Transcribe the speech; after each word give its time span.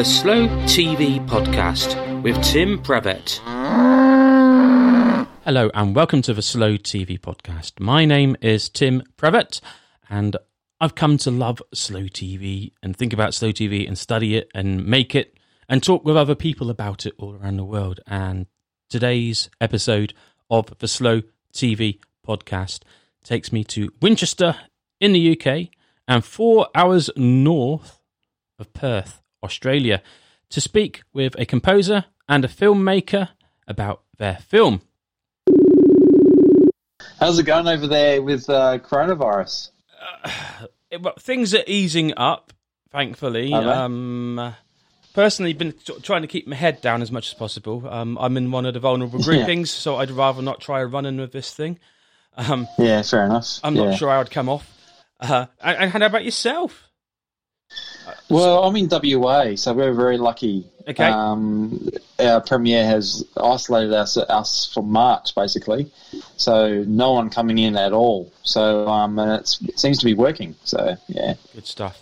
the 0.00 0.04
Slow 0.06 0.48
TV 0.64 1.22
Podcast 1.28 2.22
with 2.22 2.42
Tim 2.42 2.82
Previtt. 2.82 3.38
Hello, 5.44 5.70
and 5.74 5.94
welcome 5.94 6.22
to 6.22 6.32
the 6.32 6.40
Slow 6.40 6.78
TV 6.78 7.20
Podcast. 7.20 7.78
My 7.78 8.06
name 8.06 8.34
is 8.40 8.70
Tim 8.70 9.02
Previtt, 9.18 9.60
and 10.08 10.38
I've 10.80 10.94
come 10.94 11.18
to 11.18 11.30
love 11.30 11.60
slow 11.74 12.04
TV 12.04 12.72
and 12.82 12.96
think 12.96 13.12
about 13.12 13.34
slow 13.34 13.52
TV 13.52 13.86
and 13.86 13.98
study 13.98 14.36
it 14.36 14.50
and 14.54 14.86
make 14.86 15.14
it 15.14 15.36
and 15.68 15.82
talk 15.82 16.02
with 16.02 16.16
other 16.16 16.34
people 16.34 16.70
about 16.70 17.04
it 17.04 17.12
all 17.18 17.34
around 17.34 17.58
the 17.58 17.64
world. 17.64 18.00
And 18.06 18.46
today's 18.88 19.50
episode 19.60 20.14
of 20.48 20.78
the 20.78 20.88
Slow 20.88 21.20
TV 21.52 21.98
Podcast 22.26 22.84
takes 23.22 23.52
me 23.52 23.64
to 23.64 23.92
Winchester 24.00 24.56
in 24.98 25.12
the 25.12 25.38
UK 25.38 25.68
and 26.08 26.24
four 26.24 26.68
hours 26.74 27.10
north 27.16 28.00
of 28.58 28.72
Perth 28.72 29.20
Australia, 29.42 30.02
to 30.50 30.60
speak 30.60 31.02
with 31.12 31.38
a 31.38 31.46
composer 31.46 32.04
and 32.28 32.44
a 32.44 32.48
filmmaker 32.48 33.30
about 33.66 34.02
their 34.18 34.36
film. 34.36 34.82
How's 37.18 37.38
it 37.38 37.44
going 37.44 37.68
over 37.68 37.86
there 37.86 38.22
with 38.22 38.48
uh, 38.48 38.78
coronavirus? 38.78 39.70
Uh, 40.24 40.30
it, 40.90 41.02
well, 41.02 41.14
things 41.18 41.54
are 41.54 41.64
easing 41.66 42.14
up, 42.16 42.52
thankfully. 42.90 43.52
Um, 43.52 44.54
personally, 45.12 45.52
been 45.52 45.72
t- 45.72 46.00
trying 46.02 46.22
to 46.22 46.28
keep 46.28 46.46
my 46.46 46.56
head 46.56 46.80
down 46.80 47.02
as 47.02 47.12
much 47.12 47.28
as 47.28 47.34
possible. 47.34 47.86
Um, 47.88 48.16
I'm 48.18 48.36
in 48.36 48.50
one 48.50 48.66
of 48.66 48.74
the 48.74 48.80
vulnerable 48.80 49.18
groupings, 49.22 49.72
yeah. 49.74 49.80
so 49.80 49.96
I'd 49.96 50.10
rather 50.10 50.42
not 50.42 50.60
try 50.60 50.80
a 50.80 50.86
running 50.86 51.18
with 51.18 51.32
this 51.32 51.52
thing. 51.52 51.78
Um, 52.36 52.66
yeah, 52.78 53.02
fair 53.02 53.26
enough. 53.26 53.60
I'm 53.62 53.76
yeah. 53.76 53.90
not 53.90 53.98
sure 53.98 54.10
how 54.10 54.20
I'd 54.20 54.30
come 54.30 54.48
off. 54.48 54.76
Uh, 55.18 55.46
and, 55.60 55.92
and 55.94 56.02
how 56.02 56.06
about 56.06 56.24
yourself? 56.24 56.89
Well, 58.28 58.64
I'm 58.64 58.76
in 58.76 58.88
WA, 58.90 59.54
so 59.56 59.72
we're 59.72 59.92
very 59.94 60.18
lucky. 60.18 60.66
Okay. 60.88 61.04
Um, 61.04 61.90
our 62.18 62.40
premier 62.40 62.84
has 62.84 63.24
isolated 63.36 63.92
us, 63.92 64.16
us 64.16 64.70
from 64.72 64.90
March, 64.90 65.34
basically, 65.34 65.90
so 66.36 66.84
no 66.86 67.12
one 67.12 67.30
coming 67.30 67.58
in 67.58 67.76
at 67.76 67.92
all. 67.92 68.32
So 68.42 68.88
um, 68.88 69.18
and 69.18 69.32
it 69.32 69.48
seems 69.78 69.98
to 69.98 70.04
be 70.04 70.14
working. 70.14 70.56
So 70.64 70.96
yeah, 71.08 71.34
good 71.54 71.66
stuff. 71.66 72.00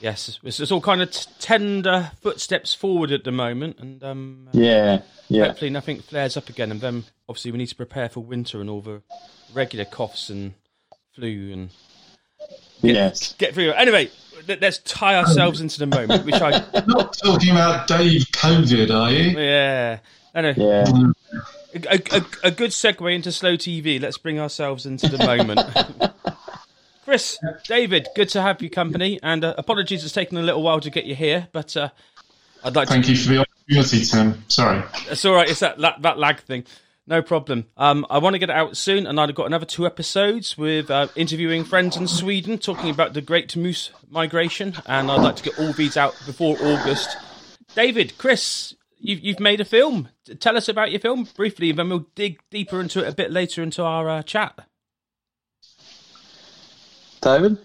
Yes, 0.00 0.38
it's, 0.42 0.60
it's 0.60 0.70
all 0.70 0.80
kind 0.80 1.00
of 1.00 1.10
t- 1.10 1.30
tender 1.38 2.12
footsteps 2.20 2.74
forward 2.74 3.10
at 3.12 3.24
the 3.24 3.32
moment, 3.32 3.78
and 3.78 4.02
um, 4.04 4.48
yeah, 4.52 5.00
yeah. 5.28 5.46
Hopefully, 5.46 5.70
nothing 5.70 6.00
flares 6.00 6.36
up 6.36 6.50
again, 6.50 6.70
and 6.70 6.80
then 6.80 7.04
obviously 7.28 7.50
we 7.50 7.58
need 7.58 7.68
to 7.68 7.76
prepare 7.76 8.08
for 8.08 8.20
winter 8.20 8.60
and 8.60 8.68
all 8.68 8.82
the 8.82 9.02
regular 9.54 9.86
coughs 9.86 10.28
and 10.28 10.54
flu 11.14 11.52
and 11.52 11.70
get, 12.82 12.94
yes, 12.94 13.34
get 13.38 13.54
through. 13.54 13.72
Anyway, 13.72 14.10
let's 14.48 14.78
tie 14.78 15.16
ourselves 15.16 15.60
into 15.60 15.78
the 15.78 15.86
moment. 15.86 16.24
Which 16.24 16.34
I 16.34 16.50
not 16.86 17.16
talking 17.18 17.50
about 17.50 17.86
Dave 17.86 18.22
COVID, 18.32 18.94
are 18.94 19.10
you? 19.10 19.38
Yeah. 19.38 19.98
Yeah. 20.34 20.84
A, 21.74 22.00
a, 22.12 22.24
a, 22.44 22.50
good 22.50 22.70
segue 22.70 23.14
into 23.14 23.32
slow 23.32 23.56
TV. 23.56 24.00
Let's 24.00 24.18
bring 24.18 24.38
ourselves 24.38 24.84
into 24.84 25.08
the 25.08 25.18
moment. 25.24 25.60
Chris, 27.04 27.38
David, 27.66 28.08
good 28.14 28.28
to 28.30 28.42
have 28.42 28.60
you 28.60 28.68
company, 28.68 29.18
and 29.22 29.44
uh, 29.44 29.54
apologies 29.56 30.04
it's 30.04 30.12
taken 30.12 30.36
a 30.36 30.42
little 30.42 30.62
while 30.62 30.80
to 30.80 30.90
get 30.90 31.04
you 31.04 31.14
here, 31.14 31.48
but 31.52 31.76
uh, 31.76 31.88
I'd 32.64 32.74
like 32.74 32.88
Thank 32.88 33.04
to. 33.04 33.14
Thank 33.14 33.18
you 33.18 33.24
for 33.24 33.32
the 33.32 33.40
opportunity, 33.40 34.04
Tim. 34.04 34.44
Sorry. 34.48 34.82
It's 35.08 35.24
all 35.24 35.34
right. 35.34 35.48
It's 35.48 35.60
that 35.60 35.78
that, 35.78 36.02
that 36.02 36.18
lag 36.18 36.40
thing. 36.40 36.64
No 37.08 37.22
problem. 37.22 37.66
Um, 37.76 38.04
I 38.10 38.18
want 38.18 38.34
to 38.34 38.38
get 38.38 38.50
it 38.50 38.56
out 38.56 38.76
soon, 38.76 39.06
and 39.06 39.20
I've 39.20 39.34
got 39.34 39.46
another 39.46 39.64
two 39.64 39.86
episodes 39.86 40.58
with 40.58 40.90
uh, 40.90 41.06
interviewing 41.14 41.62
friends 41.62 41.96
in 41.96 42.08
Sweden, 42.08 42.58
talking 42.58 42.90
about 42.90 43.14
the 43.14 43.20
Great 43.20 43.56
Moose 43.56 43.92
Migration, 44.10 44.74
and 44.86 45.08
I'd 45.08 45.22
like 45.22 45.36
to 45.36 45.44
get 45.44 45.58
all 45.58 45.72
these 45.72 45.96
out 45.96 46.20
before 46.26 46.56
August. 46.60 47.16
David, 47.76 48.18
Chris, 48.18 48.74
you've, 48.98 49.20
you've 49.20 49.38
made 49.38 49.60
a 49.60 49.64
film. 49.64 50.08
Tell 50.40 50.56
us 50.56 50.68
about 50.68 50.90
your 50.90 50.98
film 50.98 51.28
briefly, 51.36 51.70
and 51.70 51.78
then 51.78 51.90
we'll 51.90 52.06
dig 52.16 52.40
deeper 52.50 52.80
into 52.80 53.04
it 53.04 53.08
a 53.08 53.14
bit 53.14 53.30
later 53.30 53.62
into 53.62 53.84
our 53.84 54.08
uh, 54.08 54.22
chat. 54.22 54.58
David? 57.20 57.58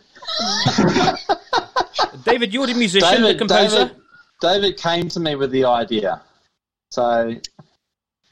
David, 2.26 2.54
you're 2.54 2.68
the 2.68 2.76
musician, 2.76 3.10
David, 3.10 3.36
the 3.36 3.40
composer. 3.40 3.86
David, 3.86 4.02
David 4.40 4.78
came 4.78 5.10
to 5.10 5.20
me 5.20 5.34
with 5.34 5.50
the 5.50 5.66
idea. 5.66 6.22
So 6.92 7.36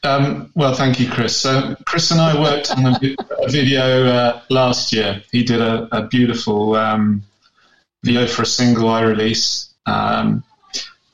um, 0.03 0.51
well, 0.55 0.73
thank 0.73 0.99
you, 0.99 1.09
Chris. 1.09 1.35
So, 1.35 1.75
Chris 1.85 2.11
and 2.11 2.21
I 2.21 2.39
worked 2.39 2.71
on 2.71 2.85
a, 2.85 2.99
a 3.43 3.49
video 3.49 4.07
uh, 4.07 4.41
last 4.49 4.93
year. 4.93 5.21
He 5.31 5.43
did 5.43 5.61
a, 5.61 5.87
a 5.91 6.07
beautiful 6.07 6.75
um, 6.75 7.23
video 8.03 8.25
for 8.27 8.43
a 8.43 8.45
single 8.45 8.89
I 8.89 9.01
release. 9.01 9.73
Um, 9.85 10.43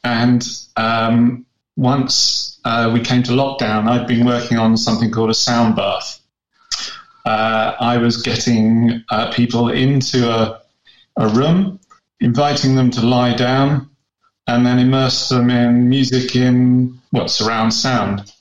and 0.04 0.48
um, 0.76 1.46
once 1.76 2.60
uh, 2.64 2.92
we 2.94 3.00
came 3.00 3.24
to 3.24 3.32
lockdown, 3.32 3.90
I'd 3.90 4.08
been 4.08 4.26
working 4.26 4.58
on 4.58 4.78
something 4.78 5.12
called 5.12 5.32
a 5.32 5.36
sound 5.36 5.76
bath. 5.76 6.22
Uh, 7.26 7.76
I 7.80 7.98
was 7.98 8.22
getting 8.22 9.04
uh, 9.10 9.32
people 9.32 9.70
into 9.70 10.30
a, 10.30 10.62
a 11.18 11.28
room, 11.30 11.80
inviting 12.20 12.76
them 12.76 12.92
to 12.92 13.02
lie 13.02 13.36
down, 13.36 13.90
and 14.48 14.64
then 14.64 14.78
immerse 14.78 15.30
them 15.30 15.50
in 15.50 15.90
music 15.90 16.36
in 16.36 17.00
what 17.10 17.32
surround 17.32 17.74
sound. 17.74 18.32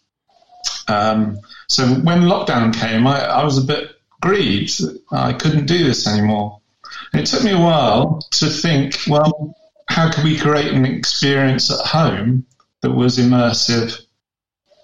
Um, 0.89 1.41
so 1.69 1.87
when 1.87 2.23
lockdown 2.23 2.75
came, 2.75 3.07
I, 3.07 3.21
I, 3.25 3.45
was 3.45 3.59
a 3.59 3.67
bit 3.67 3.91
grieved. 4.21 4.81
I 5.11 5.33
couldn't 5.33 5.67
do 5.67 5.85
this 5.85 6.07
anymore. 6.07 6.61
And 7.13 7.23
it 7.23 7.27
took 7.27 7.43
me 7.43 7.53
a 7.53 7.59
while 7.59 8.21
to 8.33 8.47
think, 8.49 8.99
well, 9.09 9.57
how 9.89 10.11
could 10.11 10.25
we 10.25 10.39
create 10.39 10.73
an 10.73 10.85
experience 10.85 11.71
at 11.71 11.87
home 11.87 12.47
that 12.81 12.91
was 12.91 13.19
immersive? 13.19 14.01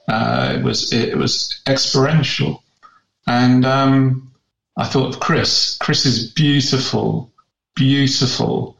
Uh, 0.08 0.54
it 0.56 0.64
was 0.64 0.92
it 0.92 1.16
was 1.16 1.60
experiential, 1.68 2.62
and 3.26 3.64
um, 3.64 4.32
I 4.76 4.84
thought 4.84 5.14
of 5.14 5.20
Chris. 5.20 5.76
Chris's 5.78 6.32
beautiful, 6.32 7.30
beautiful 7.76 8.76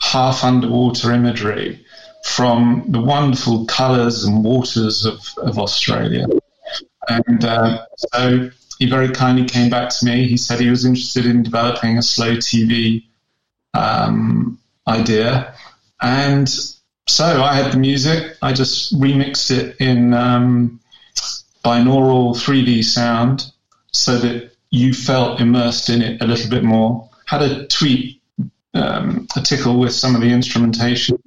half 0.00 0.42
underwater 0.42 1.12
imagery 1.12 1.84
from 2.24 2.84
the 2.88 3.00
wonderful 3.00 3.64
colours 3.66 4.24
and 4.24 4.44
waters 4.44 5.04
of, 5.04 5.20
of 5.38 5.58
Australia. 5.58 6.26
And 7.08 7.44
uh, 7.44 7.86
so 7.96 8.50
he 8.78 8.88
very 8.88 9.10
kindly 9.10 9.46
came 9.46 9.70
back 9.70 9.90
to 9.90 10.04
me. 10.04 10.26
He 10.28 10.36
said 10.36 10.60
he 10.60 10.70
was 10.70 10.84
interested 10.84 11.26
in 11.26 11.42
developing 11.42 11.98
a 11.98 12.02
slow 12.02 12.36
TV 12.36 13.04
um, 13.74 14.58
idea. 14.86 15.54
And 16.00 16.48
so 17.06 17.42
I 17.42 17.54
had 17.54 17.72
the 17.72 17.78
music. 17.78 18.36
I 18.42 18.52
just 18.52 18.98
remixed 18.98 19.50
it 19.50 19.76
in 19.80 20.12
um, 20.14 20.80
binaural 21.64 22.34
3D 22.34 22.84
sound 22.84 23.50
so 23.92 24.18
that 24.18 24.52
you 24.70 24.92
felt 24.92 25.40
immersed 25.40 25.88
in 25.88 26.02
it 26.02 26.20
a 26.20 26.26
little 26.26 26.50
bit 26.50 26.64
more. 26.64 27.08
Had 27.26 27.42
a 27.42 27.66
tweak, 27.66 28.20
um, 28.74 29.26
a 29.36 29.40
tickle 29.40 29.78
with 29.78 29.92
some 29.92 30.14
of 30.14 30.20
the 30.20 30.30
instrumentation 30.30 31.18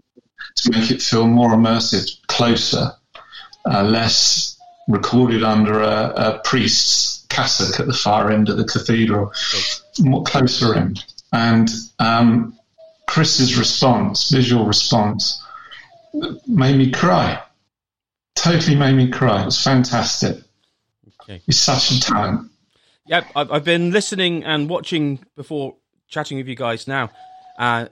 to 0.58 0.72
make 0.72 0.92
it 0.92 1.02
feel 1.02 1.28
more 1.28 1.52
immersive, 1.52 2.10
closer, 2.28 2.92
uh, 3.66 3.84
less 3.84 4.59
recorded 4.90 5.44
under 5.44 5.82
a, 5.82 6.14
a, 6.16 6.42
priest's 6.44 7.26
cassock 7.30 7.80
at 7.80 7.86
the 7.86 7.94
far 7.94 8.32
end 8.32 8.50
of 8.50 8.58
the 8.58 8.66
cathedral, 8.66 9.32
more 10.00 10.24
closer 10.24 10.76
in. 10.76 10.96
And 11.32 11.70
um, 12.00 12.58
Chris's 13.08 13.58
response, 13.58 14.30
visual 14.32 14.66
response, 14.66 15.42
made 16.48 16.76
me 16.76 16.92
cry. 16.92 17.42
Totally 18.36 18.76
made 18.76 18.96
me 18.96 19.10
cry. 19.10 19.44
It 19.44 19.46
was 19.46 19.62
fantastic. 19.62 20.44
Okay. 21.22 21.42
He's 21.46 21.60
such 21.60 21.92
a 21.92 22.02
talent. 22.02 22.52
Yep, 23.06 23.26
I've 23.36 23.64
been 23.64 23.92
listening 23.92 24.44
and 24.44 24.70
watching 24.70 25.20
before 25.36 25.76
chatting 26.08 26.38
with 26.38 26.48
you 26.48 26.56
guys 26.56 26.88
now. 26.88 27.12
Uh, 27.58 27.88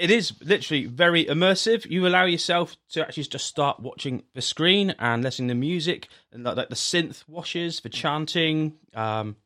it 0.00 0.10
is 0.10 0.32
literally 0.40 0.86
very 0.86 1.26
immersive. 1.26 1.88
You 1.88 2.06
allow 2.06 2.24
yourself 2.24 2.76
to 2.92 3.02
actually 3.02 3.24
just 3.24 3.46
start 3.46 3.80
watching 3.80 4.22
the 4.34 4.40
screen 4.40 4.94
and 4.98 5.22
listening 5.22 5.48
to 5.48 5.54
music 5.54 6.08
and 6.32 6.42
like, 6.42 6.56
like 6.56 6.70
the 6.70 6.74
synth 6.74 7.22
washes, 7.28 7.80
the 7.80 7.90
chanting. 7.90 8.78
Um, 8.94 9.36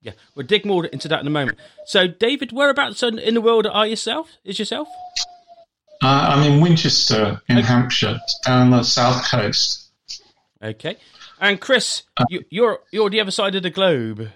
yeah, 0.00 0.12
we'll 0.34 0.46
dig 0.46 0.64
more 0.64 0.86
into 0.86 1.08
that 1.08 1.20
in 1.20 1.26
a 1.26 1.30
moment. 1.30 1.58
So, 1.84 2.06
David, 2.06 2.52
whereabouts 2.52 3.02
in 3.02 3.34
the 3.34 3.40
world 3.42 3.66
are 3.66 3.86
yourself? 3.86 4.30
Is 4.44 4.58
yourself? 4.58 4.88
Uh, 6.02 6.28
I'm 6.32 6.50
in 6.50 6.60
Winchester, 6.62 7.40
in 7.48 7.58
okay. 7.58 7.66
Hampshire, 7.66 8.18
down 8.46 8.70
the 8.70 8.82
south 8.82 9.30
coast. 9.30 9.90
Okay, 10.62 10.96
and 11.38 11.60
Chris, 11.60 12.04
uh, 12.16 12.24
you, 12.30 12.44
you're 12.48 12.80
you're 12.90 13.10
the 13.10 13.20
other 13.20 13.30
side 13.30 13.54
of 13.54 13.62
the 13.62 13.70
globe. 13.70 14.30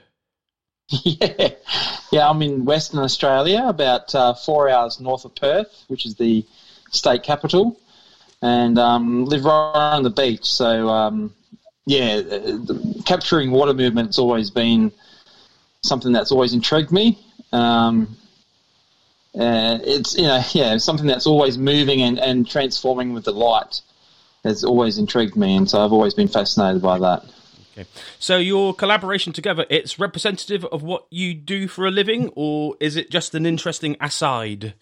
Yeah, 1.05 1.51
yeah. 2.11 2.29
I'm 2.29 2.41
in 2.43 2.65
Western 2.65 3.01
Australia, 3.01 3.65
about 3.67 4.15
uh, 4.15 4.35
four 4.35 4.69
hours 4.69 5.01
north 5.01 5.25
of 5.25 5.35
Perth, 5.35 5.85
which 5.89 6.07
is 6.07 6.15
the 6.15 6.45
state 6.91 7.23
capital, 7.23 7.79
and 8.41 8.79
um, 8.79 9.27
live 9.27 9.45
right 9.45 9.95
on 9.95 10.03
the 10.03 10.11
beach. 10.11 10.47
So, 10.47 10.89
um, 10.89 11.35
yeah, 11.87 12.23
capturing 13.05 13.51
water 13.51 13.75
movement's 13.75 14.17
has 14.17 14.19
always 14.19 14.51
been 14.51 14.93
something 15.83 16.13
that's 16.13 16.33
always 16.33 16.55
intrigued 16.55 16.93
me. 16.93 17.19
Um, 17.53 18.17
uh, 19.39 19.79
it's 19.85 20.17
you 20.17 20.23
know 20.25 20.43
yeah 20.53 20.77
something 20.79 21.07
that's 21.07 21.27
always 21.27 21.59
moving 21.59 22.03
and, 22.03 22.19
and 22.19 22.49
transforming 22.49 23.13
with 23.13 23.25
the 23.25 23.33
light 23.33 23.83
has 24.45 24.65
always 24.65 24.99
intrigued 24.99 25.37
me, 25.37 25.57
and 25.57 25.69
so 25.69 25.85
I've 25.85 25.93
always 25.93 26.15
been 26.15 26.29
fascinated 26.29 26.81
by 26.81 26.99
that. 27.01 27.25
Okay. 27.79 27.89
So 28.19 28.39
your 28.39 28.75
collaboration 28.75 29.33
together, 29.33 29.65
it's 29.71 29.99
representative 29.99 30.65
of 30.65 30.83
what 30.83 31.07
you 31.11 31.33
do 31.35 31.69
for 31.69 31.87
a 31.87 31.91
living, 31.91 32.33
or 32.35 32.77
is 32.81 32.97
it 32.97 33.11
just 33.11 33.35
an 33.35 33.47
interesting 33.47 33.97
aside? 34.01 34.75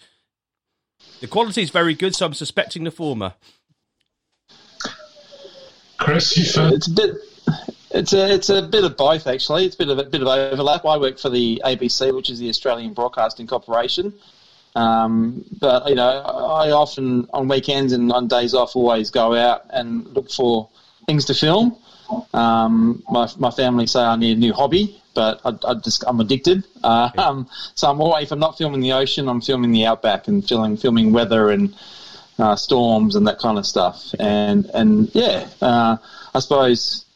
The 1.21 1.27
quality 1.27 1.63
is 1.63 1.71
very 1.71 1.95
good, 1.95 2.15
so 2.15 2.25
I'm 2.25 2.35
suspecting 2.35 2.85
the 2.85 2.91
former. 2.91 3.35
Chris, 5.99 6.37
you 6.37 6.45
first. 6.45 6.75
It's 6.75 6.89
a 6.89 6.91
bit. 6.91 7.11
It's 7.91 8.13
a 8.13 8.35
it's 8.35 8.49
a 8.49 8.63
bit 8.63 8.85
of 8.85 8.97
both 8.97 9.27
actually. 9.27 9.67
It's 9.67 9.75
a 9.75 9.79
bit 9.79 9.89
of 9.89 9.99
a 9.99 10.05
bit 10.05 10.23
of 10.23 10.29
overlap. 10.29 10.85
I 10.85 10.97
work 10.99 11.19
for 11.19 11.31
the 11.31 11.63
ABC, 11.65 12.15
which 12.15 12.31
is 12.31 12.39
the 12.39 12.49
Australian 12.49 12.95
Broadcasting 12.95 13.47
Corporation. 13.47 14.15
Um, 14.75 15.45
but 15.59 15.89
you 15.89 15.95
know, 15.95 16.21
I 16.21 16.71
often 16.71 17.27
on 17.33 17.49
weekends 17.49 17.93
and 17.93 18.13
on 18.13 18.29
days 18.29 18.55
off 18.55 18.77
always 18.77 19.11
go 19.11 19.35
out 19.35 19.65
and 19.71 20.07
look 20.09 20.31
for 20.31 20.69
things 21.07 21.27
to 21.27 21.35
film. 21.35 21.79
Um, 22.33 23.03
my 23.11 23.29
my 23.39 23.51
family 23.51 23.87
say 23.87 24.01
I 24.01 24.17
need 24.17 24.37
a 24.37 24.41
new 24.41 24.53
hobby, 24.53 25.01
but 25.15 25.41
I, 25.45 25.53
I 25.67 25.75
just 25.75 26.05
I'm 26.07 26.21
addicted. 26.21 26.65
Uh, 26.83 27.11
um, 27.19 27.49
so 27.75 27.91
I'm 27.91 28.01
always 28.01 28.25
if 28.25 28.33
I'm 28.33 28.39
not 28.39 28.59
filming 28.59 28.81
the 28.81 28.93
ocean, 28.93 29.29
I'm 29.29 29.41
filming 29.41 29.73
the 29.73 29.87
outback 29.87 30.29
and 30.29 30.47
filming 30.47 30.77
filming 30.77 31.13
weather 31.13 31.51
and 31.51 31.75
uh, 32.39 32.57
storms 32.57 33.17
and 33.17 33.27
that 33.27 33.39
kind 33.39 33.59
of 33.59 33.67
stuff. 33.67 34.15
And 34.19 34.67
and 34.75 35.15
yeah, 35.15 35.49
uh, 35.61 35.97
I 36.35 36.39
suppose 36.41 37.07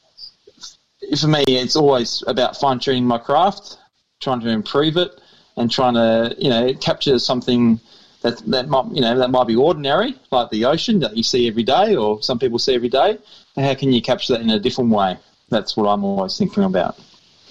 for 1.19 1.29
me, 1.29 1.45
it's 1.47 1.77
always 1.77 2.23
about 2.27 2.57
fine 2.57 2.79
tuning 2.79 3.07
my 3.07 3.19
craft, 3.19 3.79
trying 4.21 4.41
to 4.41 4.49
improve 4.49 4.97
it, 4.97 5.11
and 5.57 5.71
trying 5.71 5.95
to 5.95 6.35
you 6.39 6.51
know 6.51 6.75
capture 6.75 7.19
something 7.19 7.81
that 8.23 8.39
that 8.51 8.69
might 8.69 8.87
you 8.93 9.01
know 9.01 9.19
that 9.19 9.31
might 9.31 9.47
be 9.47 9.57
ordinary, 9.57 10.15
like 10.31 10.51
the 10.51 10.65
ocean 10.65 11.01
that 11.01 11.17
you 11.17 11.23
see 11.23 11.49
every 11.49 11.63
day, 11.63 11.97
or 11.97 12.23
some 12.23 12.39
people 12.39 12.59
see 12.59 12.75
every 12.75 12.89
day. 12.89 13.19
How 13.57 13.75
can 13.75 13.93
you 13.93 14.01
capture 14.01 14.35
that 14.35 14.43
in 14.43 14.51
a 14.51 14.59
different 14.59 14.91
way? 14.91 15.19
That's 15.49 15.77
what 15.77 15.87
I'm 15.87 16.05
always 16.05 16.39
thinking 16.39 16.65
about. 16.65 16.99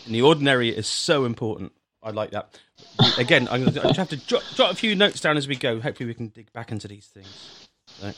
And 0.06 0.16
the 0.16 0.22
ordinary 0.22 0.70
is 0.70 0.88
so 0.88 1.26
important. 1.26 1.74
I 2.02 2.12
like 2.12 2.32
that. 2.32 2.58
Again, 3.18 3.48
I'm 3.52 3.62
going 3.66 3.74
to 3.74 3.94
have 3.94 4.10
to 4.10 4.18
jot, 4.18 4.44
jot 4.56 4.72
a 4.72 4.76
few 4.76 4.96
notes 4.96 5.20
down 5.20 5.38
as 5.38 5.48
we 5.48 5.56
go. 5.56 5.80
Hopefully, 5.80 6.08
we 6.08 6.14
can 6.14 6.30
dig 6.30 6.52
back 6.54 6.72
into 6.72 6.88
these 6.88 7.08
things. 7.08 7.68
Right. 8.02 8.16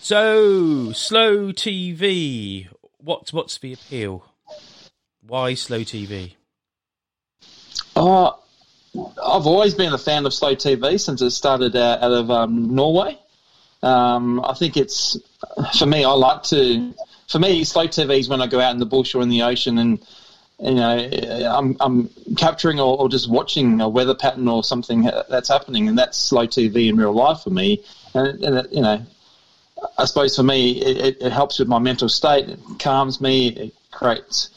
So, 0.00 0.92
slow 0.92 1.52
TV. 1.52 2.68
What's 2.98 3.32
what's 3.32 3.58
the 3.58 3.72
appeal? 3.72 4.24
Why 5.26 5.54
slow 5.54 5.80
TV? 5.80 6.34
Oh, 7.94 8.38
I've 8.94 9.46
always 9.46 9.74
been 9.74 9.92
a 9.92 9.98
fan 9.98 10.26
of 10.26 10.34
slow 10.34 10.54
TV 10.54 10.98
since 10.98 11.22
it 11.22 11.30
started 11.30 11.76
out, 11.76 12.02
out 12.02 12.12
of 12.12 12.30
um, 12.30 12.74
Norway. 12.74 13.19
Um, 13.82 14.44
I 14.44 14.54
think 14.54 14.76
it's 14.76 15.16
for 15.78 15.86
me. 15.86 16.04
I 16.04 16.12
like 16.12 16.42
to. 16.44 16.94
For 17.28 17.38
me, 17.38 17.62
slow 17.64 17.86
TV 17.86 18.18
is 18.18 18.28
when 18.28 18.42
I 18.42 18.46
go 18.46 18.60
out 18.60 18.72
in 18.72 18.78
the 18.78 18.86
bush 18.86 19.14
or 19.14 19.22
in 19.22 19.28
the 19.28 19.42
ocean, 19.42 19.78
and 19.78 20.04
you 20.58 20.74
know, 20.74 21.08
I'm, 21.48 21.76
I'm 21.80 22.10
capturing 22.36 22.80
or, 22.80 22.98
or 22.98 23.08
just 23.08 23.30
watching 23.30 23.80
a 23.80 23.88
weather 23.88 24.14
pattern 24.14 24.48
or 24.48 24.62
something 24.62 25.08
that's 25.28 25.48
happening, 25.48 25.88
and 25.88 25.98
that's 25.98 26.18
slow 26.18 26.46
TV 26.46 26.88
in 26.88 26.96
real 26.96 27.12
life 27.12 27.40
for 27.40 27.50
me. 27.50 27.82
And, 28.14 28.42
and 28.44 28.68
you 28.72 28.82
know, 28.82 29.02
I 29.96 30.04
suppose 30.04 30.36
for 30.36 30.42
me, 30.42 30.72
it, 30.82 31.22
it, 31.22 31.32
helps 31.32 31.58
with 31.58 31.68
my 31.68 31.78
mental 31.78 32.08
state. 32.08 32.48
It 32.48 32.58
calms 32.78 33.20
me. 33.20 33.48
It 33.48 33.74
creates 33.90 34.50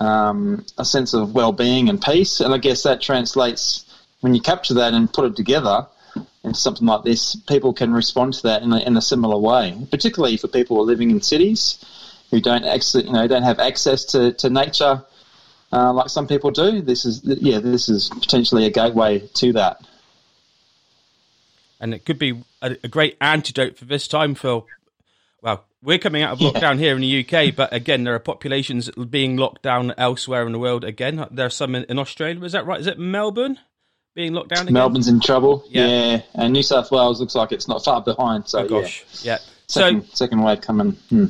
um, 0.00 0.64
a 0.76 0.84
sense 0.84 1.14
of 1.14 1.34
well-being 1.34 1.88
and 1.88 2.02
peace. 2.02 2.40
And 2.40 2.52
I 2.52 2.58
guess 2.58 2.82
that 2.82 3.00
translates 3.00 3.84
when 4.20 4.34
you 4.34 4.40
capture 4.40 4.74
that 4.74 4.94
and 4.94 5.12
put 5.12 5.26
it 5.26 5.36
together 5.36 5.86
in 6.48 6.54
something 6.54 6.86
like 6.86 7.04
this. 7.04 7.36
People 7.36 7.72
can 7.72 7.92
respond 7.92 8.34
to 8.34 8.42
that 8.44 8.62
in 8.62 8.72
a, 8.72 8.78
in 8.78 8.96
a 8.96 9.02
similar 9.02 9.38
way, 9.38 9.86
particularly 9.90 10.36
for 10.36 10.48
people 10.48 10.76
who 10.76 10.82
are 10.82 10.86
living 10.86 11.10
in 11.10 11.20
cities 11.20 11.84
who 12.30 12.40
don't 12.40 12.64
access, 12.64 13.04
you 13.04 13.12
know, 13.12 13.26
don't 13.26 13.42
have 13.42 13.58
access 13.58 14.04
to, 14.04 14.32
to 14.32 14.50
nature 14.50 15.02
uh, 15.72 15.92
like 15.92 16.08
some 16.08 16.26
people 16.26 16.50
do. 16.50 16.80
This 16.80 17.04
is 17.04 17.20
yeah, 17.24 17.58
this 17.58 17.88
is 17.88 18.08
potentially 18.08 18.64
a 18.66 18.70
gateway 18.70 19.20
to 19.34 19.52
that. 19.54 19.80
And 21.80 21.94
it 21.94 22.04
could 22.04 22.18
be 22.18 22.42
a, 22.60 22.76
a 22.82 22.88
great 22.88 23.16
antidote 23.20 23.76
for 23.76 23.84
this 23.84 24.08
time, 24.08 24.34
Phil. 24.34 24.66
Well, 25.42 25.64
we're 25.82 25.98
coming 25.98 26.22
out 26.22 26.32
of 26.32 26.38
lockdown 26.40 26.74
yeah. 26.74 26.76
here 26.76 26.96
in 26.96 27.02
the 27.02 27.24
UK, 27.24 27.54
but 27.54 27.72
again, 27.72 28.02
there 28.04 28.14
are 28.14 28.20
populations 28.20 28.90
being 28.90 29.36
locked 29.36 29.62
down 29.62 29.94
elsewhere 29.96 30.44
in 30.44 30.52
the 30.52 30.58
world. 30.58 30.82
Again, 30.82 31.26
there 31.30 31.46
are 31.46 31.50
some 31.50 31.74
in, 31.74 31.84
in 31.84 31.98
Australia. 31.98 32.42
Is 32.42 32.52
that 32.52 32.66
right? 32.66 32.80
Is 32.80 32.86
it 32.86 32.98
Melbourne 32.98 33.58
being 34.18 34.32
locked 34.32 34.48
down? 34.48 34.62
Again? 34.62 34.74
Melbourne's 34.74 35.06
in 35.06 35.20
trouble. 35.20 35.64
Yeah. 35.68 35.86
yeah. 35.86 36.22
and 36.34 36.52
New 36.52 36.64
South 36.64 36.90
Wales 36.90 37.20
looks 37.20 37.36
like 37.36 37.52
it's 37.52 37.68
not 37.68 37.84
far 37.84 38.02
behind. 38.02 38.48
So, 38.48 38.64
oh, 38.64 38.68
gosh, 38.68 39.04
yeah, 39.22 39.34
yeah. 39.34 39.38
Second, 39.68 40.08
so 40.08 40.14
second 40.14 40.42
wave 40.42 40.60
coming. 40.60 40.92
Hmm. 41.08 41.26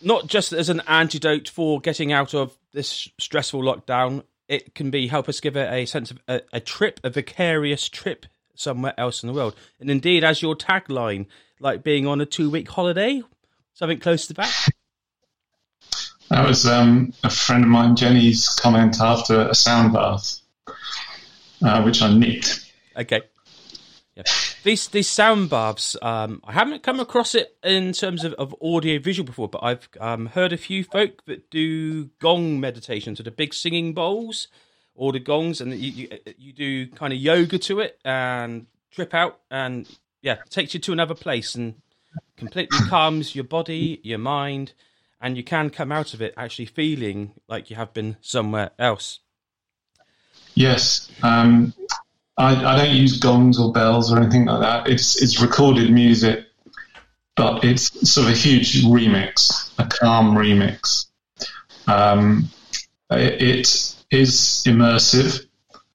Not 0.00 0.28
just 0.28 0.52
as 0.52 0.68
an 0.68 0.80
antidote 0.86 1.48
for 1.48 1.80
getting 1.80 2.12
out 2.12 2.34
of 2.34 2.56
this 2.72 3.08
stressful 3.18 3.60
lockdown, 3.62 4.22
it 4.46 4.76
can 4.76 4.90
be 4.90 5.08
help 5.08 5.28
us 5.28 5.40
give 5.40 5.56
it 5.56 5.72
a 5.72 5.86
sense 5.86 6.12
of 6.12 6.20
a, 6.28 6.40
a 6.52 6.60
trip, 6.60 7.00
a 7.02 7.10
vicarious 7.10 7.88
trip 7.88 8.26
somewhere 8.54 8.94
else 8.96 9.24
in 9.24 9.26
the 9.26 9.32
world. 9.32 9.56
And 9.80 9.90
indeed, 9.90 10.22
as 10.22 10.40
your 10.40 10.54
tagline, 10.54 11.26
like 11.58 11.82
being 11.82 12.06
on 12.06 12.20
a 12.20 12.26
two 12.26 12.48
week 12.48 12.68
holiday, 12.68 13.22
something 13.74 13.98
close 13.98 14.28
to 14.28 14.34
that. 14.34 14.68
That 16.30 16.46
was 16.46 16.64
um, 16.64 17.12
a 17.24 17.30
friend 17.30 17.64
of 17.64 17.70
mine, 17.70 17.96
Jenny's 17.96 18.48
comment 18.48 19.00
after 19.00 19.40
a 19.40 19.54
sound 19.54 19.94
bath, 19.94 20.40
uh, 21.62 21.82
which 21.82 22.02
I 22.02 22.12
nicked. 22.12 22.72
Okay. 22.96 23.22
Yeah. 24.16 24.24
These 24.64 24.88
these 24.88 25.08
sound 25.08 25.48
baths, 25.48 25.96
um, 26.02 26.42
I 26.44 26.52
haven't 26.52 26.82
come 26.82 26.98
across 26.98 27.36
it 27.36 27.56
in 27.62 27.92
terms 27.92 28.24
of, 28.24 28.32
of 28.34 28.54
audio 28.60 28.98
visual 28.98 29.24
before, 29.24 29.48
but 29.48 29.62
I've 29.62 29.88
um, 30.00 30.26
heard 30.26 30.52
a 30.52 30.56
few 30.56 30.82
folk 30.82 31.24
that 31.26 31.50
do 31.50 32.06
gong 32.18 32.58
meditations, 32.58 33.18
so 33.18 33.24
the 33.24 33.30
big 33.30 33.54
singing 33.54 33.94
bowls 33.94 34.48
or 34.96 35.12
the 35.12 35.20
gongs, 35.20 35.60
and 35.60 35.72
you, 35.72 35.92
you, 35.92 36.18
you 36.36 36.52
do 36.52 36.88
kind 36.88 37.12
of 37.12 37.18
yoga 37.20 37.58
to 37.58 37.78
it 37.78 38.00
and 38.04 38.66
trip 38.90 39.14
out, 39.14 39.38
and 39.48 39.88
yeah, 40.20 40.38
takes 40.50 40.74
you 40.74 40.80
to 40.80 40.92
another 40.92 41.14
place 41.14 41.54
and 41.54 41.76
completely 42.36 42.78
calms 42.88 43.36
your 43.36 43.44
body, 43.44 44.00
your 44.02 44.18
mind, 44.18 44.72
and 45.20 45.36
you 45.36 45.44
can 45.44 45.70
come 45.70 45.92
out 45.92 46.14
of 46.14 46.20
it 46.20 46.34
actually 46.36 46.66
feeling 46.66 47.34
like 47.48 47.70
you 47.70 47.76
have 47.76 47.94
been 47.94 48.16
somewhere 48.20 48.70
else. 48.78 49.20
Yes, 50.58 51.08
um, 51.22 51.72
I, 52.36 52.56
I, 52.64 52.76
don't 52.76 52.92
use 52.96 53.18
gongs 53.18 53.60
or 53.60 53.70
bells 53.70 54.12
or 54.12 54.18
anything 54.18 54.46
like 54.46 54.60
that. 54.60 54.88
It's 54.88 55.22
it's 55.22 55.40
recorded 55.40 55.88
music, 55.92 56.46
but 57.36 57.62
it's 57.62 58.10
sort 58.10 58.26
of 58.26 58.32
a 58.32 58.36
huge 58.36 58.82
remix, 58.82 59.70
a 59.78 59.86
calm 59.86 60.34
remix. 60.34 61.06
Um, 61.86 62.48
it, 63.08 63.40
it 63.40 63.94
is 64.10 64.64
immersive, 64.66 65.46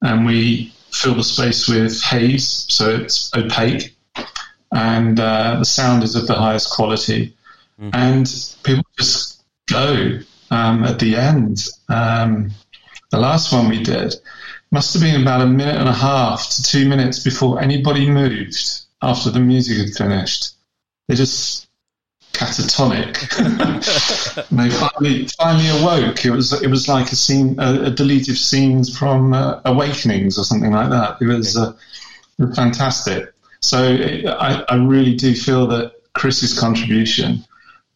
and 0.02 0.26
we 0.26 0.74
fill 0.94 1.16
the 1.16 1.26
space 1.26 1.68
with 1.68 2.02
haze, 2.02 2.66
so 2.70 2.90
it's 2.96 3.36
opaque, 3.36 3.94
and 4.72 5.20
uh, 5.20 5.58
the 5.60 5.66
sound 5.66 6.04
is 6.04 6.16
of 6.16 6.26
the 6.26 6.36
highest 6.36 6.72
quality. 6.72 7.36
Mm. 7.82 7.90
And 7.94 8.56
people 8.64 8.86
just 8.98 9.44
go 9.68 10.20
um, 10.52 10.86
at 10.86 11.00
the 11.00 11.18
end. 11.18 11.68
Um, 11.90 12.52
the 13.12 13.20
last 13.20 13.52
one 13.52 13.68
we 13.68 13.84
did 13.84 14.16
must 14.74 14.94
have 14.94 15.04
been 15.04 15.22
about 15.22 15.42
a 15.42 15.46
minute 15.46 15.76
and 15.76 15.88
a 15.88 15.94
half 15.94 16.50
to 16.50 16.64
two 16.64 16.90
minutes 16.90 17.20
before 17.20 17.62
anybody 17.62 18.10
moved 18.10 18.58
after 19.04 19.30
the 19.30 19.40
music 19.40 19.78
had 19.78 19.96
finished. 19.96 20.56
They 21.08 21.14
just 21.14 21.68
catatonic. 22.34 23.14
they 24.50 24.70
finally 24.72 25.28
finally 25.28 25.70
awoke. 25.70 26.26
It 26.26 26.32
was 26.32 26.60
it 26.60 26.72
was 26.72 26.88
like 26.88 27.12
a 27.12 27.16
scene, 27.16 27.60
a, 27.60 27.84
a 27.84 27.90
deleted 27.92 28.36
scenes 28.36 28.98
from 28.98 29.34
uh, 29.34 29.62
Awakenings 29.64 30.40
or 30.40 30.44
something 30.44 30.72
like 30.72 30.90
that. 30.90 31.22
It 31.22 31.28
was 31.28 31.56
uh, 31.56 31.74
fantastic. 32.56 33.32
So 33.60 33.84
it, 33.84 34.26
I, 34.26 34.64
I 34.68 34.76
really 34.76 35.14
do 35.14 35.36
feel 35.36 35.68
that 35.68 35.94
Chris's 36.14 36.60
contribution 36.60 37.46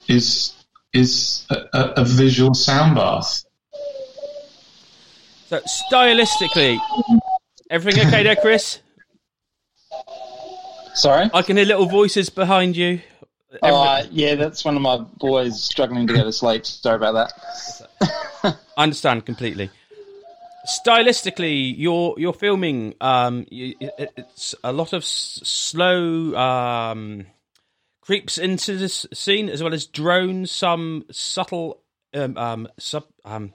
is 0.07 0.53
is 0.93 1.47
a, 1.49 1.93
a 1.97 2.05
visual 2.05 2.53
sound 2.53 2.95
bath. 2.95 3.46
So 5.47 5.61
stylistically, 5.61 6.77
everything 7.69 8.05
okay 8.07 8.23
there, 8.23 8.35
Chris? 8.35 8.81
Sorry, 10.93 11.29
I 11.33 11.41
can 11.41 11.55
hear 11.55 11.65
little 11.65 11.85
voices 11.85 12.29
behind 12.29 12.75
you. 12.75 12.99
Uh, 13.61 14.03
yeah, 14.11 14.35
that's 14.35 14.65
one 14.65 14.75
of 14.75 14.81
my 14.81 14.97
boys 14.97 15.63
struggling 15.63 16.05
to 16.07 16.13
go 16.13 16.23
to 16.25 16.33
sleep. 16.33 16.65
Sorry 16.65 16.97
about 16.97 17.31
that. 18.43 18.57
I 18.77 18.83
understand 18.83 19.25
completely. 19.25 19.69
Stylistically, 20.67 21.73
you're 21.77 22.15
you're 22.17 22.33
filming. 22.33 22.95
Um, 22.99 23.45
it's 23.49 24.53
a 24.65 24.73
lot 24.73 24.91
of 24.91 25.05
slow 25.05 26.35
um, 26.35 27.25
creeps 28.01 28.37
into 28.37 28.75
this 28.75 29.05
scene, 29.13 29.47
as 29.47 29.63
well 29.63 29.73
as 29.73 29.85
drones. 29.85 30.51
Some 30.51 31.05
subtle 31.09 31.83
um, 32.13 32.37
um, 32.37 32.67
sub 32.77 33.05
um, 33.23 33.53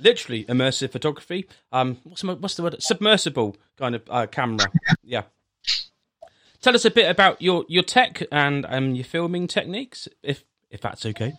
literally 0.00 0.44
immersive 0.44 0.92
photography. 0.92 1.46
Um, 1.72 1.98
what's 2.04 2.24
what's 2.24 2.54
the 2.54 2.62
word? 2.62 2.82
Submersible 2.82 3.56
kind 3.78 3.94
of 3.94 4.02
uh, 4.08 4.26
camera. 4.26 4.66
yeah. 5.04 5.22
Tell 6.62 6.74
us 6.74 6.84
a 6.84 6.90
bit 6.90 7.10
about 7.10 7.40
your, 7.40 7.64
your 7.68 7.82
tech 7.82 8.22
and 8.30 8.66
um, 8.68 8.94
your 8.94 9.04
filming 9.04 9.46
techniques, 9.46 10.08
if 10.22 10.44
if 10.70 10.80
that's 10.80 11.06
okay. 11.06 11.32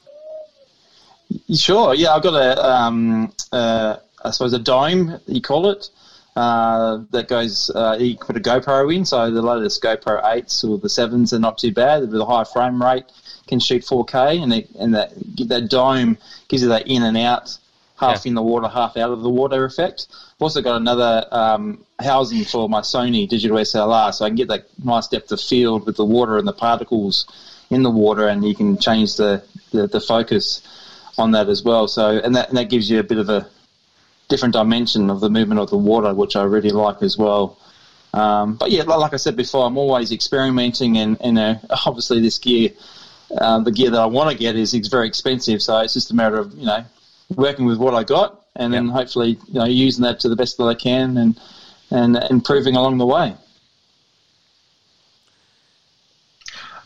Sure. 1.53 1.93
Yeah, 1.93 2.13
I've 2.15 2.23
got 2.23 2.33
a, 2.33 2.65
um, 2.65 3.33
uh, 3.51 3.97
I 4.23 4.31
suppose 4.31 4.53
a 4.53 4.59
dome 4.59 5.19
you 5.27 5.41
call 5.41 5.69
it. 5.69 5.89
Uh, 6.33 7.03
that 7.11 7.27
goes, 7.27 7.69
uh, 7.75 7.97
you 7.99 8.17
put 8.17 8.37
a 8.37 8.39
GoPro 8.39 8.95
in, 8.95 9.03
so 9.03 9.29
the 9.29 9.41
latest 9.41 9.83
GoPro 9.83 10.23
8s 10.23 10.63
or 10.63 10.77
the 10.77 10.87
7s 10.87 11.33
are 11.33 11.39
not 11.39 11.57
too 11.57 11.73
bad 11.73 12.09
with 12.09 12.21
a 12.21 12.25
high 12.25 12.45
frame 12.45 12.81
rate, 12.81 13.03
can 13.47 13.59
shoot 13.59 13.83
4K, 13.83 14.41
and, 14.41 14.53
it, 14.53 14.69
and 14.79 14.95
that, 14.95 15.11
that 15.49 15.69
dome 15.69 16.17
gives 16.47 16.63
you 16.63 16.69
that 16.69 16.87
in 16.87 17.03
and 17.03 17.17
out, 17.17 17.57
half 18.01 18.25
yeah. 18.25 18.29
in 18.29 18.35
the 18.35 18.41
water, 18.41 18.67
half 18.67 18.97
out 18.97 19.11
of 19.11 19.21
the 19.21 19.29
water 19.29 19.63
effect. 19.63 20.07
I've 20.09 20.41
also 20.41 20.61
got 20.61 20.75
another 20.77 21.25
um, 21.31 21.85
housing 21.99 22.43
for 22.43 22.67
my 22.67 22.81
Sony 22.81 23.29
digital 23.29 23.57
SLR, 23.57 24.13
so 24.13 24.25
I 24.25 24.29
can 24.29 24.35
get 24.35 24.47
that 24.47 24.65
nice 24.83 25.07
depth 25.07 25.31
of 25.31 25.39
field 25.39 25.85
with 25.85 25.97
the 25.97 26.05
water 26.05 26.37
and 26.37 26.47
the 26.47 26.53
particles 26.53 27.27
in 27.69 27.83
the 27.83 27.91
water, 27.91 28.27
and 28.27 28.43
you 28.43 28.55
can 28.55 28.77
change 28.77 29.15
the, 29.15 29.43
the, 29.71 29.87
the 29.87 30.01
focus 30.01 30.61
on 31.17 31.31
that 31.31 31.47
as 31.47 31.63
well. 31.63 31.87
So, 31.87 32.17
and 32.17 32.35
that, 32.35 32.49
and 32.49 32.57
that 32.57 32.69
gives 32.69 32.89
you 32.89 32.99
a 32.99 33.03
bit 33.03 33.19
of 33.19 33.29
a 33.29 33.47
different 34.29 34.53
dimension 34.53 35.09
of 35.11 35.19
the 35.19 35.29
movement 35.29 35.59
of 35.59 35.69
the 35.69 35.77
water, 35.77 36.13
which 36.13 36.35
I 36.35 36.43
really 36.43 36.71
like 36.71 37.03
as 37.03 37.17
well. 37.17 37.59
Um, 38.13 38.55
but 38.55 38.71
yeah, 38.71 38.83
like 38.83 39.13
I 39.13 39.17
said 39.17 39.37
before, 39.37 39.65
I'm 39.65 39.77
always 39.77 40.11
experimenting, 40.11 40.97
and, 40.97 41.17
and 41.21 41.37
uh, 41.37 41.55
obviously 41.85 42.19
this 42.19 42.39
gear, 42.39 42.71
uh, 43.37 43.59
the 43.59 43.71
gear 43.71 43.91
that 43.91 44.01
I 44.01 44.07
want 44.07 44.31
to 44.31 44.37
get 44.37 44.55
is, 44.55 44.73
is 44.73 44.87
very 44.87 45.07
expensive. 45.07 45.61
So 45.61 45.77
it's 45.79 45.93
just 45.93 46.09
a 46.09 46.15
matter 46.15 46.37
of 46.37 46.57
you 46.57 46.65
know 46.65 46.83
working 47.35 47.65
with 47.65 47.77
what 47.77 47.93
I 47.93 48.03
got, 48.03 48.45
and 48.55 48.73
yep. 48.73 48.81
then 48.81 48.89
hopefully 48.89 49.39
you 49.47 49.59
know 49.59 49.65
using 49.65 50.03
that 50.03 50.19
to 50.21 50.29
the 50.29 50.35
best 50.35 50.57
that 50.57 50.65
I 50.65 50.75
can, 50.75 51.17
and 51.17 51.39
and 51.89 52.17
improving 52.29 52.75
along 52.75 52.97
the 52.97 53.05
way. 53.05 53.35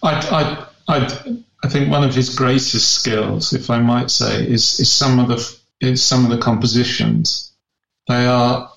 I 0.04 0.68
I 0.88 0.96
I 0.98 1.44
I 1.64 1.70
think 1.70 1.90
one 1.90 2.04
of 2.04 2.14
his 2.14 2.36
greatest 2.36 2.94
skills, 2.94 3.54
if 3.54 3.70
I 3.70 3.80
might 3.80 4.12
say, 4.12 4.46
is 4.48 4.80
is 4.80 4.92
some 4.92 5.20
of 5.20 5.28
the 5.28 5.58
is 5.82 6.04
some 6.04 6.24
of 6.26 6.32
the 6.32 6.38
compositions. 6.38 7.52
They 8.08 8.26
are. 8.26 8.72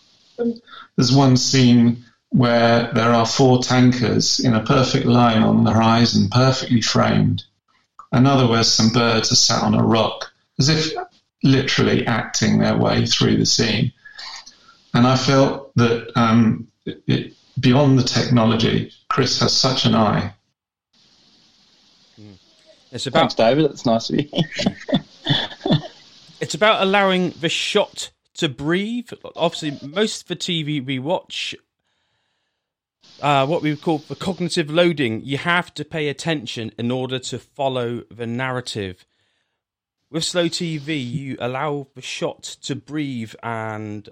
There's 0.96 1.12
one 1.12 1.36
scene 1.36 2.04
where 2.30 2.90
there 2.92 3.10
are 3.10 3.26
four 3.26 3.62
tankers 3.62 4.40
in 4.40 4.54
a 4.54 4.64
perfect 4.64 5.06
line 5.06 5.42
on 5.42 5.64
the 5.64 5.72
horizon, 5.72 6.28
perfectly 6.30 6.80
framed. 6.80 7.44
Another 8.12 8.46
where 8.46 8.64
some 8.64 8.90
birds 8.90 9.32
are 9.32 9.36
sat 9.36 9.62
on 9.62 9.74
a 9.74 9.82
rock, 9.82 10.32
as 10.58 10.68
if 10.68 10.92
literally 11.42 12.06
acting 12.06 12.58
their 12.58 12.76
way 12.76 13.06
through 13.06 13.36
the 13.36 13.46
scene. 13.46 13.92
And 14.94 15.06
I 15.06 15.16
felt 15.16 15.74
that 15.76 16.10
um, 16.16 16.68
it, 16.84 17.34
beyond 17.60 17.98
the 17.98 18.02
technology, 18.02 18.92
Chris 19.08 19.40
has 19.40 19.56
such 19.56 19.84
an 19.84 19.94
eye. 19.94 20.34
It's 22.90 23.06
about 23.06 23.20
Thanks, 23.20 23.34
David. 23.34 23.64
That's 23.64 23.84
nice 23.84 24.08
of 24.10 24.20
you. 24.20 24.28
it's 26.40 26.54
about 26.54 26.82
allowing 26.82 27.30
the 27.30 27.48
shot 27.50 28.10
to 28.34 28.48
breathe. 28.48 29.10
Obviously, 29.36 29.78
most 29.86 30.22
of 30.22 30.28
the 30.28 30.36
TV 30.36 30.84
we 30.84 30.98
watch, 30.98 31.54
uh, 33.20 33.46
what 33.46 33.62
we 33.62 33.70
would 33.70 33.82
call 33.82 33.98
the 33.98 34.14
cognitive 34.14 34.70
loading, 34.70 35.22
you 35.22 35.38
have 35.38 35.74
to 35.74 35.84
pay 35.84 36.08
attention 36.08 36.72
in 36.78 36.90
order 36.90 37.18
to 37.18 37.38
follow 37.38 38.02
the 38.10 38.26
narrative. 38.26 39.04
With 40.10 40.24
slow 40.24 40.46
TV, 40.48 41.04
you 41.06 41.36
allow 41.38 41.88
the 41.94 42.00
shot 42.00 42.42
to 42.62 42.74
breathe, 42.74 43.34
and 43.42 44.08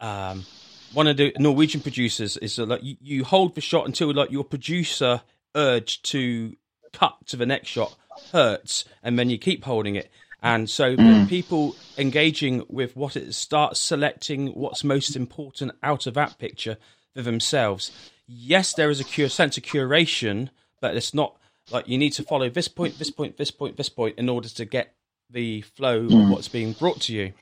um, 0.00 0.44
one 0.92 1.06
of 1.06 1.16
the 1.16 1.32
Norwegian 1.38 1.80
producers 1.80 2.36
is 2.36 2.58
like 2.58 2.82
you, 2.82 2.96
you 3.00 3.24
hold 3.24 3.54
the 3.54 3.62
shot 3.62 3.86
until 3.86 4.12
like 4.12 4.30
your 4.30 4.44
producer 4.44 5.22
urge 5.54 6.02
to 6.02 6.56
cut 6.92 7.16
to 7.26 7.36
the 7.36 7.46
next 7.46 7.68
shot 7.68 7.96
hurts, 8.32 8.84
and 9.02 9.18
then 9.18 9.30
you 9.30 9.38
keep 9.38 9.64
holding 9.64 9.94
it. 9.94 10.10
And 10.42 10.68
so 10.68 10.94
mm. 10.94 11.28
people 11.28 11.74
engaging 11.96 12.64
with 12.68 12.94
what 12.94 13.16
it 13.16 13.34
starts 13.34 13.80
selecting 13.80 14.48
what's 14.48 14.84
most 14.84 15.16
important 15.16 15.72
out 15.82 16.06
of 16.06 16.14
that 16.14 16.38
picture 16.38 16.76
for 17.14 17.22
themselves. 17.22 17.90
Yes, 18.26 18.74
there 18.74 18.90
is 18.90 19.00
a 19.00 19.04
cure, 19.04 19.30
sense 19.30 19.56
of 19.56 19.64
curation, 19.64 20.50
but 20.80 20.96
it's 20.96 21.14
not 21.14 21.36
like 21.70 21.88
you 21.88 21.98
need 21.98 22.12
to 22.12 22.22
follow 22.22 22.48
this 22.48 22.68
point, 22.68 22.98
this 22.98 23.10
point, 23.10 23.36
this 23.36 23.50
point, 23.50 23.76
this 23.76 23.88
point 23.88 24.18
in 24.18 24.28
order 24.28 24.48
to 24.48 24.64
get 24.64 24.94
the 25.30 25.62
flow 25.62 26.06
mm. 26.06 26.22
of 26.22 26.30
what's 26.30 26.48
being 26.48 26.72
brought 26.72 27.00
to 27.02 27.12
you. 27.12 27.32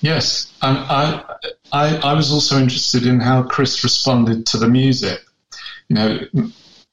Yes, 0.00 0.52
and 0.62 0.78
I, 0.78 1.24
I, 1.72 1.96
I 1.96 2.12
was 2.12 2.30
also 2.30 2.58
interested 2.58 3.06
in 3.06 3.18
how 3.18 3.42
Chris 3.42 3.82
responded 3.82 4.46
to 4.46 4.58
the 4.58 4.68
music. 4.68 5.20
You 5.88 5.96
know, 5.96 6.18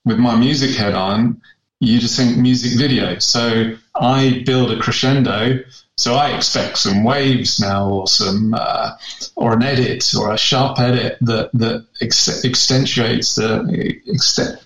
with 0.05 0.17
my 0.17 0.36
music 0.36 0.75
head 0.75 0.93
on, 0.93 1.41
you 1.79 2.00
just 2.00 2.15
think 2.15 2.38
music 2.38 2.77
video. 2.77 3.19
So 3.19 3.75
I 3.93 4.43
build 4.45 4.72
a 4.72 4.79
crescendo. 4.79 5.60
So 5.98 6.15
I 6.15 6.36
expect 6.36 6.77
some 6.77 7.03
waves 7.03 7.60
now, 7.60 7.89
or 7.89 8.07
some, 8.07 8.53
uh, 8.53 8.91
or 9.36 9.53
an 9.53 9.63
edit, 9.63 10.12
or 10.17 10.31
a 10.31 10.38
sharp 10.38 10.79
edit 10.79 11.17
that 11.22 11.51
that 11.53 11.86
ex- 12.01 12.43
accentuates 12.45 13.36
the 13.36 14.00
extent, 14.07 14.60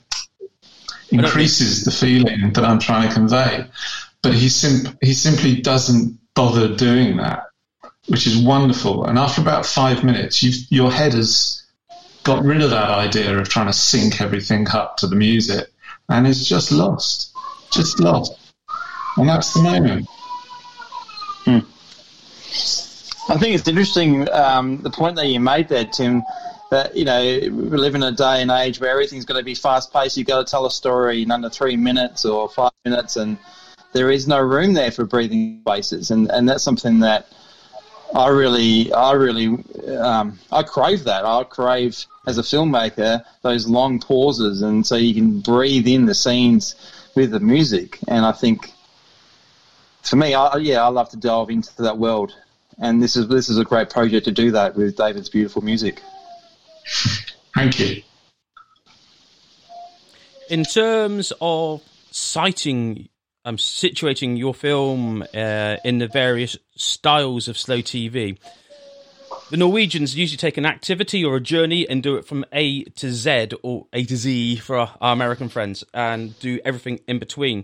increases 1.10 1.84
the 1.84 1.92
feeling 1.92 2.54
that 2.54 2.64
I'm 2.64 2.80
trying 2.80 3.10
to 3.10 3.14
convey. 3.14 3.68
But 4.22 4.34
he 4.34 4.50
sim- 4.50 4.98
he 5.02 5.14
simply 5.14 5.62
doesn't 5.62 6.20
bother 6.34 6.76
doing 6.76 7.18
that, 7.18 7.44
which 8.08 8.28
is 8.28 8.38
wonderful. 8.38 9.06
And 9.06 9.18
after 9.18 9.42
about 9.42 9.66
five 9.66 10.04
minutes, 10.04 10.72
your 10.72 10.92
head 10.92 11.14
has 11.14 11.64
got 12.24 12.44
rid 12.44 12.62
of 12.62 12.72
that 12.72 12.90
idea 12.90 13.38
of 13.38 13.48
trying 13.48 13.68
to 13.68 13.74
sync 13.74 14.20
everything 14.20 14.68
up 14.70 14.98
to 14.98 15.08
the 15.08 15.16
music 15.16 15.70
and 16.10 16.28
it's 16.28 16.48
just 16.48 16.72
lost. 16.72 17.34
Just 17.72 18.00
lost. 18.00 18.34
And 19.18 19.28
that's 19.28 19.54
the 19.54 19.62
moment. 19.62 20.08
Hmm. 21.46 21.60
I 23.30 23.38
think 23.38 23.56
it's 23.56 23.68
interesting 23.68 24.30
um, 24.30 24.82
the 24.82 24.90
point 24.90 25.16
that 25.18 25.28
you 25.28 25.40
made 25.40 25.68
there, 25.68 25.86
Tim. 25.86 26.24
That 26.70 26.98
you 26.98 27.06
know 27.06 27.22
we 27.22 27.78
live 27.78 27.96
in 27.96 28.04
a 28.04 28.12
day 28.12 28.42
and 28.42 28.52
age 28.52 28.82
where 28.82 28.90
everything's 28.90 29.24
got 29.24 29.38
to 29.38 29.44
be 29.44 29.56
fast 29.56 29.94
paced. 29.94 30.18
You've 30.18 30.28
got 30.28 30.46
to 30.46 30.52
tell 30.52 30.66
a 30.66 30.72
story 30.72 31.24
in 31.24 31.32
under 31.32 31.50
three 31.50 31.78
minutes 31.78 32.26
or 32.26 32.50
five 32.50 32.72
minutes, 32.84 33.16
and 33.16 33.38
there 33.94 34.12
is 34.12 34.28
no 34.28 34.40
room 34.40 34.74
there 34.74 34.92
for 34.92 35.06
breathing 35.06 35.62
spaces. 35.62 36.12
And 36.12 36.30
and 36.30 36.48
that's 36.48 36.64
something 36.64 37.00
that 37.00 37.28
I 38.16 38.30
really, 38.30 38.94
I 38.94 39.12
really, 39.14 39.48
um, 39.98 40.40
I 40.52 40.64
crave 40.64 41.04
that. 41.06 41.26
I 41.26 41.44
crave 41.44 42.06
as 42.26 42.38
a 42.38 42.42
filmmaker 42.42 43.24
those 43.42 43.68
long 43.68 44.00
pauses, 44.00 44.62
and 44.62 44.86
so 44.86 44.96
you 44.96 45.14
can 45.14 45.42
breathe 45.42 45.88
in 45.88 46.06
the 46.06 46.16
scenes 46.16 46.76
with 47.16 47.32
the 47.32 47.40
music. 47.40 48.00
And 48.08 48.26
I 48.26 48.32
think, 48.32 48.72
for 50.04 50.16
me, 50.16 50.34
I, 50.34 50.56
yeah, 50.58 50.84
I 50.84 50.88
love 50.88 51.10
to 51.10 51.18
delve 51.18 51.50
into 51.50 51.82
that 51.84 51.98
world, 51.98 52.34
and 52.80 53.04
this 53.04 53.18
is 53.18 53.28
this 53.28 53.50
is 53.50 53.58
a 53.58 53.66
great 53.66 53.90
project 53.90 54.26
to 54.26 54.32
do 54.32 54.52
that 54.52 54.76
with 54.76 54.96
David's 54.96 55.30
beautiful 55.30 55.62
music. 55.62 56.02
Thank 57.56 57.80
you. 57.80 58.04
In 60.50 60.64
terms 60.64 61.34
of 61.42 61.82
citing 62.12 63.10
um, 63.48 63.56
situating 63.56 64.38
your 64.38 64.54
film 64.54 65.24
uh, 65.34 65.78
in 65.86 66.00
the 66.00 66.08
various 66.08 66.58
styles 66.76 67.48
of 67.48 67.58
slow 67.58 67.78
TV. 67.78 68.38
The 69.50 69.56
Norwegians 69.56 70.18
usually 70.18 70.38
take 70.38 70.58
an 70.58 70.66
activity 70.66 71.24
or 71.24 71.38
a 71.38 71.42
journey 71.42 71.88
and 71.88 72.04
do 72.04 72.18
it 72.18 72.26
from 72.26 72.44
A 72.52 72.84
to 72.84 73.10
Z 73.10 73.52
or 73.64 73.88
A 73.94 74.04
to 74.04 74.18
Z 74.18 74.58
for 74.58 74.78
our, 74.78 74.94
our 75.00 75.14
American 75.14 75.48
friends 75.48 75.86
and 75.94 76.38
do 76.40 76.60
everything 76.66 77.00
in 77.08 77.20
between. 77.20 77.64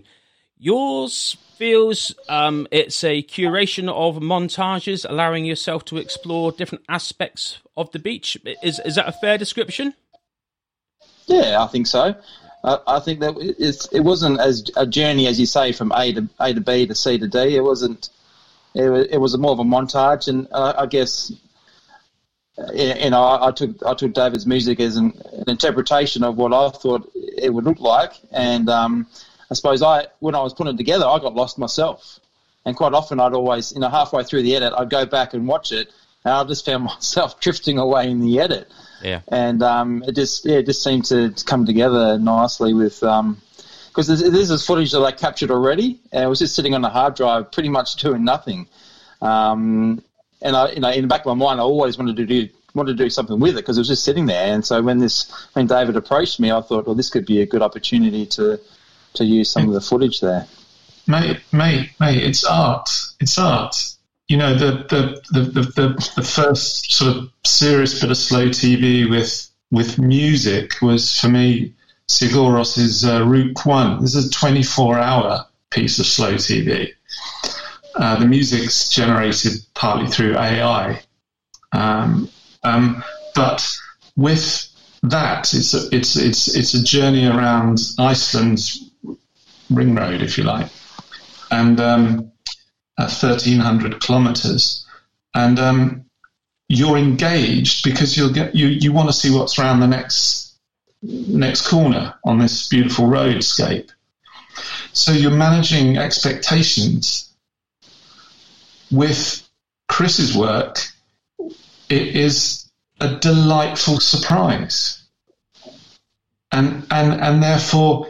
Yours 0.56 1.36
feels 1.58 2.14
um, 2.30 2.66
it's 2.70 3.04
a 3.04 3.22
curation 3.22 3.90
of 3.90 4.22
montages, 4.22 5.04
allowing 5.06 5.44
yourself 5.44 5.84
to 5.86 5.98
explore 5.98 6.50
different 6.50 6.84
aspects 6.88 7.58
of 7.76 7.90
the 7.90 7.98
beach. 7.98 8.38
Is 8.62 8.80
is 8.86 8.94
that 8.94 9.06
a 9.06 9.12
fair 9.12 9.36
description? 9.36 9.92
Yeah, 11.26 11.62
I 11.62 11.66
think 11.66 11.86
so. 11.86 12.14
I, 12.64 13.00
think 13.00 13.20
that 13.20 13.36
it's, 13.58 13.86
it 13.88 14.00
wasn't 14.00 14.40
as 14.40 14.70
a 14.76 14.86
journey 14.86 15.26
as 15.26 15.38
you 15.38 15.44
say 15.44 15.72
from 15.72 15.92
A 15.92 16.12
to 16.14 16.28
A 16.40 16.54
to 16.54 16.60
B 16.60 16.86
to 16.86 16.94
C 16.94 17.18
to 17.18 17.28
D. 17.28 17.56
It 17.56 17.62
wasn't. 17.62 18.08
It 18.74 18.88
was, 18.88 19.06
it 19.06 19.18
was 19.18 19.36
more 19.38 19.52
of 19.52 19.58
a 19.58 19.64
montage, 19.64 20.28
and 20.28 20.48
uh, 20.50 20.72
I 20.78 20.86
guess 20.86 21.30
you 22.72 23.10
know 23.10 23.22
I, 23.22 23.48
I, 23.48 23.50
took 23.52 23.84
I 23.84 23.94
took 23.94 24.14
David's 24.14 24.46
music 24.46 24.80
as 24.80 24.96
an, 24.96 25.12
an, 25.32 25.44
interpretation 25.48 26.24
of 26.24 26.36
what 26.36 26.52
I 26.52 26.70
thought 26.70 27.10
it 27.14 27.52
would 27.52 27.64
look 27.64 27.80
like, 27.80 28.12
and 28.32 28.68
um, 28.70 29.06
I 29.50 29.54
suppose 29.54 29.82
I 29.82 30.06
when 30.20 30.34
I 30.34 30.40
was 30.40 30.54
putting 30.54 30.74
it 30.74 30.78
together, 30.78 31.06
I 31.06 31.18
got 31.18 31.34
lost 31.34 31.58
myself, 31.58 32.18
and 32.64 32.74
quite 32.74 32.94
often 32.94 33.20
I'd 33.20 33.34
always 33.34 33.72
you 33.72 33.80
know 33.80 33.90
halfway 33.90 34.24
through 34.24 34.42
the 34.42 34.56
edit, 34.56 34.72
I'd 34.76 34.90
go 34.90 35.04
back 35.04 35.34
and 35.34 35.46
watch 35.46 35.70
it, 35.70 35.92
and 36.24 36.32
I 36.32 36.44
just 36.44 36.64
found 36.64 36.84
myself 36.84 37.40
drifting 37.40 37.78
away 37.78 38.10
in 38.10 38.20
the 38.20 38.40
edit. 38.40 38.70
Yeah. 39.04 39.20
And 39.28 39.62
um, 39.62 40.02
it 40.06 40.12
just 40.16 40.46
yeah, 40.46 40.56
it 40.56 40.66
just 40.66 40.82
seemed 40.82 41.04
to 41.06 41.34
come 41.44 41.66
together 41.66 42.18
nicely 42.18 42.72
with 42.72 43.02
um, 43.02 43.40
because 43.88 44.08
this, 44.08 44.22
this 44.22 44.50
is 44.50 44.66
footage 44.66 44.90
that 44.92 45.02
I 45.02 45.12
captured 45.12 45.50
already, 45.50 46.00
and 46.10 46.24
it 46.24 46.26
was 46.26 46.40
just 46.40 46.56
sitting 46.56 46.74
on 46.74 46.82
the 46.82 46.88
hard 46.88 47.14
drive, 47.14 47.52
pretty 47.52 47.68
much 47.68 47.96
doing 47.96 48.24
nothing. 48.24 48.66
Um, 49.20 50.02
and 50.42 50.56
I, 50.56 50.72
you 50.72 50.80
know, 50.80 50.90
in 50.90 51.02
the 51.02 51.08
back 51.08 51.20
of 51.20 51.36
my 51.36 51.46
mind, 51.46 51.60
I 51.60 51.62
always 51.62 51.96
wanted 51.98 52.16
to 52.16 52.26
do 52.26 52.48
wanted 52.74 52.96
to 52.96 53.04
do 53.04 53.10
something 53.10 53.38
with 53.38 53.52
it 53.52 53.60
because 53.60 53.76
it 53.76 53.82
was 53.82 53.88
just 53.88 54.04
sitting 54.04 54.26
there. 54.26 54.52
And 54.52 54.64
so 54.64 54.82
when 54.82 54.98
this 54.98 55.30
when 55.52 55.66
David 55.66 55.96
approached 55.96 56.40
me, 56.40 56.50
I 56.50 56.60
thought, 56.60 56.86
well, 56.86 56.96
this 56.96 57.10
could 57.10 57.26
be 57.26 57.40
a 57.40 57.46
good 57.46 57.62
opportunity 57.62 58.26
to 58.26 58.58
to 59.14 59.24
use 59.24 59.50
some 59.50 59.68
of 59.68 59.74
the 59.74 59.80
footage 59.80 60.20
there. 60.20 60.46
Mate, 61.06 61.40
mate, 61.52 61.90
mate, 62.00 62.22
it's 62.22 62.44
art. 62.44 62.88
It's 63.20 63.38
art. 63.38 63.93
You 64.28 64.38
know, 64.38 64.54
the 64.54 64.86
the, 64.88 65.40
the, 65.40 65.60
the, 65.60 66.12
the, 66.16 66.22
first 66.22 66.92
sort 66.92 67.14
of 67.14 67.30
serious 67.44 68.00
bit 68.00 68.10
of 68.10 68.16
slow 68.16 68.48
TV 68.48 69.08
with 69.08 69.50
with 69.70 69.98
music 69.98 70.80
was 70.80 71.18
for 71.20 71.28
me 71.28 71.74
Sigur 72.08 72.54
Ros's 72.54 73.04
uh, 73.04 73.24
Route 73.24 73.64
One. 73.64 74.00
This 74.00 74.14
is 74.14 74.28
a 74.28 74.30
24 74.30 74.98
hour 74.98 75.46
piece 75.70 75.98
of 75.98 76.06
slow 76.06 76.34
TV. 76.34 76.92
Uh, 77.94 78.18
the 78.18 78.26
music's 78.26 78.88
generated 78.88 79.52
partly 79.74 80.06
through 80.06 80.36
AI. 80.36 81.00
Um, 81.72 82.28
um, 82.62 83.04
but 83.34 83.66
with 84.16 84.68
that, 85.02 85.52
it's 85.54 85.74
a, 85.74 85.94
it's 85.94 86.16
it's 86.16 86.54
it's 86.54 86.74
a 86.74 86.82
journey 86.82 87.26
around 87.26 87.80
Iceland's 87.98 88.90
ring 89.70 89.94
road, 89.94 90.22
if 90.22 90.38
you 90.38 90.44
like, 90.44 90.68
and 91.50 91.80
um, 91.80 92.32
thirteen 92.98 93.58
hundred 93.58 94.00
kilometres, 94.00 94.86
and 95.34 95.58
um, 95.58 96.04
you're 96.68 96.96
engaged 96.96 97.84
because 97.84 98.16
you'll 98.16 98.32
get 98.32 98.54
you 98.54 98.68
you 98.68 98.92
want 98.92 99.08
to 99.08 99.12
see 99.12 99.30
what's 99.30 99.58
around 99.58 99.80
the 99.80 99.86
next 99.86 100.54
next 101.02 101.68
corner 101.68 102.14
on 102.24 102.38
this 102.38 102.68
beautiful 102.68 103.06
roadscape. 103.06 103.90
So 104.92 105.12
you're 105.12 105.32
managing 105.32 105.98
expectations 105.98 107.34
with 108.90 109.46
Chris's 109.88 110.36
work 110.36 110.78
it 111.88 112.16
is 112.16 112.70
a 113.00 113.16
delightful 113.16 114.00
surprise. 114.00 115.02
And, 116.50 116.86
and, 116.90 117.20
and 117.20 117.42
therefore 117.42 118.08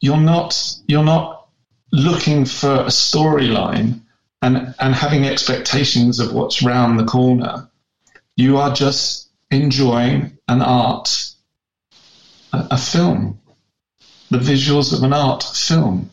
you're 0.00 0.20
not, 0.20 0.76
you're 0.86 1.04
not 1.04 1.48
looking 1.92 2.44
for 2.44 2.72
a 2.72 2.86
storyline 2.86 4.02
and, 4.46 4.74
and 4.78 4.94
having 4.94 5.24
expectations 5.24 6.20
of 6.20 6.32
what's 6.32 6.62
round 6.62 7.00
the 7.00 7.04
corner. 7.04 7.68
You 8.36 8.58
are 8.58 8.72
just 8.72 9.28
enjoying 9.50 10.38
an 10.46 10.62
art, 10.62 11.32
a, 12.52 12.68
a 12.72 12.78
film, 12.78 13.40
the 14.30 14.38
visuals 14.38 14.96
of 14.96 15.02
an 15.02 15.12
art 15.12 15.42
film. 15.42 16.10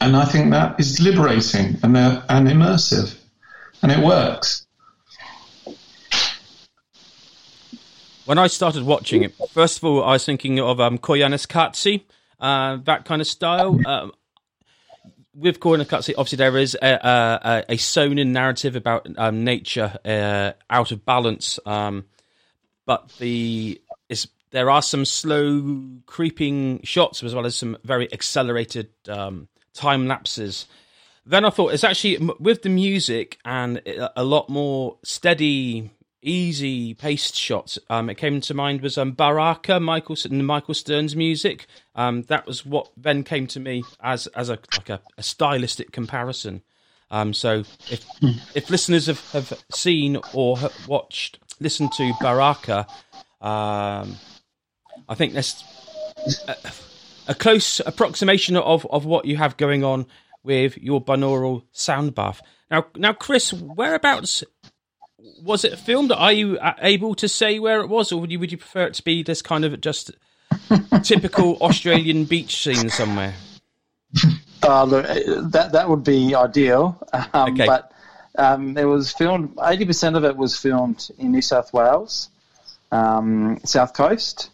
And 0.00 0.14
I 0.16 0.26
think 0.26 0.50
that 0.50 0.78
is 0.78 1.00
liberating 1.00 1.78
and, 1.82 1.96
and 1.96 2.48
immersive. 2.48 3.18
And 3.82 3.90
it 3.90 4.04
works. 4.04 4.66
when 8.26 8.38
I 8.38 8.46
started 8.46 8.84
watching 8.84 9.22
it, 9.22 9.34
first 9.50 9.78
of 9.78 9.84
all, 9.84 10.02
I 10.02 10.12
was 10.12 10.24
thinking 10.24 10.58
of 10.58 10.80
um, 10.80 10.98
Koyaanisqatsi, 10.98 12.04
uh, 12.40 12.78
that 12.84 13.04
kind 13.04 13.20
of 13.20 13.26
style. 13.26 13.78
Um, 13.86 14.12
with 15.34 15.60
Koyaanisqatsi, 15.60 16.14
obviously 16.16 16.36
there 16.36 16.56
is 16.56 16.76
a, 16.80 17.64
a, 17.68 17.76
a 17.76 18.24
narrative 18.24 18.76
about 18.76 19.06
um, 19.16 19.44
nature 19.44 19.98
uh, 20.04 20.52
out 20.70 20.92
of 20.92 21.04
balance, 21.04 21.58
um, 21.66 22.04
but 22.86 23.10
the 23.18 23.80
there 24.54 24.70
are 24.70 24.82
some 24.82 25.04
slow 25.04 25.82
creeping 26.06 26.80
shots 26.84 27.24
as 27.24 27.34
well 27.34 27.44
as 27.44 27.56
some 27.56 27.76
very 27.82 28.10
accelerated 28.12 28.88
um, 29.08 29.48
time 29.72 30.06
lapses. 30.06 30.66
Then 31.26 31.44
I 31.44 31.50
thought 31.50 31.74
it's 31.74 31.82
actually 31.82 32.18
with 32.38 32.62
the 32.62 32.68
music 32.68 33.38
and 33.44 33.82
a 34.14 34.22
lot 34.22 34.48
more 34.48 34.98
steady 35.02 35.90
easy 36.24 36.94
paced 36.94 37.36
shots. 37.36 37.78
Um, 37.88 38.10
it 38.10 38.16
came 38.16 38.40
to 38.40 38.54
mind 38.54 38.80
was 38.80 38.98
um, 38.98 39.12
Baraka, 39.12 39.78
Michael 39.78 40.16
Michael 40.30 40.74
Stearns' 40.74 41.14
music. 41.14 41.66
Um, 41.94 42.22
that 42.22 42.46
was 42.46 42.66
what 42.66 42.90
then 42.96 43.22
came 43.22 43.46
to 43.48 43.60
me 43.60 43.84
as 44.00 44.26
as 44.28 44.48
a 44.48 44.58
like 44.76 44.88
a, 44.88 45.00
a 45.16 45.22
stylistic 45.22 45.92
comparison. 45.92 46.62
Um, 47.10 47.32
so 47.32 47.64
if 47.90 48.04
hmm. 48.20 48.32
if 48.54 48.70
listeners 48.70 49.06
have, 49.06 49.30
have 49.32 49.52
seen 49.72 50.18
or 50.32 50.58
have 50.58 50.88
watched, 50.88 51.38
listened 51.60 51.92
to 51.92 52.12
Baraka, 52.20 52.86
um, 53.40 54.16
I 55.08 55.14
think 55.14 55.34
that's 55.34 55.62
a, 56.48 56.56
a, 57.28 57.34
close 57.34 57.80
approximation 57.80 58.56
of, 58.56 58.86
of 58.86 59.04
what 59.04 59.26
you 59.26 59.36
have 59.36 59.56
going 59.56 59.84
on 59.84 60.06
with 60.42 60.78
your 60.78 61.04
binaural 61.04 61.64
sound 61.72 62.14
bath. 62.14 62.40
Now, 62.70 62.86
now, 62.96 63.12
Chris, 63.12 63.52
whereabouts 63.52 64.42
was 65.42 65.64
it 65.64 65.78
filmed? 65.78 66.12
Are 66.12 66.32
you 66.32 66.58
uh, 66.58 66.74
able 66.80 67.14
to 67.16 67.28
say 67.28 67.58
where 67.58 67.80
it 67.80 67.88
was, 67.88 68.12
or 68.12 68.20
would 68.20 68.30
you 68.30 68.38
would 68.38 68.52
you 68.52 68.58
prefer 68.58 68.84
it 68.86 68.94
to 68.94 69.04
be 69.04 69.22
this 69.22 69.42
kind 69.42 69.64
of 69.64 69.80
just 69.80 70.12
typical 71.02 71.56
Australian 71.58 72.24
beach 72.24 72.62
scene 72.62 72.90
somewhere? 72.90 73.34
Uh, 74.66 74.84
look, 74.84 75.04
that 75.52 75.72
that 75.72 75.90
would 75.90 76.02
be 76.02 76.34
ideal. 76.34 76.96
Um, 77.12 77.52
okay. 77.52 77.66
But 77.66 77.92
um, 78.38 78.78
it 78.78 78.86
was 78.86 79.12
filmed. 79.12 79.58
Eighty 79.62 79.84
percent 79.84 80.16
of 80.16 80.24
it 80.24 80.38
was 80.38 80.56
filmed 80.56 81.10
in 81.18 81.32
New 81.32 81.42
South 81.42 81.70
Wales, 81.74 82.30
um, 82.90 83.60
South 83.64 83.92
Coast, 83.92 84.48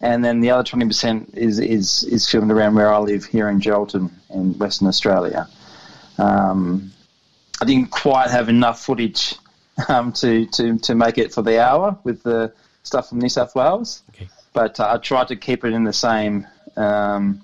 and 0.00 0.24
then 0.24 0.40
the 0.40 0.50
other 0.50 0.64
twenty 0.64 0.86
percent 0.86 1.34
is 1.34 1.60
is 1.60 2.02
is 2.02 2.28
filmed 2.28 2.50
around 2.50 2.74
where 2.74 2.92
I 2.92 2.98
live 2.98 3.26
here 3.26 3.48
in 3.48 3.60
Geraldton 3.60 4.10
in 4.30 4.58
Western 4.58 4.88
Australia. 4.88 5.46
Um, 6.18 6.90
I 7.60 7.64
didn't 7.64 7.92
quite 7.92 8.30
have 8.30 8.48
enough 8.48 8.84
footage 8.84 9.36
um, 9.88 10.12
to, 10.12 10.46
to, 10.46 10.78
to 10.78 10.94
make 10.94 11.18
it 11.18 11.32
for 11.32 11.42
the 11.42 11.62
hour 11.62 11.98
with 12.04 12.22
the 12.22 12.52
stuff 12.82 13.08
from 13.08 13.18
New 13.18 13.28
South 13.28 13.54
Wales. 13.54 14.02
Okay. 14.10 14.28
But 14.52 14.78
uh, 14.78 14.94
I 14.94 14.98
tried 14.98 15.28
to 15.28 15.36
keep 15.36 15.64
it 15.64 15.72
in 15.72 15.84
the 15.84 15.92
same, 15.92 16.46
um, 16.76 17.42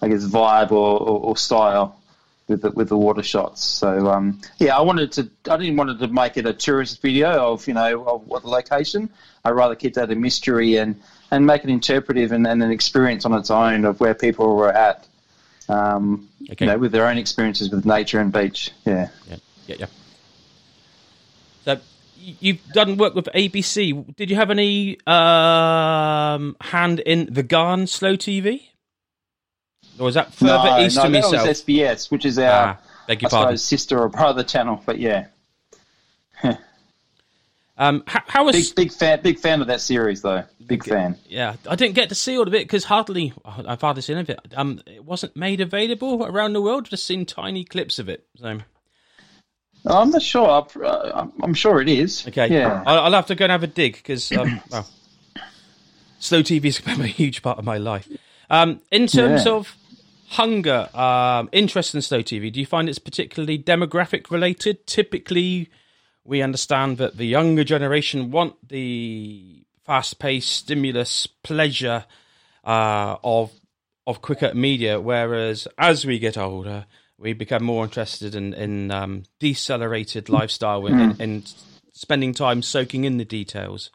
I 0.00 0.08
guess, 0.08 0.24
vibe 0.24 0.72
or, 0.72 0.98
or, 0.98 1.20
or, 1.20 1.36
style 1.36 2.00
with 2.48 2.62
the, 2.62 2.70
with 2.70 2.88
the 2.88 2.96
water 2.96 3.22
shots. 3.22 3.62
So 3.62 4.08
um, 4.08 4.40
yeah, 4.58 4.76
I 4.76 4.80
wanted 4.80 5.12
to. 5.12 5.30
I 5.50 5.58
didn't 5.58 5.76
want 5.76 5.98
to 5.98 6.08
make 6.08 6.36
it 6.36 6.46
a 6.46 6.54
tourist 6.54 7.02
video 7.02 7.52
of 7.52 7.66
you 7.68 7.74
know 7.74 8.04
of 8.06 8.26
what 8.26 8.42
the 8.42 8.48
location. 8.48 9.10
I'd 9.44 9.50
rather 9.50 9.74
keep 9.74 9.94
that 9.94 10.10
a 10.10 10.14
mystery 10.14 10.76
and 10.76 11.00
and 11.30 11.44
make 11.44 11.64
it 11.64 11.70
interpretive 11.70 12.32
and, 12.32 12.46
and 12.46 12.62
an 12.62 12.70
experience 12.70 13.24
on 13.26 13.34
its 13.34 13.50
own 13.50 13.84
of 13.84 14.00
where 14.00 14.14
people 14.14 14.56
were 14.56 14.72
at. 14.72 15.06
Um, 15.68 16.28
okay. 16.50 16.64
You 16.64 16.72
know, 16.72 16.78
with 16.78 16.92
their 16.92 17.08
own 17.08 17.18
experiences 17.18 17.70
with 17.70 17.84
nature 17.84 18.20
and 18.20 18.32
beach. 18.32 18.70
Yeah. 18.84 19.08
Yeah. 19.28 19.36
Yeah. 19.66 19.76
yeah. 19.80 19.86
You've 22.26 22.64
done 22.72 22.96
work 22.96 23.14
with 23.14 23.28
ABC. 23.34 24.16
Did 24.16 24.30
you 24.30 24.36
have 24.36 24.50
any 24.50 24.98
um, 25.06 26.56
hand 26.60 26.98
in 27.00 27.32
the 27.32 27.44
Ghan 27.44 27.86
Slow 27.86 28.16
TV? 28.16 28.62
Or 29.98 30.06
was 30.06 30.14
that 30.14 30.34
further 30.34 30.70
no, 30.70 30.80
east 30.80 30.96
no, 30.96 31.02
that 31.04 31.12
yourself? 31.12 31.46
was 31.46 31.62
SBS, 31.62 32.10
which 32.10 32.24
is 32.24 32.36
our 32.38 32.50
ah, 32.50 32.78
beg 33.06 33.22
your 33.22 33.28
I 33.28 33.30
pardon. 33.30 33.56
Suppose, 33.56 33.64
sister 33.64 34.00
or 34.00 34.08
brother 34.08 34.42
channel. 34.42 34.82
But 34.84 34.98
yeah. 34.98 35.28
um, 37.78 38.02
how, 38.08 38.22
how, 38.26 38.44
was 38.44 38.56
big, 38.56 38.74
big 38.74 38.92
fan? 38.92 39.20
Big 39.22 39.38
fan 39.38 39.60
of 39.60 39.68
that 39.68 39.80
series, 39.80 40.22
though. 40.22 40.42
Big 40.66 40.84
fan. 40.84 41.16
Yeah, 41.28 41.54
I 41.70 41.76
didn't 41.76 41.94
get 41.94 42.08
to 42.08 42.16
see 42.16 42.36
all 42.36 42.46
of 42.48 42.54
it 42.54 42.64
because 42.64 42.84
hardly 42.84 43.34
I've 43.44 43.80
hardly 43.80 44.02
seen 44.02 44.18
of 44.18 44.28
it. 44.28 44.40
Um, 44.56 44.80
it 44.84 45.04
wasn't 45.04 45.36
made 45.36 45.60
available 45.60 46.26
around 46.26 46.54
the 46.54 46.60
world. 46.60 46.86
Just 46.86 47.06
seen 47.06 47.24
tiny 47.24 47.64
clips 47.64 48.00
of 48.00 48.08
it. 48.08 48.26
So 48.36 48.58
I'm 49.86 50.10
not 50.10 50.22
sure. 50.22 50.66
I'm 51.42 51.54
sure 51.54 51.80
it 51.80 51.88
is. 51.88 52.26
Okay. 52.28 52.48
Yeah. 52.48 52.82
I'll 52.86 53.12
have 53.12 53.26
to 53.26 53.34
go 53.34 53.44
and 53.44 53.52
have 53.52 53.62
a 53.62 53.68
dig 53.68 53.94
because 53.94 54.32
um, 54.32 54.60
well, 54.70 54.88
slow 56.18 56.42
TV 56.42 56.64
has 56.64 56.78
become 56.78 57.00
a 57.00 57.06
huge 57.06 57.42
part 57.42 57.58
of 57.58 57.64
my 57.64 57.78
life. 57.78 58.08
Um, 58.50 58.80
in 58.90 59.06
terms 59.06 59.46
yeah. 59.46 59.52
of 59.52 59.76
hunger, 60.28 60.88
um, 60.96 61.48
interest 61.52 61.94
in 61.94 62.02
slow 62.02 62.22
TV, 62.22 62.52
do 62.52 62.60
you 62.60 62.66
find 62.66 62.88
it's 62.88 62.98
particularly 62.98 63.58
demographic 63.58 64.30
related? 64.30 64.86
Typically, 64.86 65.70
we 66.24 66.42
understand 66.42 66.98
that 66.98 67.16
the 67.16 67.26
younger 67.26 67.64
generation 67.64 68.30
want 68.30 68.68
the 68.68 69.64
fast-paced 69.84 70.50
stimulus, 70.50 71.26
pleasure 71.42 72.04
uh, 72.64 73.16
of 73.22 73.52
of 74.08 74.22
quicker 74.22 74.54
media, 74.54 75.00
whereas 75.00 75.66
as 75.78 76.06
we 76.06 76.20
get 76.20 76.38
older 76.38 76.86
we 77.18 77.32
become 77.32 77.64
more 77.64 77.84
interested 77.84 78.34
in 78.34 78.54
in 78.54 78.90
um, 78.90 79.24
decelerated 79.40 80.28
lifestyle 80.28 80.86
and, 80.86 81.14
mm. 81.14 81.20
and, 81.20 81.54
spending 81.92 82.34
time 82.34 82.60
soaking 82.60 83.04
in 83.04 83.16
the 83.16 83.24
details. 83.24 83.88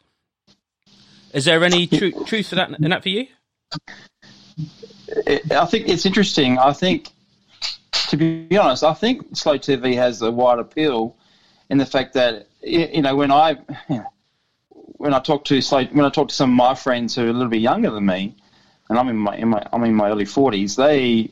Is 1.32 1.44
there 1.44 1.62
any 1.62 1.86
tr- 1.86 2.24
truth 2.26 2.48
to 2.48 2.56
that 2.56 2.70
in 2.70 2.90
that 2.90 3.04
for 3.04 3.10
you? 3.10 3.28
I 5.26 5.66
think 5.66 5.88
it's 5.88 6.04
interesting. 6.04 6.58
I 6.58 6.72
think, 6.72 7.10
to 8.08 8.16
be 8.16 8.58
honest, 8.58 8.82
I 8.82 8.94
think 8.94 9.36
slow 9.36 9.56
TV 9.56 9.94
has 9.94 10.20
a 10.20 10.32
wide 10.32 10.58
appeal 10.58 11.16
in 11.70 11.78
the 11.78 11.86
fact 11.86 12.14
that 12.14 12.48
you 12.60 13.02
know 13.02 13.14
when 13.14 13.30
I 13.30 13.58
when 14.74 15.14
I 15.14 15.20
talk 15.20 15.44
to 15.46 15.60
slow 15.60 15.84
when 15.84 16.04
I 16.04 16.10
talk 16.10 16.28
to 16.28 16.34
some 16.34 16.50
of 16.50 16.56
my 16.56 16.74
friends 16.74 17.14
who 17.14 17.24
are 17.24 17.28
a 17.28 17.32
little 17.32 17.48
bit 17.48 17.60
younger 17.60 17.90
than 17.90 18.04
me, 18.04 18.34
and 18.88 18.98
I'm 18.98 19.08
in 19.08 19.16
my, 19.16 19.36
in 19.36 19.48
my 19.48 19.64
I'm 19.72 19.84
in 19.84 19.94
my 19.94 20.10
early 20.10 20.24
forties, 20.24 20.76
they 20.76 21.30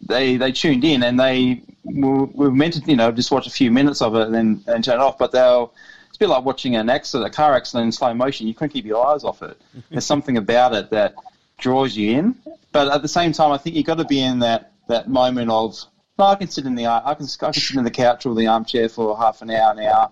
they 0.00 0.36
they 0.36 0.52
tuned 0.52 0.84
in 0.84 1.02
and 1.02 1.18
they 1.18 1.62
were, 1.84 2.26
were 2.26 2.50
meant 2.50 2.74
to 2.74 2.90
you 2.90 2.96
know 2.96 3.10
just 3.10 3.30
watch 3.30 3.46
a 3.46 3.50
few 3.50 3.70
minutes 3.70 4.02
of 4.02 4.14
it 4.14 4.22
and 4.22 4.34
then 4.34 4.64
and 4.66 4.84
turn 4.84 4.94
it 4.94 5.00
off, 5.00 5.18
but 5.18 5.32
they'll. 5.32 5.72
It's 6.08 6.16
a 6.16 6.20
bit 6.20 6.28
like 6.30 6.46
watching 6.46 6.76
an 6.76 6.88
accident, 6.88 7.30
a 7.30 7.36
car 7.36 7.54
accident 7.54 7.84
in 7.84 7.92
slow 7.92 8.14
motion. 8.14 8.46
You 8.46 8.54
couldn't 8.54 8.70
keep 8.70 8.86
your 8.86 9.06
eyes 9.06 9.22
off 9.22 9.42
it. 9.42 9.60
There's 9.90 10.06
something 10.06 10.38
about 10.38 10.74
it 10.74 10.88
that 10.90 11.14
draws 11.58 11.94
you 11.94 12.18
in, 12.18 12.34
but 12.72 12.88
at 12.88 13.02
the 13.02 13.08
same 13.08 13.32
time, 13.32 13.52
I 13.52 13.58
think 13.58 13.76
you've 13.76 13.84
got 13.84 13.98
to 13.98 14.04
be 14.04 14.20
in 14.20 14.38
that, 14.38 14.72
that 14.88 15.08
moment 15.08 15.50
of. 15.50 15.78
No, 16.18 16.24
I 16.24 16.36
can 16.36 16.48
sit 16.48 16.64
in 16.64 16.74
the 16.74 16.86
I 16.86 17.14
can 17.14 17.26
I 17.42 17.52
can 17.52 17.60
sit 17.60 17.76
in 17.76 17.84
the 17.84 17.90
couch 17.90 18.24
or 18.24 18.34
the 18.34 18.46
armchair 18.46 18.88
for 18.88 19.16
half 19.18 19.42
an 19.42 19.50
hour, 19.50 19.72
an 19.72 19.80
hour. 19.80 20.10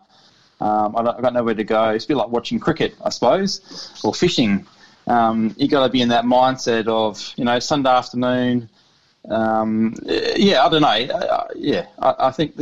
Um, 0.61 0.95
I 0.97 1.03
have 1.03 1.23
got 1.23 1.33
nowhere 1.33 1.55
to 1.55 1.65
go. 1.65 1.91
It's 1.91 2.05
a 2.05 2.09
bit 2.09 2.17
like 2.17 2.29
watching 2.29 2.59
cricket, 2.59 2.95
I 3.05 3.09
suppose, 3.09 4.01
or 4.05 4.15
fishing. 4.15 4.67
Um, 5.07 5.55
you 5.59 5.69
got 5.69 5.85
to 5.85 5.93
be 5.93 6.01
in 6.01 6.09
that 6.09 6.25
mindset 6.25 6.87
of 6.87 7.33
you 7.37 7.45
know 7.45 7.59
Sunday 7.59 7.91
afternoon. 7.91 8.69
Um, 9.29 9.95
yeah, 10.05 10.65
I 10.65 10.69
don't 10.69 10.83
know. 10.83 10.89
Uh, 10.89 11.49
yeah, 11.55 11.87
I, 11.99 12.15
I 12.19 12.31
think 12.31 12.55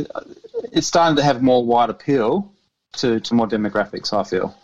it's 0.71 0.87
starting 0.87 1.17
to 1.17 1.23
have 1.23 1.41
more 1.41 1.65
wide 1.65 1.89
appeal 1.89 2.51
to, 2.97 3.19
to 3.19 3.33
more 3.33 3.47
demographics. 3.47 4.13
I 4.13 4.23
feel. 4.23 4.55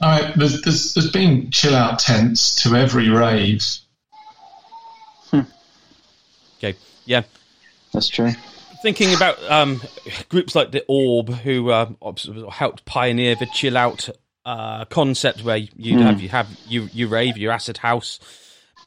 All 0.00 0.10
right, 0.10 0.34
there's, 0.36 0.60
there's, 0.62 0.94
there's 0.94 1.10
been 1.10 1.50
chill 1.50 1.74
out 1.74 1.98
tents 2.00 2.62
to 2.62 2.74
every 2.74 3.08
rave. 3.08 3.64
Hmm. 5.30 5.40
Okay, 6.58 6.76
yeah, 7.04 7.22
that's 7.92 8.08
true. 8.08 8.32
Thinking 8.82 9.14
about 9.14 9.42
um, 9.50 9.80
groups 10.28 10.54
like 10.54 10.72
the 10.72 10.84
Orb, 10.88 11.30
who 11.30 11.70
uh, 11.70 11.90
helped 12.50 12.84
pioneer 12.84 13.34
the 13.34 13.46
chill 13.46 13.78
out 13.78 14.10
uh, 14.44 14.84
concept, 14.86 15.42
where 15.42 15.56
you'd 15.56 16.00
mm. 16.00 16.02
have 16.02 16.20
you 16.20 16.28
have 16.28 16.48
you 16.66 16.88
you 16.92 17.08
rave 17.08 17.38
your 17.38 17.52
acid 17.52 17.78
house 17.78 18.18